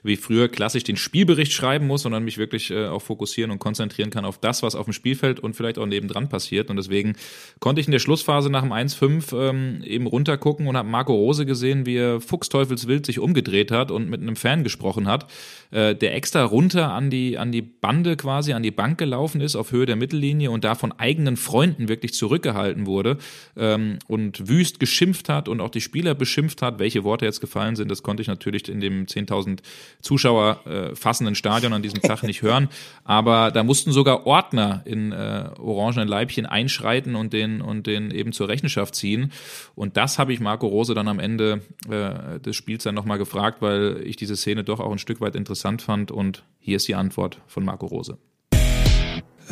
wie 0.02 0.16
früher 0.16 0.48
klassisch 0.48 0.84
den 0.84 0.98
Spielbericht 0.98 1.52
schreiben 1.52 1.86
muss, 1.86 2.04
sondern 2.04 2.24
mich 2.24 2.40
wirklich 2.40 2.72
äh, 2.72 2.88
auch 2.88 3.04
fokussieren 3.04 3.52
und 3.52 3.60
konzentrieren 3.60 4.10
kann 4.10 4.26
auf 4.26 4.40
das, 4.40 4.64
was 4.64 4.74
auf 4.74 4.86
dem 4.86 4.94
Spielfeld 4.94 5.40
und 5.40 5.56
vielleicht 5.56 5.78
auch 5.78 5.86
nebendran 5.86 6.28
passiert. 6.28 6.72
Und 6.72 6.78
deswegen 6.78 7.16
konnte 7.60 7.82
ich 7.82 7.88
in 7.88 7.92
der 7.92 8.00
Schlussphase 8.00 8.50
nach 8.50 8.64
dem 8.64 8.74
1-5 8.74 9.50
ähm, 9.50 9.84
eben 9.84 10.08
runtergucken 10.08 10.66
und 10.66 10.76
habe 10.76 10.90
Marco 10.90 11.14
Rose 11.14 11.46
gesehen, 11.46 11.86
wie 11.86 11.98
er 11.98 12.20
fuchsteufelswild 12.20 13.06
sich 13.06 13.20
umgedreht 13.20 13.70
hat 13.70 13.92
und 13.92 14.10
mit 14.10 14.22
einem 14.22 14.36
Fan 14.36 14.64
gesprochen 14.64 15.08
hat, 15.08 15.30
äh, 15.70 15.94
der 15.94 16.16
extra 16.16 16.44
runter 16.44 16.92
an 16.92 17.12
die 17.12 17.38
an 17.38 17.52
die 17.52 17.62
Bande 17.62 18.18
quasi 18.24 18.54
an 18.54 18.64
die 18.64 18.72
Bank 18.72 18.98
gelaufen 18.98 19.42
ist 19.42 19.58
auf 19.58 19.74
Höhe 19.74 19.86
der 19.86 19.98
Mittellinie 19.98 20.50
und 20.50 20.64
da 20.64 20.76
von 20.76 20.94
eigenen 20.94 21.36
Freunden 21.36 21.90
wirklich 21.90 22.14
zurückgehalten 22.14 22.86
wurde 22.86 23.18
ähm, 23.58 24.00
und 24.08 24.48
wüst 24.48 24.80
geschimpft 24.80 25.28
hat 25.28 25.50
und 25.50 25.60
auch 25.60 25.70
die 25.70 25.82
Spieler 25.82 26.16
beschimpft 26.16 26.62
hat. 26.62 26.80
Welche 26.80 27.04
Worte 27.04 27.26
jetzt 27.26 27.42
gefallen 27.42 27.76
sind, 27.76 27.92
das 27.92 28.02
konnte 28.02 28.22
ich 28.22 28.30
natürlich 28.30 28.70
in 28.70 28.80
dem 28.80 29.08
10.000 29.08 29.60
Zuschauer 30.02 30.66
äh, 30.66 30.96
fassenden 30.96 31.36
Stadion 31.36 31.74
an 31.74 31.82
diesem 31.82 32.02
Tag 32.02 32.24
nicht 32.24 32.42
hören. 32.42 32.70
Aber 33.04 33.52
da 33.52 33.62
mussten 33.62 33.92
sogar 33.92 34.26
Ordner 34.26 34.84
in 34.86 35.12
äh, 35.12 35.50
orangenen 35.60 36.08
Leibchen 36.08 36.46
einschreiten 36.46 37.16
und 37.16 37.34
den 37.34 37.60
und 37.60 37.88
den 37.88 38.10
eben 38.10 38.32
zur 38.32 38.48
Rechenschaft 38.48 38.96
ziehen. 38.96 39.34
Und 39.76 39.98
das 39.98 40.18
habe 40.18 40.32
ich 40.32 40.40
Marco 40.40 40.68
Rose 40.68 40.94
dann 40.94 41.10
am 41.10 41.20
Ende 41.20 41.62
äh, 41.90 42.40
des 42.40 42.56
Spiels 42.56 42.84
dann 42.84 42.96
nochmal 42.96 43.18
gefragt, 43.18 43.62
weil 43.62 44.02
ich 44.06 44.16
diese 44.16 44.38
Szene 44.38 44.64
doch 44.64 44.80
auch 44.80 44.94
ein 44.94 44.98
Stück 44.98 45.20
weit 45.20 45.36
interessant 45.36 45.82
fand. 45.82 46.10
Und 46.10 46.44
hier 46.62 46.78
ist 46.78 46.88
die 46.88 46.96
Antwort 46.96 47.42
von 47.48 47.66
Marco 47.66 47.88
Rose. 47.88 48.13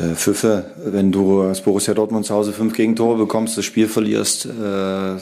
Äh, 0.02 0.14
Pfiffe, 0.14 0.64
wenn 0.84 1.12
du 1.12 1.42
als 1.42 1.60
Borussia 1.60 1.94
Dortmund 1.94 2.26
zu 2.26 2.34
Hause 2.34 2.52
fünf 2.52 2.74
Gegentore 2.74 3.18
bekommst, 3.18 3.56
das 3.56 3.64
Spiel 3.64 3.88
verlierst, 3.88 4.46
äh, 4.46 5.14
äh, 5.14 5.18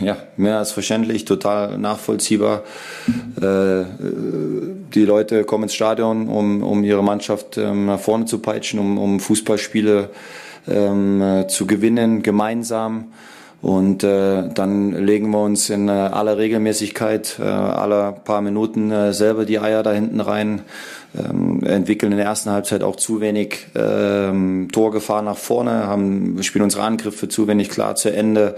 ja, 0.00 0.16
mehr 0.36 0.58
als 0.58 0.72
verständlich, 0.72 1.24
total 1.24 1.78
nachvollziehbar. 1.78 2.62
Äh, 3.40 3.84
die 4.94 5.04
Leute 5.04 5.44
kommen 5.44 5.64
ins 5.64 5.74
Stadion, 5.74 6.28
um, 6.28 6.62
um 6.62 6.84
ihre 6.84 7.02
Mannschaft 7.02 7.58
ähm, 7.58 7.86
nach 7.86 8.00
vorne 8.00 8.24
zu 8.26 8.38
peitschen, 8.38 8.78
um, 8.78 8.98
um 8.98 9.20
Fußballspiele 9.20 10.10
ähm, 10.68 11.44
zu 11.48 11.66
gewinnen, 11.66 12.22
gemeinsam. 12.22 13.12
Und 13.62 14.02
äh, 14.02 14.48
dann 14.52 14.90
legen 14.90 15.30
wir 15.30 15.40
uns 15.40 15.70
in 15.70 15.88
äh, 15.88 15.92
aller 15.92 16.36
Regelmäßigkeit, 16.36 17.38
äh, 17.38 17.44
aller 17.44 18.10
paar 18.10 18.40
Minuten 18.40 18.90
äh, 18.90 19.12
selber 19.12 19.44
die 19.44 19.60
Eier 19.60 19.84
da 19.84 19.92
hinten 19.92 20.20
rein, 20.20 20.62
ähm, 21.16 21.62
entwickeln 21.62 22.10
in 22.10 22.18
der 22.18 22.26
ersten 22.26 22.50
Halbzeit 22.50 22.82
auch 22.82 22.96
zu 22.96 23.20
wenig 23.20 23.68
ähm, 23.76 24.68
Torgefahr 24.72 25.22
nach 25.22 25.36
vorne, 25.36 25.86
haben, 25.86 26.42
spielen 26.42 26.64
unsere 26.64 26.82
Angriffe 26.82 27.28
zu 27.28 27.46
wenig 27.46 27.70
klar 27.70 27.94
zu 27.94 28.12
Ende. 28.12 28.56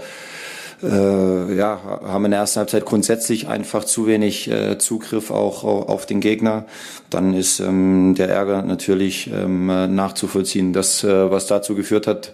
Äh, 0.81 1.55
ja, 1.55 1.79
haben 2.03 2.25
in 2.25 2.31
der 2.31 2.41
ersten 2.41 2.59
Halbzeit 2.59 2.85
grundsätzlich 2.85 3.47
einfach 3.47 3.83
zu 3.83 4.07
wenig 4.07 4.49
äh, 4.49 4.79
Zugriff 4.79 5.29
auch 5.29 5.63
auf 5.63 6.07
den 6.07 6.19
Gegner. 6.19 6.65
Dann 7.11 7.35
ist 7.35 7.59
ähm, 7.59 8.15
der 8.17 8.29
Ärger 8.29 8.63
natürlich 8.63 9.29
ähm, 9.31 9.67
nachzuvollziehen. 9.67 10.73
Das, 10.73 11.03
äh, 11.03 11.31
was 11.31 11.45
dazu 11.45 11.75
geführt 11.75 12.07
hat, 12.07 12.33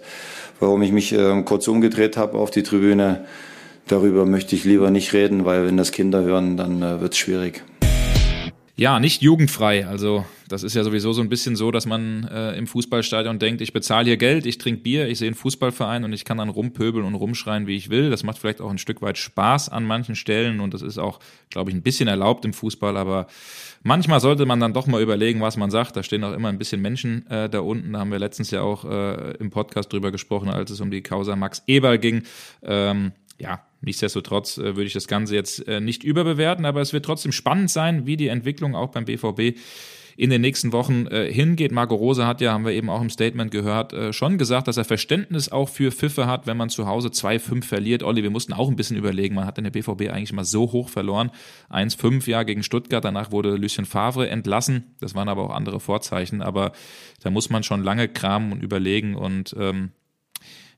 warum 0.62 0.80
ich 0.82 0.92
mich 0.92 1.12
äh, 1.12 1.42
kurz 1.42 1.66
umgedreht 1.68 2.16
habe 2.16 2.38
auf 2.38 2.50
die 2.50 2.62
Tribüne. 2.62 3.24
Darüber 3.88 4.24
möchte 4.24 4.54
ich 4.54 4.64
lieber 4.64 4.90
nicht 4.90 5.12
reden, 5.12 5.44
weil 5.44 5.66
wenn 5.66 5.76
das 5.76 5.90
Kinder 5.90 6.22
hören, 6.22 6.56
dann 6.56 6.80
äh, 6.82 7.00
wird 7.00 7.12
es 7.12 7.18
schwierig. 7.18 7.64
Ja, 8.76 9.00
nicht 9.00 9.22
jugendfrei. 9.22 9.86
Also 9.86 10.24
das 10.48 10.62
ist 10.62 10.74
ja 10.74 10.84
sowieso 10.84 11.12
so 11.12 11.20
ein 11.20 11.28
bisschen 11.28 11.56
so, 11.56 11.70
dass 11.70 11.84
man 11.84 12.24
äh, 12.24 12.56
im 12.56 12.66
Fußballstadion 12.66 13.38
denkt, 13.38 13.60
ich 13.60 13.72
bezahle 13.72 14.06
hier 14.06 14.16
Geld, 14.16 14.46
ich 14.46 14.58
trinke 14.58 14.82
Bier, 14.82 15.08
ich 15.08 15.18
sehe 15.18 15.28
einen 15.28 15.34
Fußballverein 15.34 16.04
und 16.04 16.12
ich 16.12 16.24
kann 16.24 16.38
dann 16.38 16.48
rumpöbeln 16.48 17.04
und 17.04 17.14
rumschreien, 17.14 17.66
wie 17.66 17.76
ich 17.76 17.90
will. 17.90 18.08
Das 18.10 18.22
macht 18.22 18.38
vielleicht 18.38 18.60
auch 18.60 18.70
ein 18.70 18.78
Stück 18.78 19.02
weit 19.02 19.18
Spaß 19.18 19.68
an 19.68 19.84
manchen 19.84 20.14
Stellen 20.14 20.60
und 20.60 20.74
das 20.74 20.82
ist 20.82 20.98
auch, 20.98 21.18
glaube 21.50 21.70
ich, 21.70 21.76
ein 21.76 21.82
bisschen 21.82 22.08
erlaubt 22.08 22.44
im 22.44 22.52
Fußball, 22.52 22.96
aber 22.96 23.26
manchmal 23.82 24.20
sollte 24.20 24.46
man 24.46 24.60
dann 24.60 24.72
doch 24.72 24.86
mal 24.86 25.02
überlegen, 25.02 25.40
was 25.40 25.56
man 25.56 25.70
sagt. 25.70 25.96
Da 25.96 26.02
stehen 26.02 26.24
auch 26.24 26.32
immer 26.32 26.48
ein 26.48 26.58
bisschen 26.58 26.80
Menschen 26.80 27.26
äh, 27.28 27.48
da 27.48 27.60
unten. 27.60 27.92
Da 27.92 28.00
haben 28.00 28.10
wir 28.10 28.18
letztens 28.18 28.50
ja 28.50 28.62
auch 28.62 28.84
äh, 28.84 29.32
im 29.32 29.50
Podcast 29.50 29.92
drüber 29.92 30.10
gesprochen, 30.10 30.48
als 30.48 30.70
es 30.70 30.80
um 30.80 30.90
die 30.90 31.02
Causa 31.02 31.36
Max 31.36 31.62
Eber 31.66 31.98
ging. 31.98 32.22
Ähm, 32.62 33.12
ja, 33.38 33.60
nichtsdestotrotz 33.80 34.58
äh, 34.58 34.76
würde 34.76 34.84
ich 34.84 34.92
das 34.92 35.08
Ganze 35.08 35.34
jetzt 35.34 35.66
äh, 35.66 35.80
nicht 35.80 36.04
überbewerten, 36.04 36.64
aber 36.64 36.80
es 36.80 36.92
wird 36.92 37.04
trotzdem 37.04 37.32
spannend 37.32 37.70
sein, 37.70 38.06
wie 38.06 38.16
die 38.16 38.28
Entwicklung 38.28 38.74
auch 38.74 38.90
beim 38.90 39.04
BVB 39.04 39.58
in 40.16 40.30
den 40.30 40.40
nächsten 40.40 40.72
Wochen 40.72 41.06
äh, 41.06 41.32
hingeht. 41.32 41.72
Marco 41.72 41.94
Rose 41.94 42.26
hat 42.26 42.40
ja, 42.40 42.52
haben 42.52 42.64
wir 42.64 42.72
eben 42.72 42.90
auch 42.90 43.00
im 43.00 43.10
Statement 43.10 43.50
gehört, 43.50 43.92
äh, 43.92 44.12
schon 44.12 44.38
gesagt, 44.38 44.68
dass 44.68 44.76
er 44.76 44.84
Verständnis 44.84 45.50
auch 45.50 45.68
für 45.68 45.90
Pfiffe 45.92 46.26
hat, 46.26 46.46
wenn 46.46 46.56
man 46.56 46.68
zu 46.68 46.86
Hause 46.86 47.08
2-5 47.08 47.64
verliert. 47.64 48.02
Olli, 48.02 48.22
wir 48.22 48.30
mussten 48.30 48.52
auch 48.52 48.68
ein 48.68 48.76
bisschen 48.76 48.96
überlegen, 48.96 49.34
man 49.34 49.46
hat 49.46 49.58
in 49.58 49.64
der 49.64 49.70
BVB 49.70 50.10
eigentlich 50.10 50.32
mal 50.32 50.44
so 50.44 50.72
hoch 50.72 50.88
verloren. 50.88 51.30
1-5 51.70 52.28
ja 52.28 52.42
gegen 52.42 52.62
Stuttgart, 52.62 53.04
danach 53.04 53.32
wurde 53.32 53.56
Lucien 53.56 53.86
Favre 53.86 54.28
entlassen. 54.28 54.94
Das 55.00 55.14
waren 55.14 55.28
aber 55.28 55.42
auch 55.44 55.54
andere 55.54 55.80
Vorzeichen, 55.80 56.42
aber 56.42 56.72
da 57.22 57.30
muss 57.30 57.50
man 57.50 57.62
schon 57.62 57.82
lange 57.82 58.08
kramen 58.08 58.52
und 58.52 58.62
überlegen 58.62 59.14
und 59.14 59.54
ähm, 59.58 59.92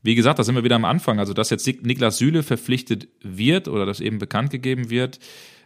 wie 0.05 0.14
gesagt, 0.14 0.38
da 0.38 0.44
sind 0.44 0.55
wir 0.55 0.64
wieder 0.64 0.76
am 0.76 0.84
Anfang. 0.84 1.18
Also, 1.18 1.32
dass 1.32 1.48
jetzt 1.48 1.66
Niklas 1.66 2.18
Süle 2.18 2.42
verpflichtet 2.42 3.09
wird 3.22 3.68
oder 3.68 3.86
das 3.86 4.00
eben 4.00 4.18
bekannt 4.18 4.50
gegeben 4.50 4.90
wird, 4.90 5.18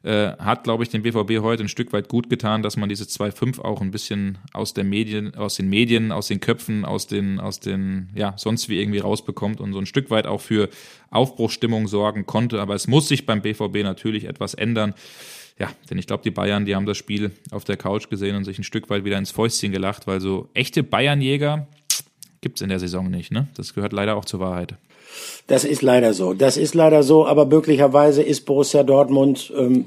äh, 0.04 0.36
hat, 0.38 0.62
glaube 0.62 0.84
ich, 0.84 0.90
den 0.90 1.02
BVB 1.02 1.42
heute 1.42 1.64
ein 1.64 1.68
Stück 1.68 1.92
weit 1.92 2.08
gut 2.08 2.30
getan, 2.30 2.62
dass 2.62 2.76
man 2.76 2.88
diese 2.88 3.02
2-5 3.02 3.60
auch 3.60 3.80
ein 3.80 3.90
bisschen 3.90 4.38
aus 4.52 4.74
der 4.74 4.84
Medien, 4.84 5.34
aus 5.34 5.56
den 5.56 5.68
Medien, 5.68 6.12
aus 6.12 6.28
den 6.28 6.38
Köpfen, 6.38 6.84
aus 6.84 7.08
den, 7.08 7.40
aus 7.40 7.58
den, 7.58 8.10
ja, 8.14 8.34
sonst 8.36 8.68
wie 8.68 8.80
irgendwie 8.80 9.00
rausbekommt 9.00 9.60
und 9.60 9.72
so 9.72 9.80
ein 9.80 9.86
Stück 9.86 10.08
weit 10.10 10.28
auch 10.28 10.40
für 10.40 10.68
Aufbruchstimmung 11.10 11.88
sorgen 11.88 12.24
konnte. 12.24 12.60
Aber 12.60 12.76
es 12.76 12.86
muss 12.86 13.08
sich 13.08 13.26
beim 13.26 13.42
BVB 13.42 13.82
natürlich 13.82 14.26
etwas 14.26 14.54
ändern. 14.54 14.94
Ja, 15.58 15.68
denn 15.90 15.98
ich 15.98 16.06
glaube, 16.06 16.22
die 16.22 16.30
Bayern, 16.30 16.64
die 16.64 16.76
haben 16.76 16.86
das 16.86 16.96
Spiel 16.96 17.32
auf 17.50 17.64
der 17.64 17.76
Couch 17.76 18.08
gesehen 18.08 18.36
und 18.36 18.44
sich 18.44 18.60
ein 18.60 18.64
Stück 18.64 18.88
weit 18.90 19.04
wieder 19.04 19.18
ins 19.18 19.32
Fäustchen 19.32 19.72
gelacht, 19.72 20.06
weil 20.06 20.20
so 20.20 20.48
echte 20.54 20.84
Bayernjäger, 20.84 21.66
gibt 22.40 22.58
es 22.58 22.62
in 22.62 22.68
der 22.68 22.78
Saison 22.78 23.10
nicht. 23.10 23.32
Ne? 23.32 23.48
Das 23.54 23.74
gehört 23.74 23.92
leider 23.92 24.16
auch 24.16 24.24
zur 24.24 24.40
Wahrheit. 24.40 24.76
Das 25.48 25.64
ist 25.64 25.80
leider 25.80 26.12
so. 26.12 26.34
Das 26.34 26.58
ist 26.58 26.74
leider 26.74 27.02
so, 27.02 27.26
aber 27.26 27.46
möglicherweise 27.46 28.22
ist 28.22 28.44
Borussia 28.44 28.82
Dortmund, 28.82 29.50
ähm, 29.56 29.86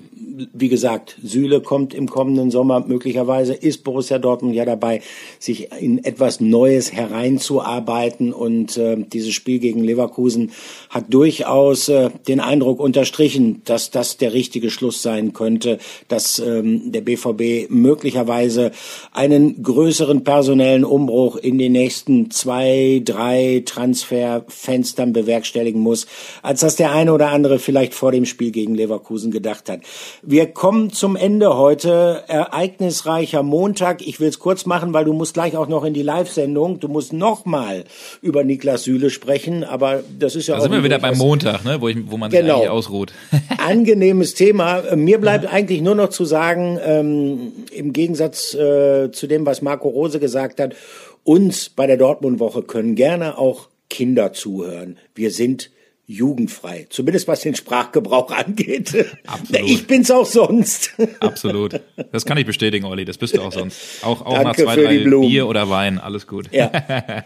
wie 0.54 0.70
gesagt, 0.70 1.18
Süle 1.24 1.62
kommt 1.62 1.94
im 1.94 2.10
kommenden 2.10 2.50
Sommer, 2.50 2.80
möglicherweise 2.80 3.54
ist 3.54 3.84
Borussia 3.84 4.18
Dortmund 4.18 4.56
ja 4.56 4.66
dabei, 4.66 5.02
sich 5.38 5.72
in 5.80 6.04
etwas 6.04 6.40
Neues 6.42 6.92
hereinzuarbeiten 6.94 8.34
und 8.34 8.76
äh, 8.78 8.98
dieses 8.98 9.34
Spiel 9.34 9.60
gegen 9.60 9.84
Leverkusen 9.84 10.52
hat 10.90 11.14
durchaus 11.14 11.90
äh, 11.90 12.10
den 12.28 12.40
Eindruck 12.40 12.80
unterstrichen, 12.80 13.62
dass 13.66 13.92
das 13.92 14.18
der 14.18 14.34
richtige 14.34 14.72
Schluss 14.72 15.02
sein 15.02 15.34
könnte, 15.34 15.78
dass 16.08 16.40
ähm, 16.40 16.92
der 16.92 17.02
BVB 17.02 17.70
möglicherweise 17.70 18.72
einen 19.12 19.62
größeren 19.62 20.24
personellen 20.24 20.86
Umbruch 20.86 21.36
in 21.36 21.58
den 21.58 21.74
nächsten 21.74 22.32
zwei, 22.32 23.02
drei 23.06 23.62
Transferfenstern 23.66 25.11
bewerkstelligen 25.14 25.82
muss, 25.82 26.08
als 26.42 26.62
das 26.62 26.76
der 26.76 26.92
eine 26.92 27.14
oder 27.14 27.30
andere 27.30 27.60
vielleicht 27.60 27.94
vor 27.94 28.12
dem 28.12 28.26
Spiel 28.26 28.52
gegen 28.52 28.76
Leverkusen 28.76 29.32
gedacht 29.32 29.70
hat. 29.70 29.82
Wir 30.22 30.48
kommen 30.48 30.92
zum 30.92 31.16
Ende 31.16 31.58
heute. 31.58 32.24
Ereignisreicher 32.28 33.44
Montag. 33.44 34.06
Ich 34.06 34.20
will 34.20 34.30
es 34.30 34.40
kurz 34.40 34.66
machen, 34.66 34.94
weil 34.94 35.06
du 35.06 35.14
musst 35.14 35.34
gleich 35.34 35.56
auch 35.58 35.68
noch 35.68 35.84
in 35.84 35.94
die 35.94 36.04
Live-Sendung. 36.04 36.80
Du 36.80 36.88
musst 36.88 37.14
noch 37.14 37.46
mal 37.46 37.84
über 38.22 38.44
Niklas 38.44 38.84
Süle 38.84 39.10
sprechen, 39.10 39.64
aber 39.64 40.04
das 40.18 40.36
ist 40.36 40.48
ja 40.48 40.56
da 40.56 40.60
auch... 40.60 40.64
sind 40.64 40.74
wir 40.74 40.84
wieder 40.84 41.00
beim 41.00 41.18
Montag, 41.18 41.64
ne? 41.66 41.82
wo, 41.82 41.88
ich, 41.88 41.98
wo 42.10 42.18
man 42.18 42.32
sich 42.32 42.40
Genau. 42.40 42.58
eigentlich 42.58 42.70
ausruht. 42.70 43.14
Angenehmes 43.58 44.34
Thema. 44.34 44.96
Mir 44.96 45.20
bleibt 45.20 45.46
eigentlich 45.52 45.82
nur 45.82 45.96
noch 45.96 46.10
zu 46.10 46.26
sagen, 46.26 46.80
ähm, 46.84 47.52
im 47.72 47.94
Gegensatz 47.94 48.54
äh, 48.54 49.12
zu 49.12 49.28
dem, 49.28 49.46
was 49.46 49.62
Marco 49.62 49.90
Rose 49.90 50.20
gesagt 50.20 50.60
hat, 50.60 50.76
uns 51.24 51.70
bei 51.70 51.88
der 51.88 51.98
Dortmund-Woche 51.98 52.64
können 52.64 52.96
gerne 52.96 53.38
auch 53.38 53.68
Kinder 53.92 54.34
zuhören. 54.34 54.98
Wir 55.14 55.30
sind 55.30 55.70
jugendfrei, 56.08 56.88
zumindest 56.90 57.28
was 57.28 57.42
den 57.42 57.56
Sprachgebrauch 57.56 58.32
angeht. 58.36 59.06
Absolut. 59.28 59.70
Ich 59.70 59.88
bin's 59.88 60.10
auch 60.10 60.26
sonst. 60.26 60.92
Absolut. 61.20 61.80
Das 62.12 62.26
kann 62.26 62.38
ich 62.38 62.46
bestätigen, 62.46 62.86
Olli. 62.86 63.06
Das 63.06 63.18
bist 63.18 63.36
du 63.36 63.42
auch 63.42 63.52
sonst. 63.52 64.04
Auch, 64.04 64.26
auch 64.26 64.44
nach 64.44 64.56
zwei, 64.56 64.76
drei. 64.76 64.98
Bier 64.98 65.48
oder 65.48 65.70
Wein. 65.70 66.00
Alles 66.00 66.28
gut. 66.28 66.50
Ja. 66.52 66.72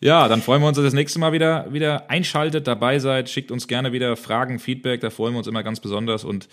Ja, 0.00 0.26
dann 0.26 0.42
freuen 0.42 0.60
wir 0.60 0.66
uns, 0.66 0.74
dass 0.74 0.82
ihr 0.82 0.88
das 0.88 0.94
nächste 0.94 1.20
Mal 1.20 1.32
wieder, 1.32 1.72
wieder 1.72 2.10
einschaltet, 2.10 2.66
dabei 2.66 2.98
seid. 2.98 3.30
Schickt 3.30 3.52
uns 3.52 3.68
gerne 3.68 3.92
wieder 3.92 4.16
Fragen, 4.16 4.58
Feedback. 4.58 5.00
Da 5.00 5.10
freuen 5.10 5.32
wir 5.32 5.38
uns 5.38 5.46
immer 5.46 5.62
ganz 5.62 5.78
besonders. 5.78 6.24
Und 6.24 6.48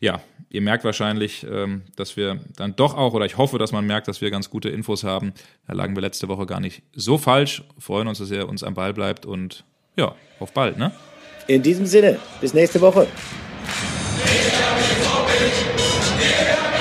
ja, 0.00 0.20
ihr 0.50 0.60
merkt 0.60 0.84
wahrscheinlich, 0.84 1.46
ähm, 1.48 1.82
dass 1.96 2.16
wir 2.16 2.40
dann 2.56 2.76
doch 2.76 2.96
auch, 2.96 3.14
oder 3.14 3.26
ich 3.26 3.36
hoffe, 3.36 3.58
dass 3.58 3.72
man 3.72 3.86
merkt, 3.86 4.08
dass 4.08 4.20
wir 4.20 4.30
ganz 4.30 4.50
gute 4.50 4.68
Infos 4.68 5.04
haben. 5.04 5.32
Da 5.66 5.74
lagen 5.74 5.94
wir 5.94 6.02
letzte 6.02 6.28
Woche 6.28 6.46
gar 6.46 6.60
nicht 6.60 6.82
so 6.94 7.18
falsch. 7.18 7.64
Freuen 7.78 8.08
uns, 8.08 8.18
dass 8.18 8.30
ihr 8.30 8.48
uns 8.48 8.62
am 8.62 8.74
Ball 8.74 8.94
bleibt 8.94 9.26
und 9.26 9.64
ja, 9.96 10.14
auf 10.40 10.52
bald, 10.52 10.78
ne? 10.78 10.92
In 11.46 11.62
diesem 11.62 11.86
Sinne, 11.86 12.18
bis 12.40 12.54
nächste 12.54 12.80
Woche. 12.80 13.06
Ich 16.74 16.77